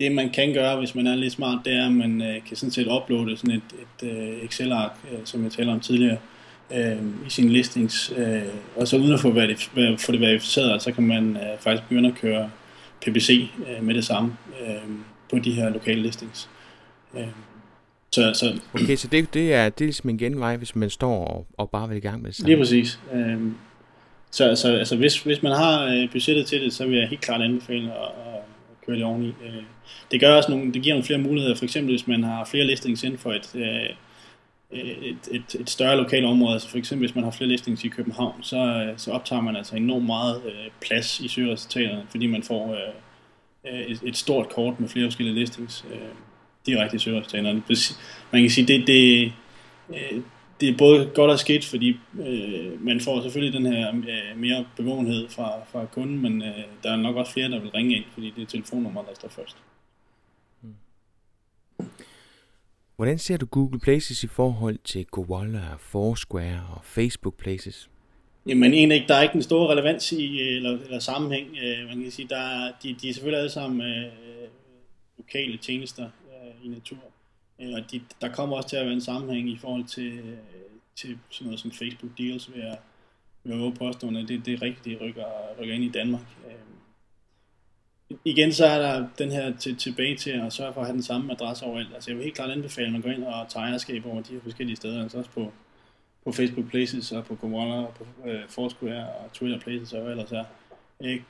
det 0.00 0.12
man 0.12 0.30
kan 0.30 0.52
gøre, 0.52 0.78
hvis 0.78 0.94
man 0.94 1.06
er 1.06 1.14
lidt 1.14 1.32
smart, 1.32 1.64
det 1.64 1.72
er, 1.72 1.86
at 1.86 1.92
man 1.92 2.22
øh, 2.22 2.44
kan 2.44 2.56
sådan 2.56 2.70
set 2.70 2.86
uploade 2.86 3.36
sådan 3.36 3.54
et, 3.54 3.62
et 4.02 4.08
øh, 4.10 4.44
Excel-ark, 4.44 4.98
øh, 5.12 5.18
som 5.24 5.44
jeg 5.44 5.52
talte 5.52 5.70
om 5.70 5.80
tidligere, 5.80 6.12
øh, 6.12 6.33
i 7.26 7.30
sin 7.30 7.48
listings, 7.48 8.12
øh, 8.16 8.42
og 8.76 8.88
så 8.88 8.96
uden 8.96 9.12
at 9.12 9.20
få, 9.20 9.32
få 9.98 10.12
det 10.12 10.20
verificeret, 10.20 10.82
så 10.82 10.92
kan 10.92 11.06
man 11.06 11.36
øh, 11.36 11.58
faktisk 11.60 11.88
begynde 11.88 12.08
at 12.08 12.14
køre 12.14 12.50
PPC 13.00 13.48
øh, 13.68 13.84
med 13.84 13.94
det 13.94 14.04
samme 14.04 14.36
øh, 14.60 14.90
på 15.30 15.38
de 15.38 15.52
her 15.52 15.70
lokale 15.70 16.02
listings. 16.02 16.48
Øh, 17.16 17.26
så, 18.12 18.32
så, 18.34 18.60
okay, 18.74 18.96
så 18.96 19.08
det, 19.08 19.34
det, 19.34 19.54
er, 19.54 19.68
det 19.68 19.84
er 19.84 19.86
ligesom 19.86 20.10
en 20.10 20.18
genvej, 20.18 20.56
hvis 20.56 20.76
man 20.76 20.90
står 20.90 21.24
og, 21.24 21.46
og 21.58 21.70
bare 21.70 21.88
vil 21.88 21.96
i 21.96 22.00
gang 22.00 22.22
med 22.22 22.30
det 22.30 22.36
samme. 22.36 22.48
Lige 22.48 22.58
præcis. 22.58 23.00
Øh, 23.14 23.38
så 24.30 24.56
så 24.56 24.76
altså, 24.76 24.96
hvis, 24.96 25.22
hvis 25.22 25.42
man 25.42 25.52
har 25.52 25.84
øh, 25.84 26.10
budgettet 26.12 26.46
til 26.46 26.60
det, 26.60 26.72
så 26.72 26.86
vil 26.86 26.98
jeg 26.98 27.08
helt 27.08 27.20
klart 27.20 27.42
anbefale 27.42 27.92
at, 27.92 28.08
at 28.26 28.40
køre 28.86 28.96
det 28.96 29.04
oveni. 29.04 29.28
Øh, 29.28 29.62
det 30.10 30.20
gør 30.20 30.34
også 30.34 30.50
nogle, 30.50 30.72
det 30.72 30.82
giver 30.82 30.94
nogle 30.94 31.06
flere 31.06 31.18
muligheder. 31.20 31.54
For 31.54 31.64
eksempel 31.64 31.92
hvis 31.92 32.06
man 32.06 32.22
har 32.22 32.44
flere 32.44 32.66
listings 32.66 33.02
inden 33.04 33.18
for 33.18 33.32
et, 33.32 33.50
øh, 33.54 33.90
Øh, 34.74 34.80
et, 34.80 35.18
et, 35.30 35.60
et 35.60 35.70
større 35.70 35.96
lokalt 35.96 36.24
område, 36.24 36.52
altså 36.52 36.68
for 36.68 36.78
eksempel 36.78 37.06
hvis 37.06 37.14
man 37.14 37.24
har 37.24 37.30
flere 37.30 37.48
listings 37.48 37.84
i 37.84 37.88
København, 37.88 38.42
så, 38.42 38.56
øh, 38.56 38.98
så 38.98 39.10
optager 39.10 39.42
man 39.42 39.56
altså 39.56 39.76
enormt 39.76 40.06
meget 40.06 40.42
øh, 40.46 40.70
plads 40.80 41.20
i 41.20 41.28
søgeresultaterne, 41.28 42.06
fordi 42.10 42.26
man 42.26 42.42
får 42.42 42.72
øh, 42.72 43.74
øh, 43.74 43.80
et, 43.80 44.00
et 44.02 44.16
stort 44.16 44.48
kort 44.48 44.80
med 44.80 44.88
flere 44.88 45.06
forskellige 45.06 45.34
listings 45.34 45.84
øh, 45.92 45.98
direkte 46.66 46.96
i 46.96 46.98
søgeresultaterne. 46.98 47.62
Man 48.30 48.42
kan 48.42 48.50
sige, 48.50 48.66
det, 48.66 48.86
det, 48.86 49.32
øh, 49.90 50.20
det 50.60 50.68
er 50.68 50.76
både 50.78 51.10
godt 51.14 51.30
og 51.30 51.38
skidt, 51.38 51.64
fordi 51.64 51.96
øh, 52.26 52.84
man 52.84 53.00
får 53.00 53.22
selvfølgelig 53.22 53.60
den 53.60 53.66
her 53.66 53.88
øh, 53.94 54.40
mere 54.40 54.64
bevågenhed 54.76 55.28
fra, 55.28 55.52
fra 55.72 55.84
kunden, 55.84 56.22
men 56.22 56.42
øh, 56.42 56.64
der 56.82 56.92
er 56.92 56.96
nok 56.96 57.16
også 57.16 57.32
flere, 57.32 57.50
der 57.50 57.60
vil 57.60 57.70
ringe 57.70 57.96
ind, 57.96 58.04
fordi 58.12 58.32
det 58.36 58.42
er 58.42 58.46
telefonnummeret, 58.46 59.08
der 59.08 59.14
står 59.14 59.28
først. 59.28 59.56
Hvordan 62.96 63.18
ser 63.18 63.36
du 63.36 63.46
Google 63.46 63.80
Places 63.80 64.24
i 64.24 64.26
forhold 64.26 64.78
til 64.84 65.06
Gowalla, 65.06 65.74
Foursquare 65.78 66.66
og 66.76 66.84
Facebook 66.84 67.34
Places? 67.34 67.90
Jamen 68.46 68.74
egentlig, 68.74 69.04
der 69.08 69.14
er 69.14 69.22
ikke 69.22 69.34
en 69.34 69.42
stor 69.42 69.70
relevans 69.70 70.12
i, 70.12 70.40
eller, 70.40 70.78
eller 70.78 70.98
sammenhæng. 70.98 71.48
Øh, 71.62 71.86
man 71.88 72.02
kan 72.02 72.10
sige, 72.10 72.28
der, 72.28 72.72
de, 72.82 72.96
de 73.02 73.08
er 73.08 73.12
selvfølgelig 73.12 73.38
alle 73.38 73.50
sammen 73.50 73.80
øh, 73.80 74.12
lokale 75.18 75.58
tjenester 75.58 76.04
øh, 76.04 76.66
i 76.66 76.68
natur. 76.68 76.98
Og 77.58 77.90
de, 77.92 78.00
der 78.20 78.28
kommer 78.28 78.56
også 78.56 78.68
til 78.68 78.76
at 78.76 78.84
være 78.84 78.94
en 78.94 79.00
sammenhæng 79.00 79.50
i 79.50 79.56
forhold 79.56 79.84
til, 79.84 80.18
øh, 80.18 80.36
til 80.96 81.18
sådan 81.30 81.44
noget 81.44 81.60
som 81.60 81.70
Facebook 81.70 82.18
Deals, 82.18 82.54
ved 82.54 82.62
at, 82.62 82.78
ved 83.44 83.66
at 83.66 83.74
påstående, 83.74 84.28
det, 84.28 84.46
det 84.46 84.54
er 84.54 84.62
rigtigt, 84.62 84.84
det 84.84 85.00
rykker, 85.00 85.24
rykker 85.60 85.74
ind 85.74 85.84
i 85.84 85.88
Danmark. 85.88 86.26
Øh, 86.46 86.73
igen 88.24 88.52
så 88.52 88.66
er 88.66 88.78
der 88.78 89.06
den 89.18 89.30
her 89.30 89.56
til, 89.56 89.76
tilbage 89.76 90.16
til 90.16 90.30
at 90.30 90.52
sørge 90.52 90.72
for 90.72 90.80
at 90.80 90.86
have 90.86 90.94
den 90.94 91.02
samme 91.02 91.32
adresse 91.32 91.64
overalt. 91.64 91.94
Altså 91.94 92.10
jeg 92.10 92.16
vil 92.16 92.24
helt 92.24 92.36
klart 92.36 92.50
anbefale, 92.50 92.86
at 92.86 92.92
man 92.92 93.02
går 93.02 93.10
ind 93.10 93.24
og 93.24 93.48
tager 93.48 93.66
ejerskab 93.66 94.06
over 94.06 94.22
de 94.22 94.32
her 94.32 94.40
forskellige 94.42 94.76
steder, 94.76 95.02
altså 95.02 95.18
også 95.18 95.30
på, 95.30 95.52
på 96.24 96.32
Facebook 96.32 96.70
Places 96.70 97.12
og 97.12 97.24
på 97.24 97.34
Gomorra 97.34 97.86
og 97.86 97.94
på 97.94 98.28
øh, 98.28 98.48
Foursquare 98.48 99.08
og 99.08 99.32
Twitter 99.32 99.60
Places 99.60 99.92
og 99.92 100.02
hvad 100.02 100.10
ellers 100.10 100.32
er. 100.32 100.44
Øh, 101.02 101.20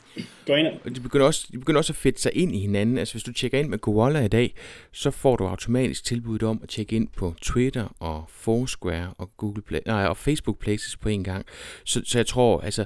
gå 0.46 0.54
ind 0.54 0.66
og... 0.66 0.94
De 0.96 1.00
begynder, 1.00 1.26
også, 1.26 1.48
de 1.52 1.58
begynder 1.58 1.78
også 1.78 1.92
at 1.92 1.96
fedte 1.96 2.22
sig 2.22 2.32
ind 2.34 2.54
i 2.56 2.58
hinanden. 2.58 2.98
Altså 2.98 3.14
hvis 3.14 3.22
du 3.22 3.32
tjekker 3.32 3.58
ind 3.58 3.68
med 3.68 3.78
Koala 3.78 4.24
i 4.24 4.28
dag, 4.28 4.54
så 4.92 5.10
får 5.10 5.36
du 5.36 5.46
automatisk 5.46 6.04
tilbuddet 6.04 6.48
om 6.48 6.60
at 6.62 6.68
tjekke 6.68 6.96
ind 6.96 7.08
på 7.16 7.34
Twitter 7.42 7.96
og 7.98 8.24
Foursquare 8.28 9.14
og, 9.18 9.30
Google 9.36 9.62
Play, 9.62 9.80
nej, 9.86 10.06
og 10.06 10.16
Facebook 10.16 10.58
Places 10.58 10.96
på 10.96 11.08
en 11.08 11.24
gang. 11.24 11.46
Så, 11.84 12.02
så 12.04 12.18
jeg 12.18 12.26
tror, 12.26 12.60
altså, 12.60 12.84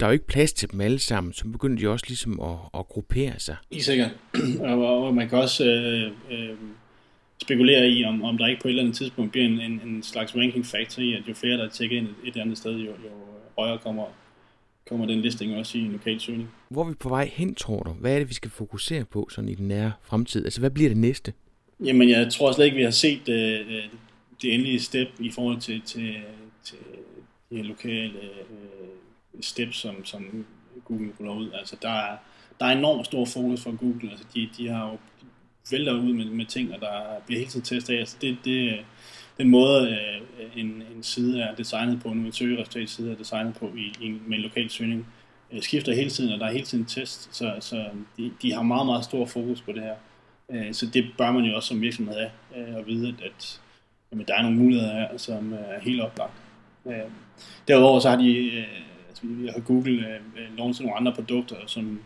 der 0.00 0.06
er 0.06 0.10
jo 0.10 0.12
ikke 0.12 0.26
plads 0.26 0.52
til 0.52 0.72
dem 0.72 0.80
alle 0.80 0.98
sammen, 0.98 1.32
så 1.32 1.48
begynder 1.48 1.78
de 1.78 1.88
også 1.88 2.04
ligesom 2.08 2.40
at, 2.40 2.56
at 2.78 2.88
gruppere 2.88 3.32
sig. 3.38 3.56
I 3.70 3.80
sikkert. 3.80 4.10
og, 4.60 5.06
og 5.06 5.14
man 5.14 5.28
kan 5.28 5.38
også 5.38 5.64
øh, 5.64 6.12
øh, 6.30 6.56
spekulere 7.42 7.88
i, 7.88 8.04
om, 8.04 8.24
om 8.24 8.38
der 8.38 8.46
ikke 8.46 8.62
på 8.62 8.68
et 8.68 8.70
eller 8.70 8.82
andet 8.82 8.96
tidspunkt 8.96 9.32
bliver 9.32 9.46
en, 9.46 9.60
en, 9.60 9.80
en 9.86 10.02
slags 10.02 10.36
ranking 10.36 10.66
factor 10.66 11.02
i, 11.02 11.14
at 11.14 11.22
jo 11.28 11.34
flere 11.34 11.56
der 11.56 11.68
tjekker 11.68 11.96
ind 11.96 12.06
et, 12.06 12.28
et 12.28 12.36
andet 12.40 12.58
sted, 12.58 12.72
jo, 12.72 12.90
jo 12.90 13.10
højere 13.58 13.78
kommer, 13.78 14.04
kommer 14.88 15.06
den 15.06 15.20
listing 15.20 15.56
også 15.56 15.78
i 15.78 15.80
en 15.80 15.92
lokal 15.92 16.20
søgning. 16.20 16.50
Hvor 16.68 16.84
er 16.84 16.88
vi 16.88 16.94
på 16.94 17.08
vej 17.08 17.30
hen, 17.32 17.54
tror 17.54 17.82
du? 17.82 17.90
Hvad 17.90 18.14
er 18.14 18.18
det, 18.18 18.28
vi 18.28 18.34
skal 18.34 18.50
fokusere 18.50 19.04
på 19.04 19.28
sådan 19.30 19.48
i 19.48 19.54
den 19.54 19.68
nære 19.68 19.92
fremtid? 20.02 20.44
Altså, 20.44 20.60
hvad 20.60 20.70
bliver 20.70 20.90
det 20.90 20.96
næste? 20.96 21.32
Jamen, 21.84 22.08
jeg 22.08 22.32
tror 22.32 22.52
slet 22.52 22.64
ikke, 22.64 22.76
vi 22.76 22.82
har 22.82 22.90
set 22.90 23.28
øh, 23.28 23.84
det 24.42 24.54
endelige 24.54 24.80
step 24.80 25.08
i 25.18 25.30
forhold 25.30 25.60
til, 25.60 25.82
til, 25.82 26.16
til 26.64 26.78
de 27.50 27.62
lokale 27.62 28.12
øh, 28.22 29.40
steps, 29.40 29.76
som, 29.76 30.04
som 30.04 30.46
Google 30.84 31.12
ruller 31.20 31.34
ud. 31.34 31.50
Altså, 31.54 31.76
der 31.82 31.90
er, 31.90 32.16
der 32.60 32.66
er 32.66 32.78
enormt 32.78 33.06
stor 33.06 33.24
fokus 33.24 33.62
fra 33.62 33.70
Google. 33.70 34.10
Altså, 34.10 34.26
de, 34.34 34.48
de 34.56 34.68
har 34.68 34.90
jo 34.90 34.98
vælter 35.70 35.92
ud 35.92 36.12
med, 36.12 36.24
med 36.24 36.46
ting, 36.46 36.74
og 36.74 36.80
der 36.80 37.20
bliver 37.26 37.38
hele 37.38 37.50
tiden 37.50 37.64
testet 37.64 37.94
af. 37.94 37.98
Altså, 37.98 38.16
det, 38.20 38.38
det, 38.44 38.84
den 39.38 39.50
måde, 39.50 39.90
øh, 39.90 40.60
en, 40.60 40.82
en 40.96 41.02
side 41.02 41.40
er 41.40 41.54
designet 41.54 42.00
på, 42.02 42.08
nu 42.08 42.26
en 42.26 42.32
søgeresultatside 42.32 43.12
er 43.12 43.16
designet 43.16 43.54
på 43.54 43.70
i, 43.76 43.92
i, 44.00 44.10
med 44.26 44.36
en 44.36 44.42
lokal 44.42 44.70
søgning, 44.70 45.06
øh, 45.52 45.62
skifter 45.62 45.94
hele 45.94 46.10
tiden, 46.10 46.32
og 46.32 46.40
der 46.40 46.46
er 46.46 46.52
hele 46.52 46.64
tiden 46.64 46.84
test, 46.84 47.36
så, 47.36 47.54
så 47.60 47.84
de, 48.16 48.32
de 48.42 48.52
har 48.52 48.62
meget, 48.62 48.86
meget 48.86 49.04
stor 49.04 49.26
fokus 49.26 49.60
på 49.60 49.72
det 49.72 49.82
her. 49.82 49.94
Øh, 50.50 50.74
så 50.74 50.86
det 50.86 51.04
bør 51.18 51.32
man 51.32 51.44
jo 51.44 51.56
også 51.56 51.68
som 51.68 51.80
virksomhed 51.80 52.14
have, 52.14 52.30
øh, 52.56 52.76
at 52.76 52.86
vide, 52.86 53.08
at, 53.08 53.24
at 53.24 53.60
jamen, 54.12 54.26
der 54.26 54.34
er 54.34 54.42
nogle 54.42 54.56
muligheder 54.56 54.92
her, 54.92 55.16
som 55.16 55.52
er 55.52 55.80
helt 55.80 56.00
oplagt. 56.00 56.32
Øh, 56.86 57.10
derudover 57.68 58.00
så 58.00 58.10
har 58.10 58.16
de 58.16 58.58
øh, 58.58 58.64
altså, 59.08 59.26
vi 59.26 59.46
har 59.46 59.60
Google 59.60 59.92
øh, 59.92 60.14
øh 60.14 60.56
launchet 60.56 60.86
nogle 60.86 60.96
andre 60.96 61.12
produkter, 61.12 61.56
som, 61.66 62.00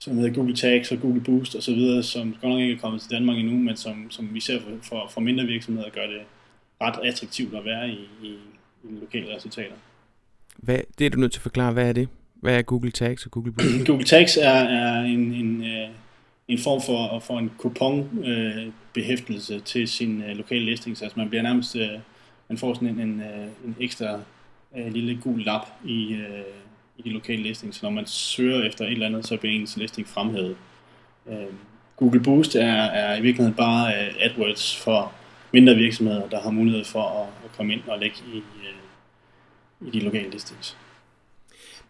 som 0.00 0.16
hedder 0.16 0.34
Google 0.34 0.56
Tags 0.56 0.92
og 0.92 1.00
Google 1.00 1.20
Boost 1.20 1.56
osv., 1.56 2.02
som 2.02 2.36
godt 2.40 2.52
nok 2.52 2.60
ikke 2.60 2.74
er 2.74 2.78
kommet 2.78 3.00
til 3.02 3.10
Danmark 3.10 3.38
endnu, 3.38 3.58
men 3.58 3.76
som, 3.76 4.10
som 4.10 4.34
vi 4.34 4.40
ser 4.40 4.60
for, 4.60 4.70
for, 4.82 5.08
for 5.10 5.20
mindre 5.20 5.44
virksomheder 5.44 5.90
gør 5.90 6.06
det 6.06 6.20
ret 6.82 6.98
attraktivt 7.04 7.54
at 7.54 7.64
være 7.64 7.88
i, 7.88 8.08
i, 8.22 8.28
i 8.84 9.00
lokale 9.00 9.36
resultater. 9.36 9.74
Hvad, 10.56 10.78
det 10.98 11.06
er 11.06 11.10
du 11.10 11.18
nødt 11.18 11.32
til 11.32 11.38
at 11.38 11.42
forklare, 11.42 11.72
hvad 11.72 11.88
er 11.88 11.92
det? 11.92 12.08
Hvad 12.34 12.58
er 12.58 12.62
Google 12.62 12.90
Tags 12.90 13.24
og 13.26 13.30
Google 13.30 13.52
Boost? 13.52 13.86
Google 13.88 14.04
Tags 14.04 14.36
er, 14.36 14.48
er 14.50 15.00
en, 15.00 15.32
en, 15.32 15.64
øh, 15.64 15.88
en 16.48 16.58
form 16.58 16.82
for, 16.82 17.18
for 17.18 17.38
en 17.38 17.50
kupon 17.58 18.24
øh, 18.24 18.66
behæftelse 18.92 19.60
til 19.60 19.88
sin 19.88 20.22
øh, 20.22 20.36
lokale 20.36 20.64
listings. 20.64 21.02
Altså 21.02 21.18
man 21.18 21.28
bliver 21.28 21.42
nærmest, 21.42 21.76
øh, 21.76 21.98
man 22.48 22.58
får 22.58 22.74
sådan 22.74 22.88
en, 22.88 23.00
en, 23.00 23.20
øh, 23.20 23.46
en 23.64 23.76
ekstra 23.80 24.20
øh, 24.76 24.92
lille 24.92 25.20
gul 25.22 25.42
lap 25.42 25.66
i, 25.84 26.12
øh, 26.12 26.44
i 26.98 27.02
de 27.02 27.10
lokale 27.10 27.42
listings. 27.42 27.76
Så 27.76 27.86
når 27.86 27.90
man 27.90 28.06
søger 28.06 28.62
efter 28.62 28.84
et 28.84 28.92
eller 28.92 29.06
andet, 29.06 29.26
så 29.26 29.36
bliver 29.36 29.54
ens 29.54 29.76
listing 29.76 30.08
fremhævet. 30.08 30.56
Øh, 31.28 31.36
Google 31.96 32.22
Boost 32.22 32.56
er, 32.56 32.82
er 32.82 33.16
i 33.16 33.20
virkeligheden 33.20 33.56
bare 33.56 33.94
øh, 33.94 34.14
AdWords 34.20 34.76
for 34.76 35.12
mindre 35.52 35.74
virksomheder, 35.74 36.28
der 36.28 36.40
har 36.40 36.50
mulighed 36.50 36.84
for 36.84 37.02
at, 37.02 37.28
at 37.44 37.56
komme 37.56 37.72
ind 37.72 37.80
og 37.86 37.98
lægge 37.98 38.16
i, 38.34 38.36
øh, 38.36 39.88
i 39.88 39.90
de 39.90 40.04
lokale 40.04 40.30
listings. 40.30 40.76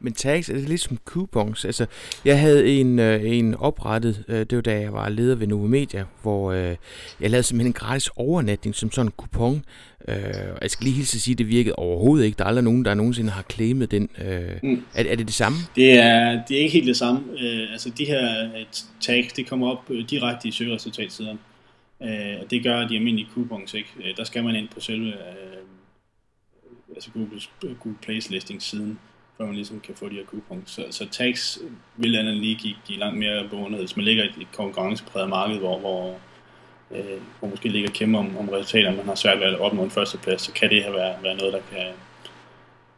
Men 0.03 0.13
tags 0.13 0.49
er 0.49 0.55
det 0.55 0.69
lidt 0.69 0.81
som 0.81 0.99
coupons. 1.05 1.65
Altså, 1.65 1.87
jeg 2.25 2.41
havde 2.41 2.81
en, 2.81 2.99
øh, 2.99 3.21
en 3.25 3.55
oprettet, 3.55 4.25
øh, 4.29 4.41
det 4.41 4.57
var 4.57 4.63
da 4.63 4.81
jeg 4.81 4.93
var 4.93 5.09
leder 5.09 5.35
ved 5.35 5.47
Nova 5.47 5.69
Media, 5.69 6.05
hvor 6.23 6.53
øh, 6.53 6.77
jeg 7.21 7.31
lavede 7.31 7.43
simpelthen 7.43 7.67
en 7.67 7.73
gratis 7.73 8.11
overnatning 8.17 8.75
som 8.75 8.93
sådan 8.93 9.07
en 9.07 9.13
coupon. 9.17 9.65
Øh, 10.09 10.15
jeg 10.63 10.71
skal 10.71 10.85
lige 10.85 10.95
hilse 10.95 11.17
at 11.17 11.21
sige, 11.21 11.33
at 11.35 11.39
det 11.39 11.49
virkede 11.49 11.75
overhovedet 11.75 12.25
ikke. 12.25 12.39
Der 12.39 12.45
er 12.45 12.49
aldrig 12.49 12.65
nogen, 12.65 12.85
der 12.85 12.95
nogensinde 12.95 13.31
har 13.31 13.45
claimet 13.51 13.91
den. 13.91 14.09
Øh, 14.25 14.51
mm. 14.63 14.85
er, 14.95 15.05
er 15.05 15.17
det 15.17 15.27
det 15.27 15.35
samme? 15.35 15.59
Det 15.77 15.99
er, 15.99 16.45
det 16.49 16.57
er 16.57 16.61
ikke 16.61 16.73
helt 16.73 16.87
det 16.87 16.97
samme. 16.97 17.21
Øh, 17.41 17.73
altså 17.73 17.91
de 17.99 18.05
her 18.05 18.49
tags, 19.01 19.33
det 19.33 19.47
kommer 19.47 19.71
op 19.71 19.91
direkte 20.11 20.49
i 20.49 20.51
søgeresultatsiden. 20.51 21.39
Øh, 22.05 22.41
og 22.41 22.51
det 22.51 22.63
gør 22.63 22.89
de 22.89 22.97
almindelige 22.97 23.29
coupons 23.35 23.75
ikke. 23.75 23.91
Øh, 24.05 24.17
der 24.17 24.25
skal 24.25 24.45
man 24.45 24.57
ind 24.57 24.69
på 24.69 24.81
selve 24.81 25.09
øh, 25.09 25.63
altså 26.95 27.11
Googles, 27.11 27.51
Google 27.61 27.99
Plays 28.03 28.31
listing 28.31 28.63
siden 28.63 28.99
før 29.37 29.47
man 29.47 29.55
ligesom 29.55 29.81
kan 29.81 29.95
få 29.95 30.09
de 30.09 30.15
her 30.15 30.25
coupons. 30.25 30.71
Så, 30.71 30.87
så 30.91 31.09
tags 31.09 31.59
vil 31.97 32.17
andet 32.17 32.37
lige 32.37 32.55
give, 32.55 32.75
give 32.87 32.99
langt 32.99 33.19
mere 33.19 33.49
bevågenhed, 33.49 33.81
Hvis 33.81 33.97
man 33.97 34.05
ligger 34.05 34.25
i 34.25 34.43
et 34.43 34.53
konkurrencepræget 34.53 35.29
marked, 35.29 35.59
hvor, 35.59 35.79
hvor, 35.79 36.19
øh, 36.91 37.21
hvor 37.39 37.49
måske 37.49 37.69
ligger 37.69 37.91
kæmpe 37.91 38.19
om, 38.19 38.37
om 38.37 38.49
resultater, 38.49 38.97
man 38.97 39.07
har 39.07 39.15
svært 39.15 39.41
ved 39.41 39.47
at 39.47 39.59
opnå 39.59 39.83
en 39.83 39.91
førsteplads, 39.91 40.43
så 40.43 40.53
kan 40.53 40.71
det 40.71 40.83
her 40.83 40.91
være, 40.91 41.23
være 41.23 41.37
noget, 41.37 41.53
der 41.53 41.61
kan, 41.73 41.87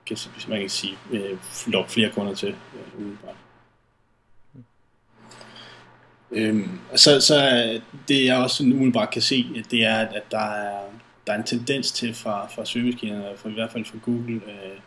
kan 0.06 0.16
man 0.48 0.60
kan 0.60 0.68
sige, 0.68 0.96
øh, 1.10 1.38
lokke 1.66 1.90
flere 1.90 2.10
kunder 2.10 2.34
til 2.34 2.48
øh, 2.48 3.00
udenbart. 3.00 3.43
Øhm, 6.34 6.68
så, 6.96 7.20
så 7.20 7.34
det 8.08 8.24
jeg 8.24 8.36
også 8.36 8.62
umiddelbart 8.62 9.10
kan 9.10 9.22
se, 9.22 9.64
det 9.70 9.84
er, 9.84 9.96
at 9.96 10.22
der 10.30 10.50
er, 10.50 10.80
der 11.26 11.32
er 11.32 11.36
en 11.36 11.44
tendens 11.44 11.92
til 11.92 12.14
fra, 12.14 12.46
fra 12.54 12.64
søgemaskinerne, 12.64 13.24
for 13.36 13.48
i 13.48 13.52
hvert 13.52 13.72
fald 13.72 13.84
fra 13.84 13.98
Google, 14.04 14.34
øh, 14.34 14.78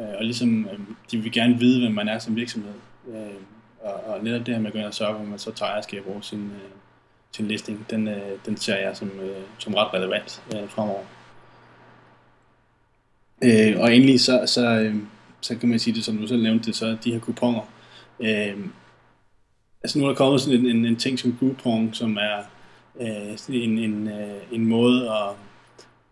Øh, 0.00 0.14
og 0.18 0.24
ligesom, 0.24 0.68
øh, 0.72 0.78
de 1.10 1.18
vil 1.18 1.32
gerne 1.32 1.58
vide, 1.58 1.80
hvem 1.80 1.92
man 1.92 2.08
er 2.08 2.18
som 2.18 2.36
virksomhed. 2.36 2.74
Øh, 3.08 3.40
og, 3.80 3.94
og 4.06 4.24
netop 4.24 4.46
det 4.46 4.54
her 4.54 4.60
med 4.60 4.66
at 4.66 4.72
gå 4.72 4.78
ind 4.78 4.86
og 4.86 4.94
sørge, 4.94 5.14
hvor 5.14 5.24
man 5.24 5.38
så 5.38 5.52
tager 5.52 5.70
ejerskab 5.70 6.04
over 6.08 6.20
sin, 6.20 6.44
øh, 6.44 6.70
sin 7.32 7.48
listing, 7.48 7.86
den, 7.90 8.08
øh, 8.08 8.38
den 8.46 8.56
ser 8.56 8.76
jeg 8.76 8.96
som, 8.96 9.10
øh, 9.20 9.42
som 9.58 9.74
ret 9.74 9.94
relevant 9.94 10.42
øh, 10.54 10.68
fremover. 10.68 11.02
Øh, 13.44 13.80
og 13.80 13.94
endelig 13.94 14.20
så, 14.20 14.42
så, 14.46 14.70
øh, 14.70 14.94
så 15.40 15.56
kan 15.56 15.68
man 15.68 15.78
sige 15.78 15.94
det, 15.94 16.04
som 16.04 16.16
du 16.16 16.26
selv 16.26 16.42
nævnte 16.42 16.72
så 16.72 16.96
de 17.04 17.12
her 17.12 17.20
kuponer. 17.20 17.62
Øh, 18.20 18.56
altså 19.82 19.98
nu 19.98 20.04
er 20.04 20.08
der 20.08 20.16
kommet 20.16 20.40
sådan 20.40 20.60
en, 20.60 20.66
en, 20.66 20.84
en 20.84 20.96
ting 20.96 21.18
som 21.18 21.36
coupon, 21.38 21.94
som 21.94 22.16
er 22.16 22.38
øh, 23.00 23.38
en, 23.48 23.78
en, 23.78 24.08
øh, 24.08 24.42
en 24.52 24.66
måde 24.66 25.10
at 25.10 25.28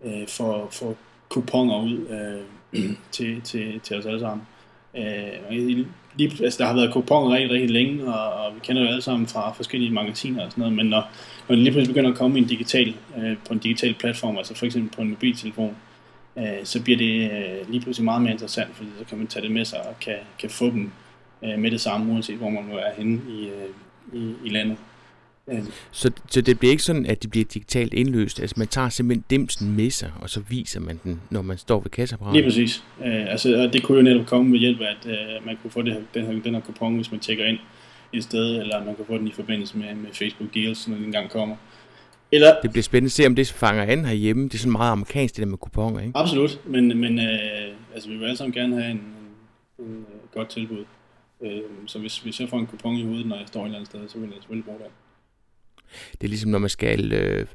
øh, 0.05 0.29
få, 0.29 0.69
få 0.71 0.97
kuponer 1.29 1.83
ud. 1.83 2.07
Øh, 2.09 2.45
til, 3.13 3.41
til, 3.41 3.81
til 3.81 3.97
os 3.97 4.07
alle 4.07 4.21
sammen. 4.21 4.47
Øh, 4.97 5.87
lige, 6.17 6.45
altså, 6.45 6.59
der 6.59 6.67
har 6.67 6.75
været 6.75 6.93
kuponer 6.93 7.35
rigtig, 7.35 7.51
rigtig 7.51 7.71
længe, 7.71 8.15
og, 8.15 8.45
og 8.45 8.55
vi 8.55 8.61
kender 8.63 8.83
jo 8.83 8.89
alle 8.89 9.03
sammen 9.03 9.27
fra 9.27 9.53
forskellige 9.53 9.93
magasiner 9.93 10.45
og 10.45 10.51
sådan 10.51 10.63
noget, 10.63 10.77
men 10.77 10.87
når, 10.87 11.11
når 11.49 11.55
det 11.55 11.59
lige 11.59 11.73
pludselig 11.73 11.95
begynder 11.95 12.11
at 12.11 12.17
komme 12.17 12.39
i 12.39 12.43
en 12.43 12.49
digital, 12.49 12.95
øh, 13.19 13.37
på 13.47 13.53
en 13.53 13.59
digital 13.59 13.95
platform, 13.95 14.39
altså 14.39 14.55
for 14.55 14.67
eksempel 14.67 14.97
på 14.97 15.03
en 15.03 15.11
mobiltelefon, 15.11 15.77
øh, 16.39 16.65
så 16.65 16.83
bliver 16.83 16.99
det 16.99 17.31
øh, 17.31 17.71
lige 17.71 17.81
pludselig 17.81 18.05
meget 18.05 18.23
mere 18.23 18.33
interessant, 18.33 18.77
fordi 18.77 18.89
så 18.99 19.05
kan 19.05 19.19
man 19.19 19.27
tage 19.27 19.43
det 19.43 19.51
med 19.51 19.65
sig 19.65 19.81
og 19.81 20.01
kan, 20.01 20.17
kan 20.39 20.51
få 20.51 20.71
dem 20.71 20.93
øh, 21.45 21.59
med 21.59 21.71
det 21.71 21.81
samme, 21.81 22.13
uanset 22.13 22.37
hvor 22.37 22.51
man 22.51 22.65
nu 22.65 22.75
er 22.75 22.95
henne 22.97 23.21
i, 23.29 23.49
øh, 23.49 24.23
i, 24.23 24.35
i 24.45 24.49
landet. 24.49 24.77
Så, 25.91 26.11
så 26.31 26.41
det 26.41 26.59
bliver 26.59 26.71
ikke 26.71 26.83
sådan, 26.83 27.07
at 27.07 27.23
de 27.23 27.29
bliver 27.29 27.45
digitalt 27.45 27.95
indløst. 27.95 28.41
Altså 28.41 28.55
man 28.59 28.69
tager 28.69 28.89
simpelthen 28.89 29.25
dimsen 29.31 29.77
med 29.77 29.91
sig, 29.91 30.13
og 30.21 30.31
så 30.31 30.41
viser 30.49 30.81
man 30.81 31.01
den, 31.05 31.21
når 31.31 31.43
man 31.43 31.59
står 31.59 31.81
ved 31.81 31.91
kasseapparatet. 31.91 32.37
Lige 32.37 32.47
præcis. 32.51 32.85
Uh, 32.99 33.07
altså, 33.07 33.71
det 33.73 33.83
kunne 33.83 33.99
jo 33.99 34.03
netop 34.03 34.27
komme 34.27 34.53
ved 34.53 34.59
hjælp 34.59 34.81
af, 34.81 34.97
at 35.01 35.07
uh, 35.07 35.47
man 35.47 35.57
kunne 35.63 35.71
få 35.71 35.83
det 35.83 35.93
her, 35.93 36.01
den, 36.15 36.27
her, 36.27 36.43
den 36.43 36.55
her 36.55 36.61
kupon, 36.61 36.97
hvis 36.97 37.11
man 37.11 37.21
tjekker 37.21 37.45
ind 37.45 37.59
et 38.13 38.25
sted, 38.25 38.61
eller 38.61 38.85
man 38.85 38.97
kan 38.97 39.05
få 39.07 39.19
den 39.19 39.29
i 39.29 39.33
forbindelse 39.33 39.79
med, 39.79 39.95
med 39.95 40.11
Facebook 40.13 40.55
Deals, 40.55 40.89
når 40.89 40.97
den 40.97 41.05
engang 41.05 41.31
kommer. 41.31 41.57
Eller, 42.33 42.55
det 42.63 42.71
bliver 42.71 42.83
spændende 42.83 43.09
at 43.09 43.13
se, 43.13 43.27
om 43.27 43.35
det 43.35 43.49
fanger 43.49 43.83
an 43.83 44.05
herhjemme. 44.05 44.45
Det 44.45 44.55
er 44.55 44.59
sådan 44.59 44.73
meget 44.73 44.93
amerikansk, 44.93 45.37
det 45.37 45.43
der 45.43 45.49
med 45.49 45.59
kuponer, 45.59 46.01
ikke? 46.01 46.13
Absolut, 46.15 46.61
men, 46.67 47.01
men 47.01 47.19
uh, 47.19 47.25
altså, 47.95 48.09
vi 48.09 48.17
vil 48.17 48.25
alle 48.25 48.37
sammen 48.37 48.53
gerne 48.53 48.83
have 48.83 48.91
en, 48.91 49.03
en, 49.79 49.85
en 49.87 50.05
godt 50.35 50.49
tilbud. 50.49 50.85
Uh, 51.41 51.49
så 51.87 51.99
hvis, 51.99 52.19
hvis 52.19 52.41
jeg 52.41 52.49
får 52.49 52.59
en 52.59 52.67
kupon 52.67 52.95
i 52.95 53.05
hovedet, 53.05 53.27
når 53.27 53.37
jeg 53.37 53.49
står 53.49 53.61
et 53.61 53.65
eller 53.65 53.79
andet 53.79 53.91
sted, 53.91 54.09
så 54.09 54.19
vil 54.19 54.29
jeg 54.29 54.37
selvfølgelig 54.37 54.65
bruge 54.65 54.79
det. 54.79 54.91
Det 56.13 56.25
er 56.25 56.29
ligesom, 56.29 56.51
når 56.51 56.59
man 56.59 56.71
skal 56.71 57.13
øh, 57.13 57.47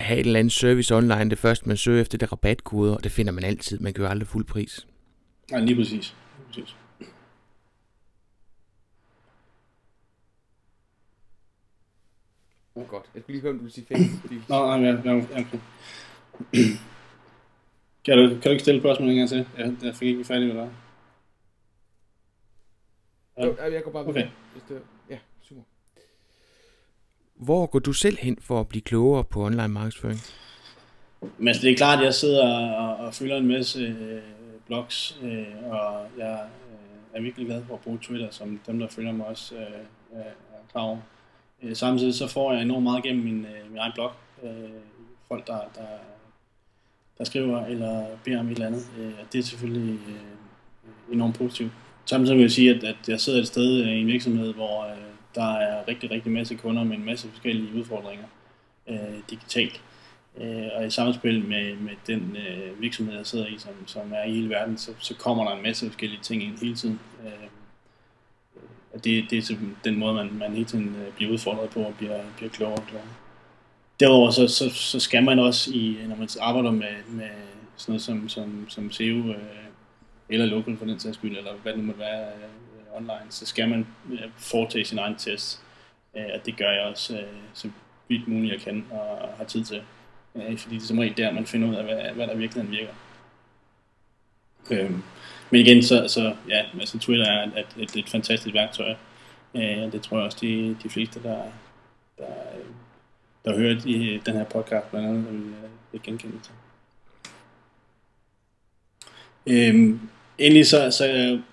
have 0.00 0.20
en 0.20 0.26
eller 0.26 0.38
anden 0.38 0.50
service 0.50 0.94
online. 0.94 1.30
Det 1.30 1.38
første, 1.38 1.68
man 1.68 1.76
søger 1.76 2.00
efter, 2.00 2.18
det 2.18 2.26
er 2.26 2.32
rabatkoder, 2.32 2.94
og 2.94 3.04
det 3.04 3.12
finder 3.12 3.32
man 3.32 3.44
altid. 3.44 3.78
Man 3.78 3.94
kan 3.94 4.04
jo 4.04 4.10
aldrig 4.10 4.28
fuld 4.28 4.44
pris. 4.44 4.86
Nej, 5.50 5.60
lige 5.60 5.76
præcis. 5.76 6.14
Lige 6.36 6.46
præcis. 6.46 6.76
Oh, 12.74 12.88
godt. 12.88 13.04
Jeg 13.14 13.22
skulle 13.22 13.34
lige 13.34 13.42
høre, 13.42 13.52
om 13.52 13.58
du 13.58 13.62
vil 13.62 13.72
sige 13.72 13.86
Facebook. 13.86 14.48
Nå, 14.48 14.66
nej, 14.66 14.90
ja, 14.90 15.00
ja, 15.04 15.16
okay. 15.16 15.58
kan, 18.04 18.18
du, 18.18 18.28
kan 18.28 18.42
du 18.42 18.50
ikke 18.50 18.62
stille 18.62 18.80
spørgsmål 18.80 19.08
en 19.08 19.16
gang 19.16 19.28
til? 19.28 19.46
Jeg, 19.58 19.76
jeg 19.82 19.94
fik 19.94 20.08
ikke 20.08 20.24
færdig 20.24 20.46
med 20.46 20.54
dig. 20.54 20.70
Ja. 23.38 23.70
Jeg 23.72 23.82
går 23.84 23.90
bare 23.90 24.06
okay. 24.06 24.28
Hvis 24.52 24.78
hvor 27.36 27.66
går 27.66 27.78
du 27.78 27.92
selv 27.92 28.18
hen 28.18 28.38
for 28.40 28.60
at 28.60 28.68
blive 28.68 28.82
klogere 28.82 29.24
på 29.24 29.44
online 29.44 29.68
markedsføring? 29.68 30.18
Men 31.38 31.48
altså, 31.48 31.62
det 31.62 31.72
er 31.72 31.76
klart, 31.76 31.98
at 31.98 32.04
jeg 32.04 32.14
sidder 32.14 32.72
og, 32.74 32.96
og 32.96 33.14
følger 33.14 33.36
en 33.36 33.46
masse 33.46 33.80
øh, 33.80 34.22
blogs, 34.66 35.18
øh, 35.22 35.46
og 35.70 36.06
jeg 36.18 36.40
øh, 36.72 37.18
er 37.18 37.20
virkelig 37.20 37.46
glad 37.46 37.64
for 37.64 37.74
at 37.74 37.80
bruge 37.80 37.98
Twitter, 38.02 38.30
som 38.30 38.60
dem, 38.66 38.78
der 38.78 38.88
følger 38.88 39.12
mig 39.12 39.26
også 39.26 39.54
øh, 39.54 40.20
er 40.20 40.24
klar 40.72 40.82
over. 40.82 40.98
Øh, 41.62 41.76
samtidig 41.76 42.14
så 42.14 42.28
får 42.28 42.52
jeg 42.52 42.62
enormt 42.62 42.82
meget 42.82 43.02
gennem 43.02 43.24
min, 43.24 43.44
øh, 43.44 43.70
min 43.70 43.78
egen 43.78 43.92
blog. 43.94 44.12
Øh, 44.42 44.70
folk, 45.28 45.46
der, 45.46 45.60
der, 45.74 45.86
der 47.18 47.24
skriver 47.24 47.66
eller 47.66 48.06
beder 48.24 48.40
om 48.40 48.46
et 48.46 48.52
eller 48.52 48.66
andet. 48.66 48.86
Øh, 48.98 49.12
det 49.32 49.38
er 49.38 49.42
selvfølgelig 49.42 50.00
øh, 50.08 51.14
enormt 51.14 51.34
positivt. 51.38 51.72
Samtidig 52.06 52.36
vil 52.36 52.42
jeg 52.42 52.50
sige, 52.50 52.74
at, 52.74 52.84
at 52.84 53.08
jeg 53.08 53.20
sidder 53.20 53.40
et 53.40 53.46
sted 53.46 53.82
øh, 53.82 53.88
i 53.88 54.00
en 54.00 54.06
virksomhed, 54.06 54.54
hvor 54.54 54.84
øh, 54.84 54.96
der 55.34 55.56
er 55.56 55.88
rigtig, 55.88 56.10
rigtig 56.10 56.32
masse 56.32 56.54
kunder 56.54 56.84
med 56.84 56.96
en 56.96 57.04
masse 57.04 57.28
forskellige 57.28 57.78
udfordringer 57.78 58.24
øh, 58.88 59.18
digitalt. 59.30 59.80
Øh, 60.40 60.66
og 60.76 60.86
i 60.86 60.90
samspil 60.90 61.44
med, 61.44 61.76
med 61.76 61.92
den 62.06 62.36
øh, 62.36 62.80
virksomhed, 62.80 63.16
jeg 63.16 63.26
sidder 63.26 63.46
i, 63.46 63.58
som, 63.58 63.72
som 63.86 64.12
er 64.12 64.24
i 64.24 64.32
hele 64.32 64.50
verden, 64.50 64.78
så, 64.78 64.90
så 64.98 65.14
kommer 65.14 65.44
der 65.44 65.56
en 65.56 65.62
masse 65.62 65.86
forskellige 65.86 66.20
ting 66.22 66.42
ind 66.42 66.58
hele 66.58 66.76
tiden. 66.76 67.00
Øh, 67.24 67.48
og 68.94 69.04
det, 69.04 69.24
det 69.30 69.50
er 69.50 69.56
den 69.84 69.98
måde, 69.98 70.14
man, 70.14 70.30
man 70.38 70.52
hele 70.52 70.64
tiden 70.64 70.96
øh, 71.06 71.12
bliver 71.12 71.32
udfordret 71.32 71.70
på 71.70 71.80
og 71.80 71.94
bliver, 71.98 72.20
bliver 72.36 72.50
klogere 72.50 72.76
og 72.76 72.86
klogere. 72.86 73.08
Derudover 74.00 74.30
så, 74.30 74.48
så, 74.48 74.70
så 74.70 75.00
skal 75.00 75.24
man 75.24 75.38
også, 75.38 75.70
i, 75.74 75.98
når 76.08 76.16
man 76.16 76.28
arbejder 76.40 76.70
med, 76.70 76.94
med 77.08 77.28
sådan 77.76 77.92
noget 77.92 78.02
som, 78.02 78.28
som, 78.28 78.66
som 78.68 78.92
SEO, 78.92 79.16
øh, 79.16 79.65
eller 80.28 80.46
local 80.46 80.76
for 80.76 80.84
den 80.84 80.98
sags 80.98 81.16
skyld, 81.16 81.36
eller 81.36 81.52
hvad 81.62 81.72
det 81.72 81.80
nu 81.80 81.86
måtte 81.86 82.00
være, 82.00 82.26
øh, 82.26 82.96
online, 82.96 83.26
så 83.30 83.46
skal 83.46 83.68
man 83.68 83.86
øh, 84.12 84.30
foretage 84.36 84.84
sin 84.84 84.98
egen 84.98 85.16
test. 85.16 85.62
Øh, 86.16 86.24
og 86.34 86.46
det 86.46 86.56
gør 86.56 86.70
jeg 86.70 86.82
også 86.82 87.18
øh, 87.18 87.34
så 87.54 87.70
vidt 88.08 88.28
muligt 88.28 88.52
jeg 88.52 88.60
kan 88.60 88.86
og 88.90 89.28
har 89.36 89.44
tid 89.44 89.64
til. 89.64 89.82
Øh, 90.34 90.58
fordi 90.58 90.74
det 90.74 90.82
er 90.82 90.86
som 90.86 90.98
regel 90.98 91.16
der, 91.16 91.32
man 91.32 91.46
finder 91.46 91.68
ud 91.68 91.74
af, 91.74 91.84
hvad, 91.84 92.12
hvad 92.14 92.26
der 92.26 92.36
virkelig 92.36 92.70
virker. 92.70 92.92
Øh, 94.70 94.90
men 95.50 95.60
igen, 95.60 95.82
så, 95.82 96.08
så 96.08 96.34
ja, 96.48 96.64
altså 96.80 96.98
Twitter 96.98 97.26
er 97.26 97.44
et, 97.44 97.66
et, 97.78 97.96
et 97.96 98.08
fantastisk 98.08 98.54
værktøj. 98.54 98.94
Øh, 99.54 99.92
det 99.92 100.02
tror 100.02 100.16
jeg 100.16 100.26
også, 100.26 100.38
de, 100.40 100.76
de 100.82 100.88
fleste, 100.88 101.22
der, 101.22 101.42
der, 102.18 102.26
der 103.44 103.56
hører 103.56 103.80
de, 103.80 104.20
den 104.26 104.34
her 104.34 104.44
podcast, 104.44 104.90
blandt 104.90 105.08
andet, 105.08 105.32
vil, 105.32 105.40
øh, 105.40 105.70
vil 105.92 106.02
genkende 106.02 106.38
til. 106.42 106.52
Øhm, 109.46 110.00
endelig 110.38 110.66
så, 110.66 110.90
så 110.90 111.04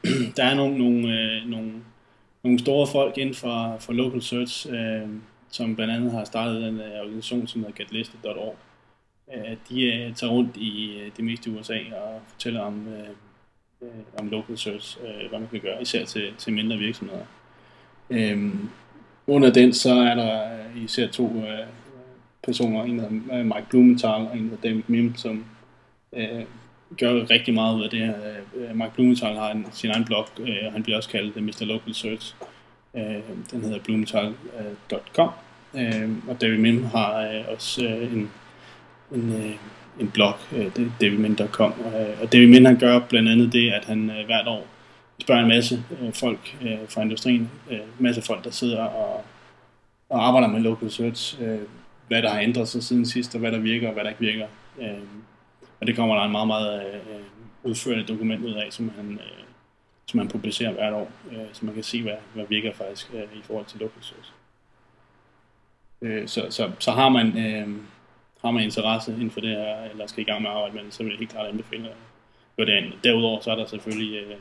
der 0.38 0.44
er 0.44 0.56
nogle, 0.56 0.78
nogle, 0.78 1.20
øh, 1.20 1.50
nogle, 1.50 1.72
nogle 2.44 2.60
store 2.60 2.88
folk 2.88 3.18
inden 3.18 3.36
for, 3.36 3.78
for 3.80 3.94
local 3.94 4.22
search, 4.22 4.74
øh, 4.74 5.10
som 5.50 5.76
blandt 5.76 5.94
andet 5.94 6.12
har 6.12 6.24
startet 6.24 6.68
en 6.68 6.80
øh, 6.80 7.00
organisation, 7.00 7.48
som 7.48 7.62
hedder 7.62 7.76
getlisted.org. 7.76 8.56
Øh, 9.36 9.58
de 9.70 9.84
øh, 9.84 10.16
tager 10.16 10.34
rundt 10.34 10.58
i 10.58 11.00
øh, 11.00 11.12
det 11.18 11.26
meste 11.26 11.50
i 11.50 11.54
USA 11.54 11.78
og 11.96 12.22
fortæller 12.28 12.62
om, 12.62 12.88
øh, 12.88 13.10
øh, 13.82 14.20
om 14.20 14.30
local 14.30 14.58
search, 14.58 14.98
øh, 15.02 15.30
hvad 15.30 15.40
man 15.40 15.50
kan 15.50 15.60
gøre, 15.60 15.82
især 15.82 16.06
til, 16.06 16.34
til 16.38 16.54
mindre 16.54 16.78
virksomheder. 16.78 17.26
Øh, 18.10 18.54
under 19.28 19.54
den, 19.54 19.74
så 19.74 19.94
er 19.94 20.16
der 20.16 20.54
øh, 20.54 20.84
især 20.84 21.08
to 21.08 21.28
øh, 21.28 21.68
personer, 22.44 22.84
en 22.84 23.00
hedder 23.00 23.40
øh, 23.40 23.46
Mike 23.46 23.66
Blumenthal 23.70 24.10
og 24.28 24.38
en 24.38 24.44
hedder 24.44 24.70
David 24.70 24.84
Mim, 24.88 25.16
som 25.16 25.46
øh, 26.14 26.44
gør 26.98 27.30
rigtig 27.30 27.54
meget 27.54 27.76
ud 27.76 27.84
af 27.84 27.89
det 27.89 28.00
her. 28.00 28.14
Øh, 28.56 28.94
Blumenthal 28.96 29.36
har 29.36 29.52
en, 29.52 29.68
sin 29.72 29.89
egen 29.89 30.06
blog, 30.06 30.28
øh, 30.39 30.74
han 30.74 30.84
bliver 30.84 30.98
også 30.98 31.10
kaldt 31.10 31.44
Mr. 31.44 31.66
Local 31.66 31.94
Search. 31.94 32.36
Øh, 32.96 33.04
den 33.52 33.62
hedder 33.64 33.80
blumenthal.com. 33.80 35.30
Øh, 35.76 36.10
og 36.28 36.41
David 36.41 36.58
Mim 36.58 36.84
har 36.84 37.22
øh, 37.22 37.44
også 37.48 37.86
øh, 37.86 38.14
en, 38.14 38.32
en, 39.12 39.34
øh, 39.34 39.56
en 40.00 40.12
blog, 40.14 40.34
øh, 40.56 40.72
davidmin.com. 41.02 41.74
Øh, 41.86 42.22
og 42.22 42.34
David 42.34 42.48
Min 42.48 42.66
han 42.66 42.80
gør 42.80 43.00
blandt 43.00 43.30
andet 43.30 43.54
det, 43.54 43.72
at 43.72 43.86
han 43.86 44.10
øh, 44.10 44.26
hvert 44.26 44.48
år 44.48 44.68
spørger 45.22 45.41
en 45.41 45.48
masse 45.48 45.84
øh, 46.02 46.14
folk 46.14 46.58
øh, 46.62 46.78
fra 46.89 47.02
industrien, 47.02 47.52
øh, 47.72 47.78
en 47.78 47.84
masse 48.00 48.22
folk, 48.22 48.44
der 48.44 48.52
sidder 48.52 48.84
og, 48.84 49.26
og 50.10 50.28
arbejder 50.28 50.48
med 50.48 50.60
local 50.60 50.91
search, 50.91 51.41
øh, 51.41 51.60
hvad 52.08 52.22
der 52.22 52.30
har 52.30 52.39
ændret 52.39 52.68
sig 52.68 52.84
siden 52.84 53.06
sidst, 53.06 53.36
og 53.36 53.39
hvad 53.39 53.52
der 53.52 53.60
virker 53.60 53.88
og 53.88 53.94
hvad 53.94 54.04
der 54.04 54.10
ikke 54.10 54.22
virker. 54.22 54.46
Øh, 54.82 54.88
og 55.84 55.88
det 55.88 55.96
kommer 55.96 56.16
der 56.16 56.24
en 56.24 56.32
meget, 56.32 56.48
meget 56.48 56.86
øh, 56.86 57.22
udførende 57.64 58.06
dokument 58.06 58.46
ud 58.46 58.54
af, 58.54 58.68
som 58.74 58.92
han, 58.96 59.14
øh, 59.14 59.44
som 60.06 60.20
han 60.20 60.28
publicerer 60.28 60.72
hvert 60.72 60.94
år, 60.94 61.12
øh, 61.32 61.46
så 61.54 61.66
man 61.66 61.74
kan 61.74 61.84
se, 61.84 62.02
hvad, 62.02 62.16
hvad 62.34 62.46
virker 62.50 62.74
faktisk 62.74 63.14
øh, 63.14 63.38
i 63.38 63.42
forhold 63.42 63.66
til 63.66 63.80
local 63.80 64.04
source. 64.04 64.32
Øh, 66.02 66.28
så, 66.28 66.48
så, 66.50 66.72
så 66.80 66.92
har 66.92 67.10
man 67.10 67.38
øh, 67.38 67.68
har 68.42 68.52
man 68.52 68.64
interesse 68.64 69.12
inden 69.12 69.32
for 69.32 69.40
det 69.40 69.50
her, 69.50 69.84
eller 69.84 70.08
skal 70.08 70.22
i 70.22 70.26
gang 70.26 70.42
med 70.42 70.50
at 70.50 70.56
arbejde 70.56 70.76
med 70.76 70.84
det, 70.84 70.94
så 70.94 71.04
vil 71.04 71.10
jeg 71.10 71.20
helt 71.20 71.32
klart 71.32 71.48
anbefale 71.48 71.90
øh, 71.90 71.96
at 72.58 72.68
det 72.68 72.78
ind. 72.78 72.94
Derudover 73.04 73.40
så 73.42 73.52
er 73.52 73.56
der 73.56 73.66
selvfølgelig 73.66 74.24
øh, 74.24 74.38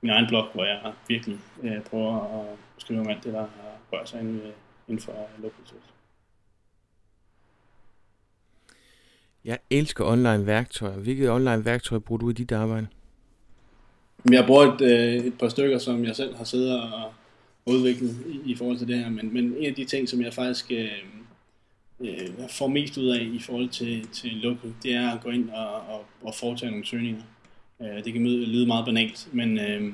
min 0.00 0.10
egen 0.10 0.26
blog, 0.28 0.46
hvor 0.54 0.64
jeg 0.64 0.92
virkelig 1.08 1.38
øh, 1.62 1.80
prøver 1.80 2.40
at 2.40 2.56
skrive 2.78 3.00
om 3.00 3.08
alt 3.08 3.24
det, 3.24 3.32
der 3.32 3.46
rører 3.92 4.04
sig 4.04 4.20
inden, 4.20 4.40
øh, 4.40 4.52
inden 4.88 5.04
for 5.04 5.12
local 5.38 5.66
source. 5.66 5.97
Jeg 9.44 9.58
elsker 9.70 10.04
online 10.04 10.46
værktøjer. 10.46 10.98
Hvilke 10.98 11.32
online 11.32 11.64
værktøjer 11.64 12.00
bruger 12.00 12.18
du 12.18 12.30
i 12.30 12.32
dit 12.32 12.52
arbejde? 12.52 12.86
Jeg 14.30 14.44
bruger 14.46 14.74
et, 14.74 14.80
øh, 14.80 15.24
et 15.24 15.38
par 15.38 15.48
stykker, 15.48 15.78
som 15.78 16.04
jeg 16.04 16.16
selv 16.16 16.36
har 16.36 16.44
siddet 16.44 16.82
og 16.82 17.12
udviklet 17.66 18.16
i, 18.26 18.50
i 18.50 18.56
forhold 18.56 18.78
til 18.78 18.88
det 18.88 18.98
her, 18.98 19.10
men, 19.10 19.34
men 19.34 19.44
en 19.58 19.66
af 19.66 19.74
de 19.74 19.84
ting, 19.84 20.08
som 20.08 20.22
jeg 20.22 20.34
faktisk 20.34 20.70
øh, 20.70 20.88
øh, 22.00 22.28
får 22.50 22.68
mest 22.68 22.96
ud 22.96 23.08
af 23.08 23.22
i 23.22 23.38
forhold 23.38 23.68
til, 23.68 24.08
til 24.08 24.30
local, 24.30 24.74
det 24.82 24.94
er 24.94 25.10
at 25.10 25.20
gå 25.22 25.30
ind 25.30 25.50
og, 25.50 25.74
og, 25.74 26.04
og 26.22 26.34
foretage 26.34 26.70
nogle 26.70 26.86
søgninger. 26.86 27.22
Øh, 27.82 28.04
det 28.04 28.12
kan 28.12 28.24
lyde 28.24 28.66
meget 28.66 28.84
banalt, 28.84 29.28
men 29.32 29.58
øh, 29.58 29.92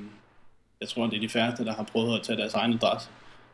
jeg 0.81 0.89
tror, 0.89 1.07
det 1.07 1.17
er 1.17 1.21
de 1.21 1.29
færreste, 1.29 1.65
der 1.65 1.75
har 1.75 1.83
prøvet 1.83 2.19
at 2.19 2.23
tage 2.23 2.39
deres 2.39 2.55
egen 2.55 2.73
adresse 2.73 3.09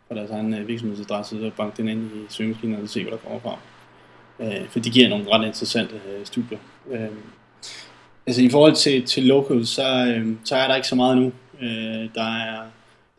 fra 0.08 0.14
deres 0.14 0.30
egen 0.30 0.54
øh, 0.54 0.68
virksomhedsadresse 0.68 1.46
og 1.46 1.52
banke 1.52 1.76
den 1.76 1.88
ind 1.88 2.04
i 2.04 2.26
søgemaskinen 2.28 2.82
og 2.82 2.88
se, 2.88 3.02
hvad 3.02 3.12
der 3.12 3.18
kommer 3.18 3.40
frem. 3.40 3.58
Øh, 4.40 4.68
for 4.68 4.80
de 4.80 4.90
giver 4.90 5.08
nogle 5.08 5.30
ret 5.32 5.46
interessante 5.46 5.94
øh, 5.94 6.26
studier. 6.26 6.58
Øh, 6.90 7.08
altså 8.26 8.42
i 8.42 8.50
forhold 8.50 8.74
til, 8.74 9.06
til 9.06 9.26
local, 9.26 9.66
så, 9.66 10.06
øh, 10.06 10.36
så 10.44 10.56
er 10.56 10.68
der 10.68 10.76
ikke 10.76 10.88
så 10.88 10.94
meget 10.94 11.16
nu. 11.18 11.32
Øh, 11.60 12.08
der 12.14 12.36
er 12.36 12.66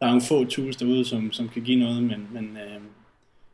der 0.01 0.07
er 0.07 0.11
nogle 0.11 0.21
få 0.21 0.45
tools 0.45 0.75
derude, 0.75 1.05
som, 1.05 1.31
som 1.31 1.49
kan 1.49 1.61
give 1.61 1.79
noget, 1.79 2.03
men, 2.03 2.27
men, 2.31 2.57
øh, 2.57 2.81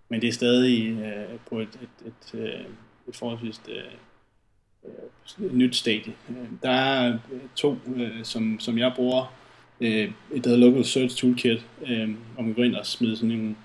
men 0.09 0.21
det 0.21 0.27
er 0.27 0.33
stadig 0.33 0.89
øh, 0.89 1.39
på 1.49 1.59
et, 1.59 1.79
et, 1.81 2.05
et, 2.05 2.39
et, 2.39 2.65
et 3.07 3.15
forholdsvis 3.15 3.61
øh, 3.69 5.53
nyt 5.53 5.75
stadie. 5.75 6.13
Øh, 6.29 6.35
der 6.63 6.69
er 6.69 7.13
øh, 7.31 7.39
to, 7.55 7.77
øh, 7.95 8.23
som, 8.23 8.59
som 8.59 8.77
jeg 8.77 8.93
bruger, 8.95 9.33
øh, 9.81 10.11
et 10.33 10.43
der 10.43 10.49
hedder 10.49 10.67
Local 10.67 10.85
Search 10.85 11.17
Toolkit, 11.17 11.65
øh, 11.87 12.09
og 12.37 12.43
man 12.43 12.53
går 12.53 12.63
ind 12.63 12.75
og 12.75 12.85
smider 12.85 13.15
sådan 13.15 13.31
en, 13.31 13.57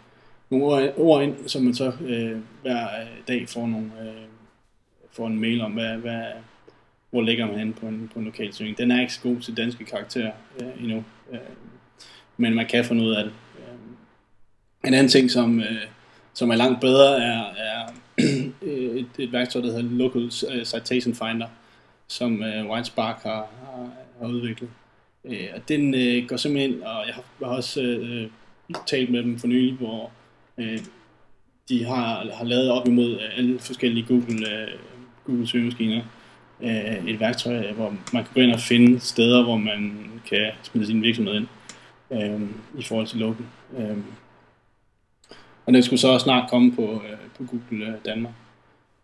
nogle 0.53 0.97
ord 0.97 1.23
ind, 1.23 1.49
som 1.49 1.63
man 1.63 1.75
så 1.75 1.93
øh, 2.01 2.39
hver 2.63 2.85
øh, 2.85 3.09
dag 3.29 3.49
får, 3.49 3.67
nogle, 3.67 3.91
øh, 4.03 4.23
får 5.13 5.27
en 5.27 5.41
mail 5.41 5.61
om, 5.61 5.73
hvad, 5.73 5.97
hvad, 5.97 6.23
hvor 7.11 7.23
ligger 7.23 7.47
man 7.47 7.59
henne 7.59 7.73
på 7.73 7.87
en, 7.87 8.11
på 8.13 8.19
en 8.19 8.25
lokal 8.25 8.53
søgning. 8.53 8.79
Den 8.79 8.91
er 8.91 9.01
ikke 9.01 9.15
så 9.15 9.21
god 9.23 9.41
til 9.41 9.57
danske 9.57 9.85
karakterer 9.85 10.33
øh, 10.61 10.83
endnu, 10.83 11.05
øh, 11.33 11.39
men 12.37 12.55
man 12.55 12.67
kan 12.67 12.85
få 12.85 12.95
noget 12.95 13.17
af 13.17 13.25
det. 13.25 13.33
Øh, 13.59 14.89
en 14.89 14.95
anden 14.95 15.09
ting, 15.09 15.31
som, 15.31 15.61
øh, 15.61 15.87
som 16.35 16.51
er 16.51 16.55
langt 16.55 16.81
bedre, 16.81 17.23
er, 17.23 17.45
er 17.57 17.93
øh, 18.63 18.97
et, 18.97 19.09
et 19.19 19.33
værktøj, 19.33 19.63
der 19.63 19.73
hedder 19.73 19.91
Local 19.91 20.31
øh, 20.53 20.65
Citation 20.65 21.15
Finder, 21.15 21.49
som 22.07 22.43
øh, 22.43 22.71
Whitespark 22.71 23.23
har, 23.23 23.47
har, 23.65 23.91
har 24.21 24.29
udviklet. 24.29 24.71
Øh, 25.25 25.49
og 25.55 25.69
den 25.69 25.95
øh, 25.95 26.29
går 26.29 26.37
simpelthen, 26.37 26.83
og 26.83 27.07
jeg 27.07 27.15
har, 27.15 27.25
jeg 27.41 27.49
har 27.49 27.57
også 27.57 27.83
øh, 27.83 28.31
talt 28.87 29.11
med 29.11 29.23
dem 29.23 29.39
for 29.39 29.47
nylig, 29.47 29.75
hvor 29.75 30.11
øh, 30.59 30.79
de 31.69 31.85
har, 31.85 32.27
har 32.35 32.45
lavet 32.45 32.71
op 32.71 32.89
imod 32.89 33.15
øh, 33.15 33.39
alle 33.39 33.59
forskellige 33.59 34.07
Google, 34.09 34.63
øh, 34.63 34.69
Google 35.27 35.47
søgemaskiner 35.49 36.03
øh, 36.63 37.07
et 37.07 37.21
værktøj, 37.21 37.57
øh, 37.57 37.75
hvor 37.75 37.95
man 38.13 38.25
kan 38.25 38.33
gå 38.35 38.41
ind 38.41 38.53
og 38.53 38.61
finde 38.61 39.01
steder, 39.01 39.43
hvor 39.43 39.57
man 39.57 40.11
kan 40.29 40.51
smide 40.63 40.87
sin 40.87 41.03
virksomhed 41.03 41.35
ind 41.35 41.47
øh, 42.11 42.41
i 42.79 42.83
forhold 42.83 43.07
til 43.07 43.19
local. 43.19 43.45
Øh, 43.79 43.97
og 45.67 45.73
den 45.73 45.83
skulle 45.83 46.01
så 46.01 46.09
også 46.09 46.25
snart 46.25 46.51
komme 46.51 46.73
på, 46.73 46.83
øh, 46.83 47.19
på 47.37 47.45
Google 47.45 47.87
øh, 47.87 47.95
Danmark. 48.05 48.35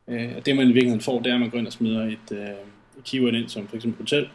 Øh, 0.08 0.32
og 0.36 0.46
det 0.46 0.56
man 0.56 0.68
i 0.68 0.72
virkeligheden 0.72 1.00
får, 1.00 1.20
det 1.20 1.30
er, 1.30 1.34
at 1.34 1.40
man 1.40 1.50
går 1.50 1.58
ind 1.58 1.66
og 1.66 1.72
smider 1.72 2.04
et, 2.04 2.32
øh, 2.32 2.48
et 2.98 3.04
keyword 3.04 3.34
ind, 3.34 3.48
som 3.48 3.68
for 3.68 3.76
eksempel 3.76 4.02
hotel, 4.02 4.28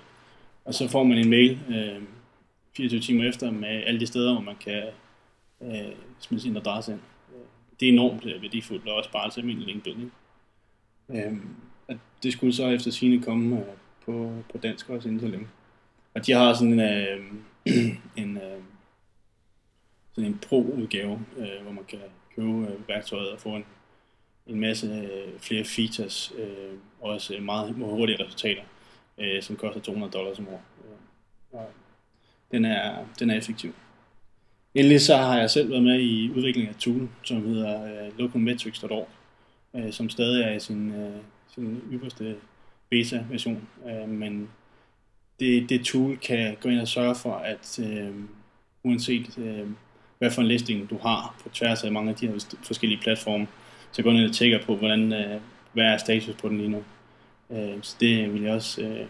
og 0.66 0.74
så 0.74 0.88
får 0.88 1.04
man 1.04 1.18
en 1.18 1.30
mail 1.30 1.60
øh, 1.70 2.02
24 2.78 3.02
timer 3.02 3.30
efter 3.30 3.52
med 3.52 3.84
alle 3.86 4.00
de 4.00 4.08
steder, 4.08 4.34
hvor 4.34 4.42
man 4.42 4.56
kan 4.56 4.84
øh, 5.64 5.96
smide 6.20 6.42
sin 6.42 6.58
adresse 6.58 6.92
ind. 6.92 7.02
Det 7.80 7.90
er 7.90 7.94
enormt 7.94 8.26
øh, 8.26 8.42
værdifuldt, 8.42 8.88
og 8.88 8.96
også 8.96 9.12
bare 9.12 9.30
til 9.30 9.42
almindelig 9.42 9.68
linkbuilding. 9.68 10.14
Øh, 11.10 11.38
at 11.88 11.98
det 12.24 12.34
skulle 12.34 12.54
så 12.54 12.68
efter 12.68 12.92
sine 12.92 13.22
komme 13.22 13.60
øh, 13.60 13.66
på, 14.06 14.32
på 14.52 14.58
dansk 14.58 14.90
også 14.90 15.08
inden 15.08 15.22
så 15.22 15.28
længe. 15.28 15.48
Og 16.14 16.26
de 16.26 16.32
har 16.32 16.54
sådan 16.54 16.74
en, 16.74 16.80
øh, 16.80 17.26
en, 18.24 18.38
øh, 18.38 18.62
sådan 20.14 20.30
en 20.30 20.40
pro-udgave, 20.48 21.26
øh, 21.38 21.64
hvor 21.64 21.72
man 21.72 21.84
kan 21.84 22.00
købe 22.36 22.48
øh, 22.50 22.88
værktøjet 22.88 23.32
og 23.32 23.40
få 23.40 23.50
en, 23.50 23.66
en 24.48 24.60
masse 24.60 24.88
øh, 24.88 25.40
flere 25.40 25.64
features, 25.66 26.34
øh, 26.38 26.78
og 27.02 27.10
også 27.10 27.38
meget 27.42 27.78
meget 27.78 27.94
hurtige 27.94 28.24
resultater, 28.24 28.64
øh, 29.18 29.44
som 29.44 29.56
koster 29.56 29.82
200 29.82 30.12
dollars 30.12 30.40
om 30.40 30.48
året. 30.48 30.62
Øh, 31.54 31.60
den 32.52 32.66
er, 32.66 33.06
den 33.20 33.30
er 33.30 33.38
effektiv. 33.38 33.74
Endelig 34.76 35.02
så 35.02 35.18
har 35.18 35.40
jeg 35.40 35.50
selv 35.50 35.70
været 35.70 35.84
med 35.84 36.00
i 36.00 36.32
udviklingen 36.32 36.74
af 36.74 36.80
tool, 36.80 37.10
som 37.24 37.48
hedder 37.48 37.84
øh, 37.84 38.20
localmetrics.org, 38.20 39.10
øh, 39.76 39.92
som 39.92 40.10
stadig 40.10 40.44
er 40.44 40.54
i 40.54 40.60
sin, 40.60 40.92
øh, 40.92 41.18
sin 41.56 41.82
ypperste 41.92 42.36
beta-version, 42.90 43.68
øh, 43.88 44.10
men 44.10 44.50
det, 45.40 45.70
det 45.70 45.86
tool 45.86 46.18
kan 46.18 46.58
gå 46.62 46.70
ind 46.70 46.80
og 46.80 46.88
sørge 46.88 47.16
for, 47.16 47.34
at 47.34 47.80
øh, 47.80 48.14
uanset 48.84 49.38
øh, 49.38 49.68
hvad 50.18 50.32
for 50.32 50.42
en 50.42 50.48
listing 50.48 50.90
du 50.90 50.98
har 50.98 51.36
på 51.44 51.50
tværs 51.50 51.84
af 51.84 51.92
mange 51.92 52.10
af 52.10 52.16
de 52.16 52.28
her 52.28 52.46
forskellige 52.64 53.02
platforme, 53.02 53.48
så 53.92 54.04
gå 54.04 54.10
ind 54.10 54.26
og 54.26 54.36
tjekke 54.36 54.60
på, 54.66 54.76
hvordan, 54.76 55.14
øh, 55.14 55.42
hvad 55.74 55.84
er 55.84 55.98
status 55.98 56.36
på 56.36 56.50
den 56.50 56.58
lige 56.58 56.70
nu. 56.70 56.84
Øh, 57.52 57.78
så 57.82 57.98
det 58.00 58.34
vil 58.34 58.42
jeg 58.42 58.54
også 58.54 58.82
øh, 58.82 59.08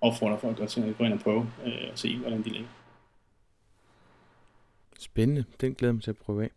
opfordre 0.00 0.38
folk 0.40 0.68
til 0.68 0.80
at 0.80 0.98
gå 0.98 1.04
ind 1.04 1.12
og 1.12 1.20
prøve 1.20 1.50
øh, 1.66 1.88
og 1.92 1.98
se, 1.98 2.16
hvordan 2.16 2.42
de 2.42 2.48
ligger. 2.48 2.77
Spændende. 4.98 5.44
Den 5.60 5.74
glæder 5.74 5.94
mig 5.94 6.02
til 6.02 6.10
at 6.10 6.16
prøve 6.16 6.44
af. 6.44 6.50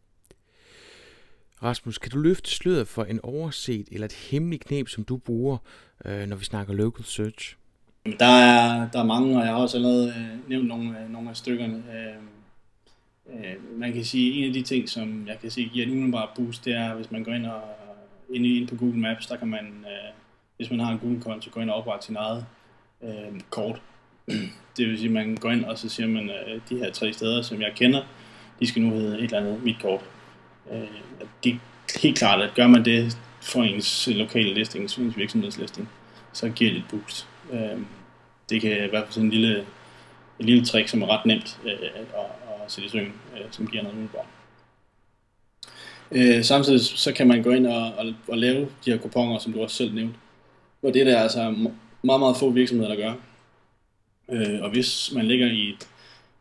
Rasmus, 1.64 1.98
kan 1.98 2.12
du 2.12 2.20
løfte 2.20 2.52
sløret 2.52 2.88
for 2.88 3.04
en 3.04 3.20
overset 3.24 3.88
eller 3.92 4.06
et 4.06 4.14
hemmeligt 4.14 4.66
knep, 4.66 4.88
som 4.88 5.04
du 5.04 5.18
bruger, 5.18 5.58
øh, 6.06 6.28
når 6.28 6.36
vi 6.36 6.46
snakker 6.46 6.74
local 6.74 7.06
search? 7.06 7.56
Der 8.20 8.26
er, 8.26 8.90
der 8.90 9.00
er 9.00 9.04
mange, 9.04 9.38
og 9.38 9.46
jeg 9.46 9.54
har 9.54 9.62
også 9.62 9.78
allerede 9.78 10.08
øh, 10.08 10.50
nævnt 10.50 10.68
nogle, 10.68 11.04
øh, 11.04 11.10
nogle 11.10 11.30
af 11.30 11.38
stykkerne. 11.38 11.76
Øh, 11.76 12.24
Øh, 13.34 13.80
man 13.80 13.94
kan 13.94 14.06
sige, 14.06 14.34
en 14.34 14.48
af 14.48 14.54
de 14.54 14.62
ting, 14.62 14.90
som 14.90 15.28
jeg 15.28 15.40
kan 15.42 15.52
sige 15.52 15.70
giver 15.70 15.86
et 15.86 15.92
umiddelbart 15.92 16.30
boost, 16.36 16.66
det 16.66 16.74
er, 16.74 16.96
hvis 16.96 17.12
man 17.12 17.24
går 17.24 17.32
ind 17.32 17.46
og 17.46 17.62
ind, 18.34 18.46
ind 18.46 18.68
på 18.68 18.76
Google 18.76 19.00
Maps, 19.00 19.28
der 19.28 19.38
kan 19.38 19.48
man, 19.48 19.66
øh, 19.66 20.14
hvis 20.58 20.70
man 20.70 20.80
har 20.80 20.92
en 20.92 21.00
Google-konto, 21.00 21.50
gå 21.54 21.60
ind 21.60 21.70
og 21.70 21.76
oprette 21.76 22.06
sin 22.06 22.16
eget 22.16 22.46
øh, 23.04 23.42
kort. 23.50 23.82
Det 24.78 24.88
vil 24.88 24.98
sige, 24.98 25.08
at 25.08 25.14
man 25.14 25.36
går 25.36 25.52
ind, 25.52 25.66
og 25.66 25.78
så 25.78 25.90
siger 25.90 26.08
man, 26.08 26.30
øh, 26.30 26.62
de 26.70 26.78
her 26.78 26.92
tre 26.92 27.14
steder, 27.14 27.42
som 27.42 27.62
jeg 27.62 27.72
kender, 27.76 28.04
de 28.62 28.68
skal 28.68 28.82
nu 28.82 28.90
hedde 28.90 29.18
et 29.18 29.24
eller 29.24 29.38
andet 29.38 29.64
mit 29.64 29.76
kort. 29.82 30.02
Øh, 30.72 30.80
det 31.44 31.52
er 31.54 32.00
helt 32.00 32.18
klart, 32.18 32.42
at 32.42 32.54
gør 32.56 32.68
man 32.68 32.86
det 32.86 33.18
for 33.42 33.64
ens 33.64 34.10
lokale 34.12 34.54
listing, 34.54 34.84
ens 34.84 35.18
virksomhedslisting, 35.18 35.90
så 36.34 36.50
giver 36.50 36.72
det 36.72 36.80
et 36.80 36.86
boost. 36.90 37.28
Øh, 37.52 37.80
det 38.50 38.62
kan 38.62 38.72
i 38.72 38.90
hvert 38.90 39.04
fald 39.04 39.12
sådan 39.12 39.28
en 39.28 39.32
lille, 39.32 39.60
et 40.40 40.46
lille 40.46 40.66
trick, 40.66 40.88
som 40.88 41.02
er 41.02 41.08
ret 41.08 41.26
nemt 41.26 41.60
øh, 41.66 41.74
at, 42.64 42.72
sætte 42.72 42.88
i 42.88 42.90
søen, 42.90 43.14
øh, 43.34 43.46
som 43.52 43.68
giver 43.68 43.84
noget 43.84 43.96
umiddelbart. 43.96 44.26
Øh, 46.12 46.44
samtidig 46.44 46.82
så 46.82 47.14
kan 47.14 47.28
man 47.28 47.44
gå 47.44 47.52
ind 47.52 47.68
og, 47.68 47.94
og, 47.94 48.14
og 48.28 48.38
lave 48.38 48.68
de 48.86 48.92
her 48.92 48.98
kuponer, 48.98 49.40
som 49.40 49.54
du 49.54 49.62
også 49.62 49.76
selv 49.76 49.94
nævnte. 49.94 50.16
Og 50.84 50.94
det 50.94 51.02
er 51.02 51.06
der 51.06 51.20
altså 51.20 51.56
meget, 52.02 52.20
meget 52.20 52.38
få 52.38 52.50
virksomheder, 52.50 52.96
der 52.96 53.02
gør. 53.02 53.14
Øh, 54.32 54.62
og 54.62 54.70
hvis 54.70 55.12
man 55.16 55.26
ligger 55.26 55.48
i 55.48 55.78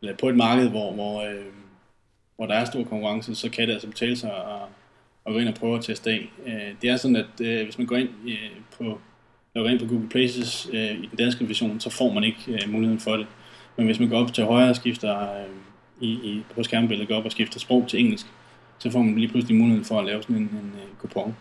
eller 0.01 0.15
på 0.15 0.29
et 0.29 0.35
marked, 0.35 0.69
hvor, 0.69 0.91
hvor, 0.91 1.21
øh, 1.21 1.45
hvor 2.41 2.47
der 2.47 2.55
er 2.55 2.65
stor 2.65 2.83
konkurrence, 2.83 3.35
så 3.35 3.49
kan 3.49 3.67
det 3.67 3.73
altså 3.73 3.87
betale 3.87 4.15
sig 4.15 4.29
at, 4.29 4.61
at 5.25 5.33
gå 5.33 5.39
ind 5.39 5.49
og 5.49 5.55
prøve 5.55 5.77
at 5.77 5.83
teste 5.83 6.09
af. 6.09 6.29
Øh, 6.45 6.75
det 6.81 6.89
er 6.89 6.97
sådan, 6.97 7.15
at 7.15 7.41
øh, 7.41 7.63
hvis 7.63 7.77
man 7.77 7.87
går 7.87 7.95
ind 7.95 8.09
øh, 8.27 8.51
på 8.77 8.99
logger 9.55 9.71
ind 9.71 9.79
på 9.79 9.85
Google 9.85 10.09
Places 10.09 10.69
øh, 10.73 10.91
i 10.91 11.05
den 11.05 11.17
danske 11.17 11.47
version, 11.47 11.79
så 11.79 11.89
får 11.89 12.13
man 12.13 12.23
ikke 12.23 12.39
øh, 12.47 12.69
muligheden 12.69 12.99
for 12.99 13.17
det. 13.17 13.27
Men 13.77 13.85
hvis 13.85 13.99
man 13.99 14.09
går 14.09 14.19
op 14.19 14.33
til 14.33 14.43
højre 14.43 14.69
og 14.69 14.75
skifter 14.75 15.21
øh, 15.21 15.49
i, 16.01 16.11
i, 16.11 16.43
på 16.55 16.63
skærmbilledet, 16.63 17.07
går 17.07 17.15
op 17.15 17.25
og 17.25 17.31
skifter 17.31 17.59
sprog 17.59 17.85
til 17.87 17.99
engelsk, 17.99 18.25
så 18.79 18.91
får 18.91 19.01
man 19.01 19.15
lige 19.15 19.27
pludselig 19.27 19.57
muligheden 19.57 19.85
for 19.85 19.99
at 19.99 20.05
lave 20.05 20.21
sådan 20.21 20.35
en, 20.35 20.41
en 20.41 20.73
øh, 20.75 20.97
kupon. 20.99 21.35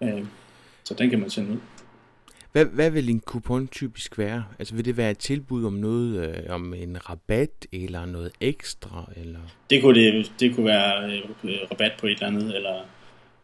Øh, 0.00 0.24
så 0.84 0.94
den 0.94 1.10
kan 1.10 1.20
man 1.20 1.30
sende 1.30 1.52
ud. 1.52 1.58
Hvad, 2.54 2.64
hvad 2.64 2.90
vil 2.90 3.08
en 3.10 3.20
kupon 3.20 3.68
typisk 3.68 4.18
være? 4.18 4.44
Altså 4.58 4.74
vil 4.74 4.84
det 4.84 4.96
være 4.96 5.10
et 5.10 5.18
tilbud 5.18 5.64
om 5.64 5.72
noget, 5.72 6.28
øh, 6.28 6.54
om 6.54 6.74
en 6.74 7.10
rabat 7.10 7.66
eller 7.72 8.06
noget 8.06 8.32
ekstra? 8.40 9.10
Eller? 9.16 9.40
Det 9.70 9.82
kunne 9.82 10.00
det, 10.00 10.32
det 10.40 10.54
kunne 10.54 10.66
være 10.66 11.12
øh, 11.12 11.22
rabat 11.70 11.92
på 12.00 12.06
et 12.06 12.12
eller 12.12 12.26
andet, 12.26 12.56
eller 12.56 12.76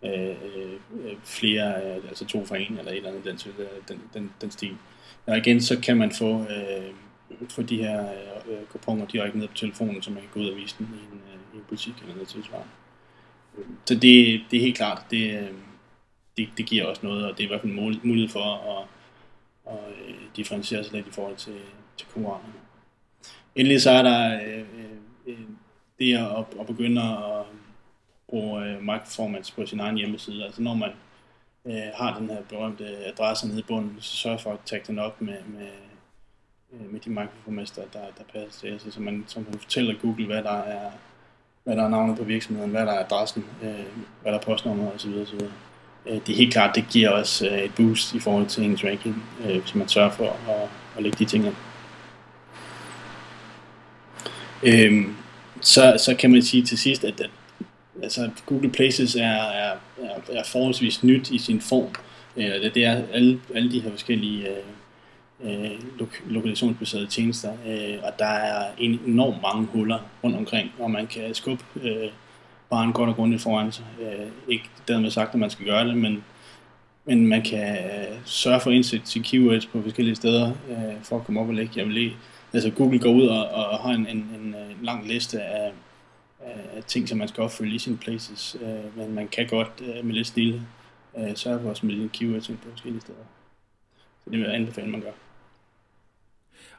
øh, 0.04 0.28
øh, 0.28 1.16
flere, 1.24 1.74
øh, 1.84 2.08
altså 2.08 2.26
to 2.26 2.46
for 2.46 2.54
en, 2.54 2.78
eller 2.78 2.92
et 2.92 2.96
eller 2.96 3.10
andet, 3.10 3.24
den, 3.24 3.52
øh, 3.58 3.66
den, 3.88 4.00
den, 4.14 4.30
den 4.40 4.50
stil. 4.50 4.76
Og 5.26 5.38
igen, 5.38 5.60
så 5.60 5.80
kan 5.80 5.96
man 5.96 6.12
få, 6.12 6.40
øh, 6.40 6.90
få 7.48 7.62
de 7.62 7.76
her 7.76 8.08
øh, 8.50 8.66
kuponer 8.72 9.06
direkte 9.06 9.38
ned 9.38 9.48
på 9.48 9.54
telefonen, 9.54 10.02
så 10.02 10.10
man 10.10 10.20
kan 10.20 10.30
gå 10.34 10.40
ud 10.40 10.50
og 10.50 10.56
vise 10.56 10.74
den 10.78 10.86
i 10.86 11.14
en, 11.14 11.20
øh, 11.28 11.54
i 11.54 11.56
en 11.56 11.64
butik 11.68 11.94
eller 12.00 12.14
noget 12.14 12.28
tilsvarende. 12.28 12.70
Så 13.84 13.94
det, 13.94 14.40
det 14.50 14.56
er 14.56 14.60
helt 14.60 14.76
klart, 14.76 15.02
det, 15.10 15.40
øh, 15.40 15.48
det, 16.36 16.48
det 16.56 16.66
giver 16.66 16.84
også 16.84 17.00
noget, 17.06 17.26
og 17.26 17.32
det 17.32 17.40
er 17.40 17.44
i 17.44 17.48
hvert 17.48 17.60
fald 17.60 17.72
en 17.72 18.00
mulighed 18.02 18.28
for 18.28 18.78
at, 18.78 18.86
og 19.70 19.80
øh, 20.08 20.14
differentiere 20.36 20.84
sig 20.84 20.92
lidt 20.92 21.06
i 21.06 21.10
forhold 21.10 21.36
til, 21.36 21.60
til 21.96 22.06
konkurrenterne. 22.14 22.54
Endelig 23.54 23.82
så 23.82 23.90
er 23.90 24.02
der 24.02 24.40
øh, 24.42 24.58
øh, 24.58 24.86
øh 25.26 25.38
det 25.98 26.16
at, 26.16 26.60
at 26.60 26.66
begynde 26.66 27.02
at 27.02 27.44
bruge 28.28 28.64
øh, 28.64 28.82
microformats 28.82 29.50
på 29.50 29.66
sin 29.66 29.80
egen 29.80 29.96
hjemmeside. 29.96 30.44
Altså 30.44 30.62
når 30.62 30.74
man 30.74 30.90
øh, 31.64 31.90
har 31.94 32.18
den 32.18 32.30
her 32.30 32.42
berømte 32.48 32.84
adresse 33.06 33.48
nede 33.48 33.60
i 33.60 33.62
bunden, 33.62 33.96
så 34.00 34.16
sørg 34.16 34.40
for 34.40 34.52
at 34.52 34.58
tagge 34.64 34.86
den 34.86 34.98
op 34.98 35.20
med, 35.20 35.36
med, 35.46 35.68
øh, 36.72 36.92
med 36.92 37.00
de 37.00 37.10
microformats, 37.10 37.70
der, 37.70 37.82
der, 37.92 38.04
der 38.18 38.24
passer 38.32 38.60
til. 38.60 38.68
Altså, 38.68 38.90
så 38.90 39.00
man, 39.00 39.24
så 39.26 39.40
man 39.40 39.58
fortæller 39.58 39.94
Google, 40.02 40.26
hvad 40.26 40.42
der 40.42 40.58
er 40.58 40.90
hvad 41.64 41.76
der 41.76 41.84
er 41.84 41.88
navnet 41.88 42.18
på 42.18 42.24
virksomheden, 42.24 42.70
hvad 42.70 42.86
der 42.86 42.92
er 42.92 43.04
adressen, 43.04 43.44
øh, 43.62 43.86
hvad 44.22 44.32
der 44.32 44.38
er 44.38 44.42
postnummeret 44.42 44.94
osv. 44.94 45.14
osv. 45.22 45.40
Øh, 46.06 46.14
det 46.26 46.32
er 46.32 46.36
helt 46.36 46.52
klart, 46.52 46.76
det 46.76 46.84
giver 46.90 47.10
os 47.10 47.42
øh, 47.42 47.58
et 47.58 47.74
boost 47.74 48.14
i 48.14 48.18
forhold 48.18 48.46
til 48.46 48.64
ens 48.64 48.84
ranking, 48.84 49.24
øh, 49.44 49.60
hvis 49.60 49.74
man 49.74 49.88
sørger 49.88 50.10
for 50.10 50.28
at, 50.28 50.68
at 50.96 51.02
lægge 51.02 51.18
de 51.18 51.24
ting 51.24 51.46
ind. 51.46 51.54
Øh, 54.62 55.04
så, 55.60 55.96
så 55.98 56.14
kan 56.14 56.30
man 56.30 56.42
sige 56.42 56.62
til 56.62 56.78
sidst, 56.78 57.04
at, 57.04 57.20
at 57.20 57.30
altså 58.02 58.30
Google 58.46 58.70
Places 58.70 59.14
er, 59.14 59.20
er, 59.20 59.72
er, 60.02 60.20
er 60.32 60.42
forholdsvis 60.46 61.04
nyt 61.04 61.30
i 61.30 61.38
sin 61.38 61.60
form. 61.60 61.94
Øh, 62.36 62.74
det 62.74 62.84
er 62.84 63.02
alle, 63.12 63.40
alle 63.54 63.72
de 63.72 63.80
her 63.80 63.90
forskellige 63.90 64.48
øh, 64.48 64.56
øh 65.44 65.70
lok- 65.98 66.22
lokalisationsbaserede 66.26 67.06
tjenester, 67.06 67.52
øh, 67.66 67.98
og 68.02 68.12
der 68.18 68.26
er 68.26 68.66
en 68.78 69.00
enormt 69.06 69.42
mange 69.42 69.66
huller 69.66 69.98
rundt 70.24 70.36
omkring, 70.36 70.72
og 70.78 70.90
man 70.90 71.06
kan 71.06 71.34
skubbe 71.34 71.64
øh, 71.82 72.08
bare 72.70 72.92
godt 72.92 73.10
og 73.10 73.16
grundigt 73.16 73.42
foran 73.42 73.72
sig. 73.72 73.84
Øh, 74.00 74.26
ikke 74.48 74.64
dermed 74.88 75.10
sagt, 75.10 75.34
at 75.34 75.40
man 75.40 75.50
skal 75.50 75.66
gøre 75.66 75.88
det, 75.88 75.96
men, 75.96 76.24
men 77.04 77.26
man 77.26 77.42
kan 77.42 77.76
øh, 77.76 78.18
sørge 78.24 78.60
for 78.60 78.70
at 78.70 78.76
indsætte 78.76 79.06
sine 79.06 79.24
keywords 79.24 79.66
på 79.66 79.82
forskellige 79.82 80.16
steder 80.16 80.52
øh, 80.70 81.02
for 81.02 81.16
at 81.16 81.24
komme 81.24 81.40
op 81.40 81.48
og 81.48 81.54
lægge. 81.54 81.72
Jeg 81.76 81.84
vil 81.84 81.94
lige, 81.94 82.16
altså 82.52 82.70
Google 82.70 82.98
går 82.98 83.10
ud 83.10 83.26
og, 83.26 83.48
og 83.48 83.78
har 83.78 83.90
en, 83.90 84.06
en, 84.06 84.16
en, 84.16 84.54
en 84.54 84.78
lang 84.82 85.08
liste 85.08 85.42
af 85.42 85.72
af 86.80 86.84
ting, 86.84 87.08
som 87.08 87.18
man 87.18 87.28
skal 87.28 87.42
opfylde 87.42 87.74
i 87.74 87.78
sine 87.78 87.96
places, 87.96 88.56
øh, 88.62 88.96
men 88.96 89.14
man 89.14 89.28
kan 89.28 89.46
godt 89.46 89.72
øh, 89.80 90.04
med 90.04 90.14
lidt 90.14 90.26
stille 90.26 90.66
øh, 91.18 91.36
sørge 91.36 91.60
for 91.62 91.70
at 91.70 91.76
smide 91.76 92.08
keywords 92.08 92.48
ind 92.48 92.58
på 92.58 92.70
forskellige 92.70 93.00
steder. 93.00 93.18
Så 94.24 94.30
det 94.30 94.38
vil 94.38 94.46
jeg 94.46 94.54
anbefale, 94.54 94.90
man 94.90 95.00
gør. 95.00 95.10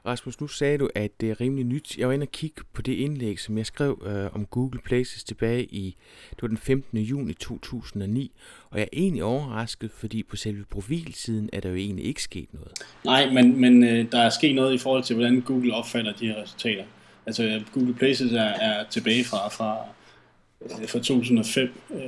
Rasmus, 0.06 0.41
nu 0.41 0.47
sagde 0.47 0.78
du, 0.78 0.89
at 0.95 1.22
det 1.22 1.32
er 1.32 1.41
rimelig 1.41 1.66
nyt. 1.66 1.97
Jeg 1.97 2.08
var 2.08 2.14
inde 2.14 2.24
og 2.24 2.32
kigge 2.32 2.62
på 2.74 2.82
det 2.82 2.93
indlæg, 2.93 3.39
som 3.39 3.58
jeg 3.58 3.66
skrev 3.66 4.04
øh, 4.06 4.36
om 4.36 4.45
Google 4.45 4.80
Places 4.80 5.24
tilbage 5.24 5.64
i 5.64 5.95
det 6.30 6.41
var 6.41 6.47
den 6.47 6.58
15. 6.58 6.97
juni 6.97 7.34
2009, 7.34 8.32
og 8.70 8.80
jeg 8.80 8.84
er 8.84 8.89
egentlig 8.93 9.24
overrasket, 9.24 9.91
fordi 9.91 10.24
på 10.24 10.36
selve 10.36 10.66
profilsiden 10.70 11.49
er 11.54 11.60
der 11.60 11.70
jo 11.70 11.76
egentlig 11.76 12.06
ikke 12.06 12.24
sket 12.24 12.54
noget. 12.54 12.72
Nej, 13.06 13.30
men, 13.30 13.62
men 13.62 13.84
øh, 13.84 14.12
der 14.12 14.20
er 14.20 14.30
sket 14.30 14.56
noget 14.56 14.74
i 14.74 14.78
forhold 14.78 15.04
til, 15.04 15.16
hvordan 15.16 15.41
Google 15.41 15.74
opfatter 15.74 16.14
de 16.14 16.28
her 16.28 16.41
resultater. 16.41 16.84
Altså 17.26 17.62
Google 17.74 17.93
Places 17.93 18.32
er, 18.32 18.39
er 18.41 18.84
tilbage 18.89 19.24
fra, 19.24 19.49
fra, 19.49 19.78
øh, 20.62 20.89
fra 20.89 20.99
2005, 20.99 21.74
øh, 21.93 21.99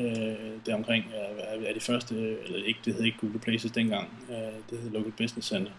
der 0.65 0.75
omkring 0.75 1.05
er, 1.13 1.57
øh, 1.57 1.63
er 1.63 1.73
det 1.73 1.83
første, 1.83 2.15
eller 2.15 2.65
ikke, 2.65 2.79
det 2.85 2.93
hed 2.93 3.03
ikke 3.03 3.17
Google 3.17 3.39
Places 3.39 3.71
dengang, 3.71 4.09
øh, 4.29 4.35
det 4.69 4.79
hed 4.79 4.91
Local 4.91 5.11
Business 5.11 5.47
Center. 5.47 5.71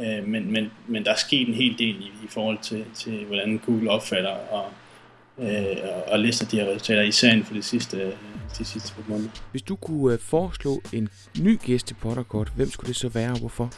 Øh, 0.00 0.28
men, 0.28 0.52
men, 0.52 0.70
men 0.86 1.04
der 1.04 1.10
er 1.10 1.16
sket 1.16 1.48
en 1.48 1.54
hel 1.54 1.78
del 1.78 1.96
i, 2.00 2.10
i 2.24 2.28
forhold 2.28 2.58
til, 2.62 2.84
til, 2.94 3.24
hvordan 3.24 3.60
Google 3.66 3.90
opfatter 3.90 4.30
og, 4.30 4.64
øh, 5.38 5.76
og 6.06 6.18
lister 6.20 6.46
de 6.46 6.56
her 6.56 6.66
resultater, 6.66 7.02
især 7.02 7.42
for 7.44 7.54
de 7.54 7.62
sidste, 7.62 8.12
de 8.58 8.64
sidste 8.64 8.94
par 8.94 9.02
måneder. 9.08 9.30
Hvis 9.50 9.62
du 9.62 9.76
kunne 9.76 10.12
øh, 10.12 10.18
foreslå 10.20 10.82
en 10.92 11.08
ny 11.40 11.58
gæst 11.64 11.90
i 11.90 11.94
Potterkort, 11.94 12.52
hvem 12.56 12.70
skulle 12.70 12.88
det 12.88 12.96
så 12.96 13.08
være 13.08 13.30
og 13.30 13.38
hvorfor? 13.38 13.72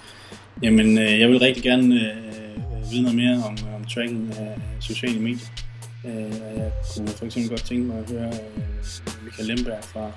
Jamen, 0.62 0.98
øh, 0.98 1.20
jeg 1.20 1.28
vil 1.28 1.38
rigtig 1.38 1.62
gerne 1.62 1.94
øh, 1.94 2.90
vide 2.90 3.02
noget 3.02 3.16
mere 3.16 3.44
om, 3.44 3.56
om 3.76 3.84
tracking 3.84 4.34
af 4.38 4.56
sociale 4.80 5.20
medier. 5.20 5.46
Øh, 6.06 6.12
jeg 6.56 6.72
kunne 6.96 7.08
for 7.08 7.24
eksempel 7.24 7.48
godt 7.50 7.64
tænke 7.64 7.84
mig 7.84 7.98
at 7.98 8.10
høre 8.10 8.28
øh, 8.28 9.24
Michael 9.24 9.48
Lemberg 9.48 9.84
fra, 9.84 10.10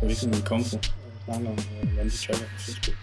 fra 0.00 0.06
virksomheden 0.06 0.44
Kongo 0.44 0.78
snakke 1.24 1.48
om, 1.48 1.58
øh, 1.82 1.88
hvordan 1.88 2.06
de 2.06 2.16
tracker 2.16 2.44
på 2.44 2.58
Facebook. 2.58 2.96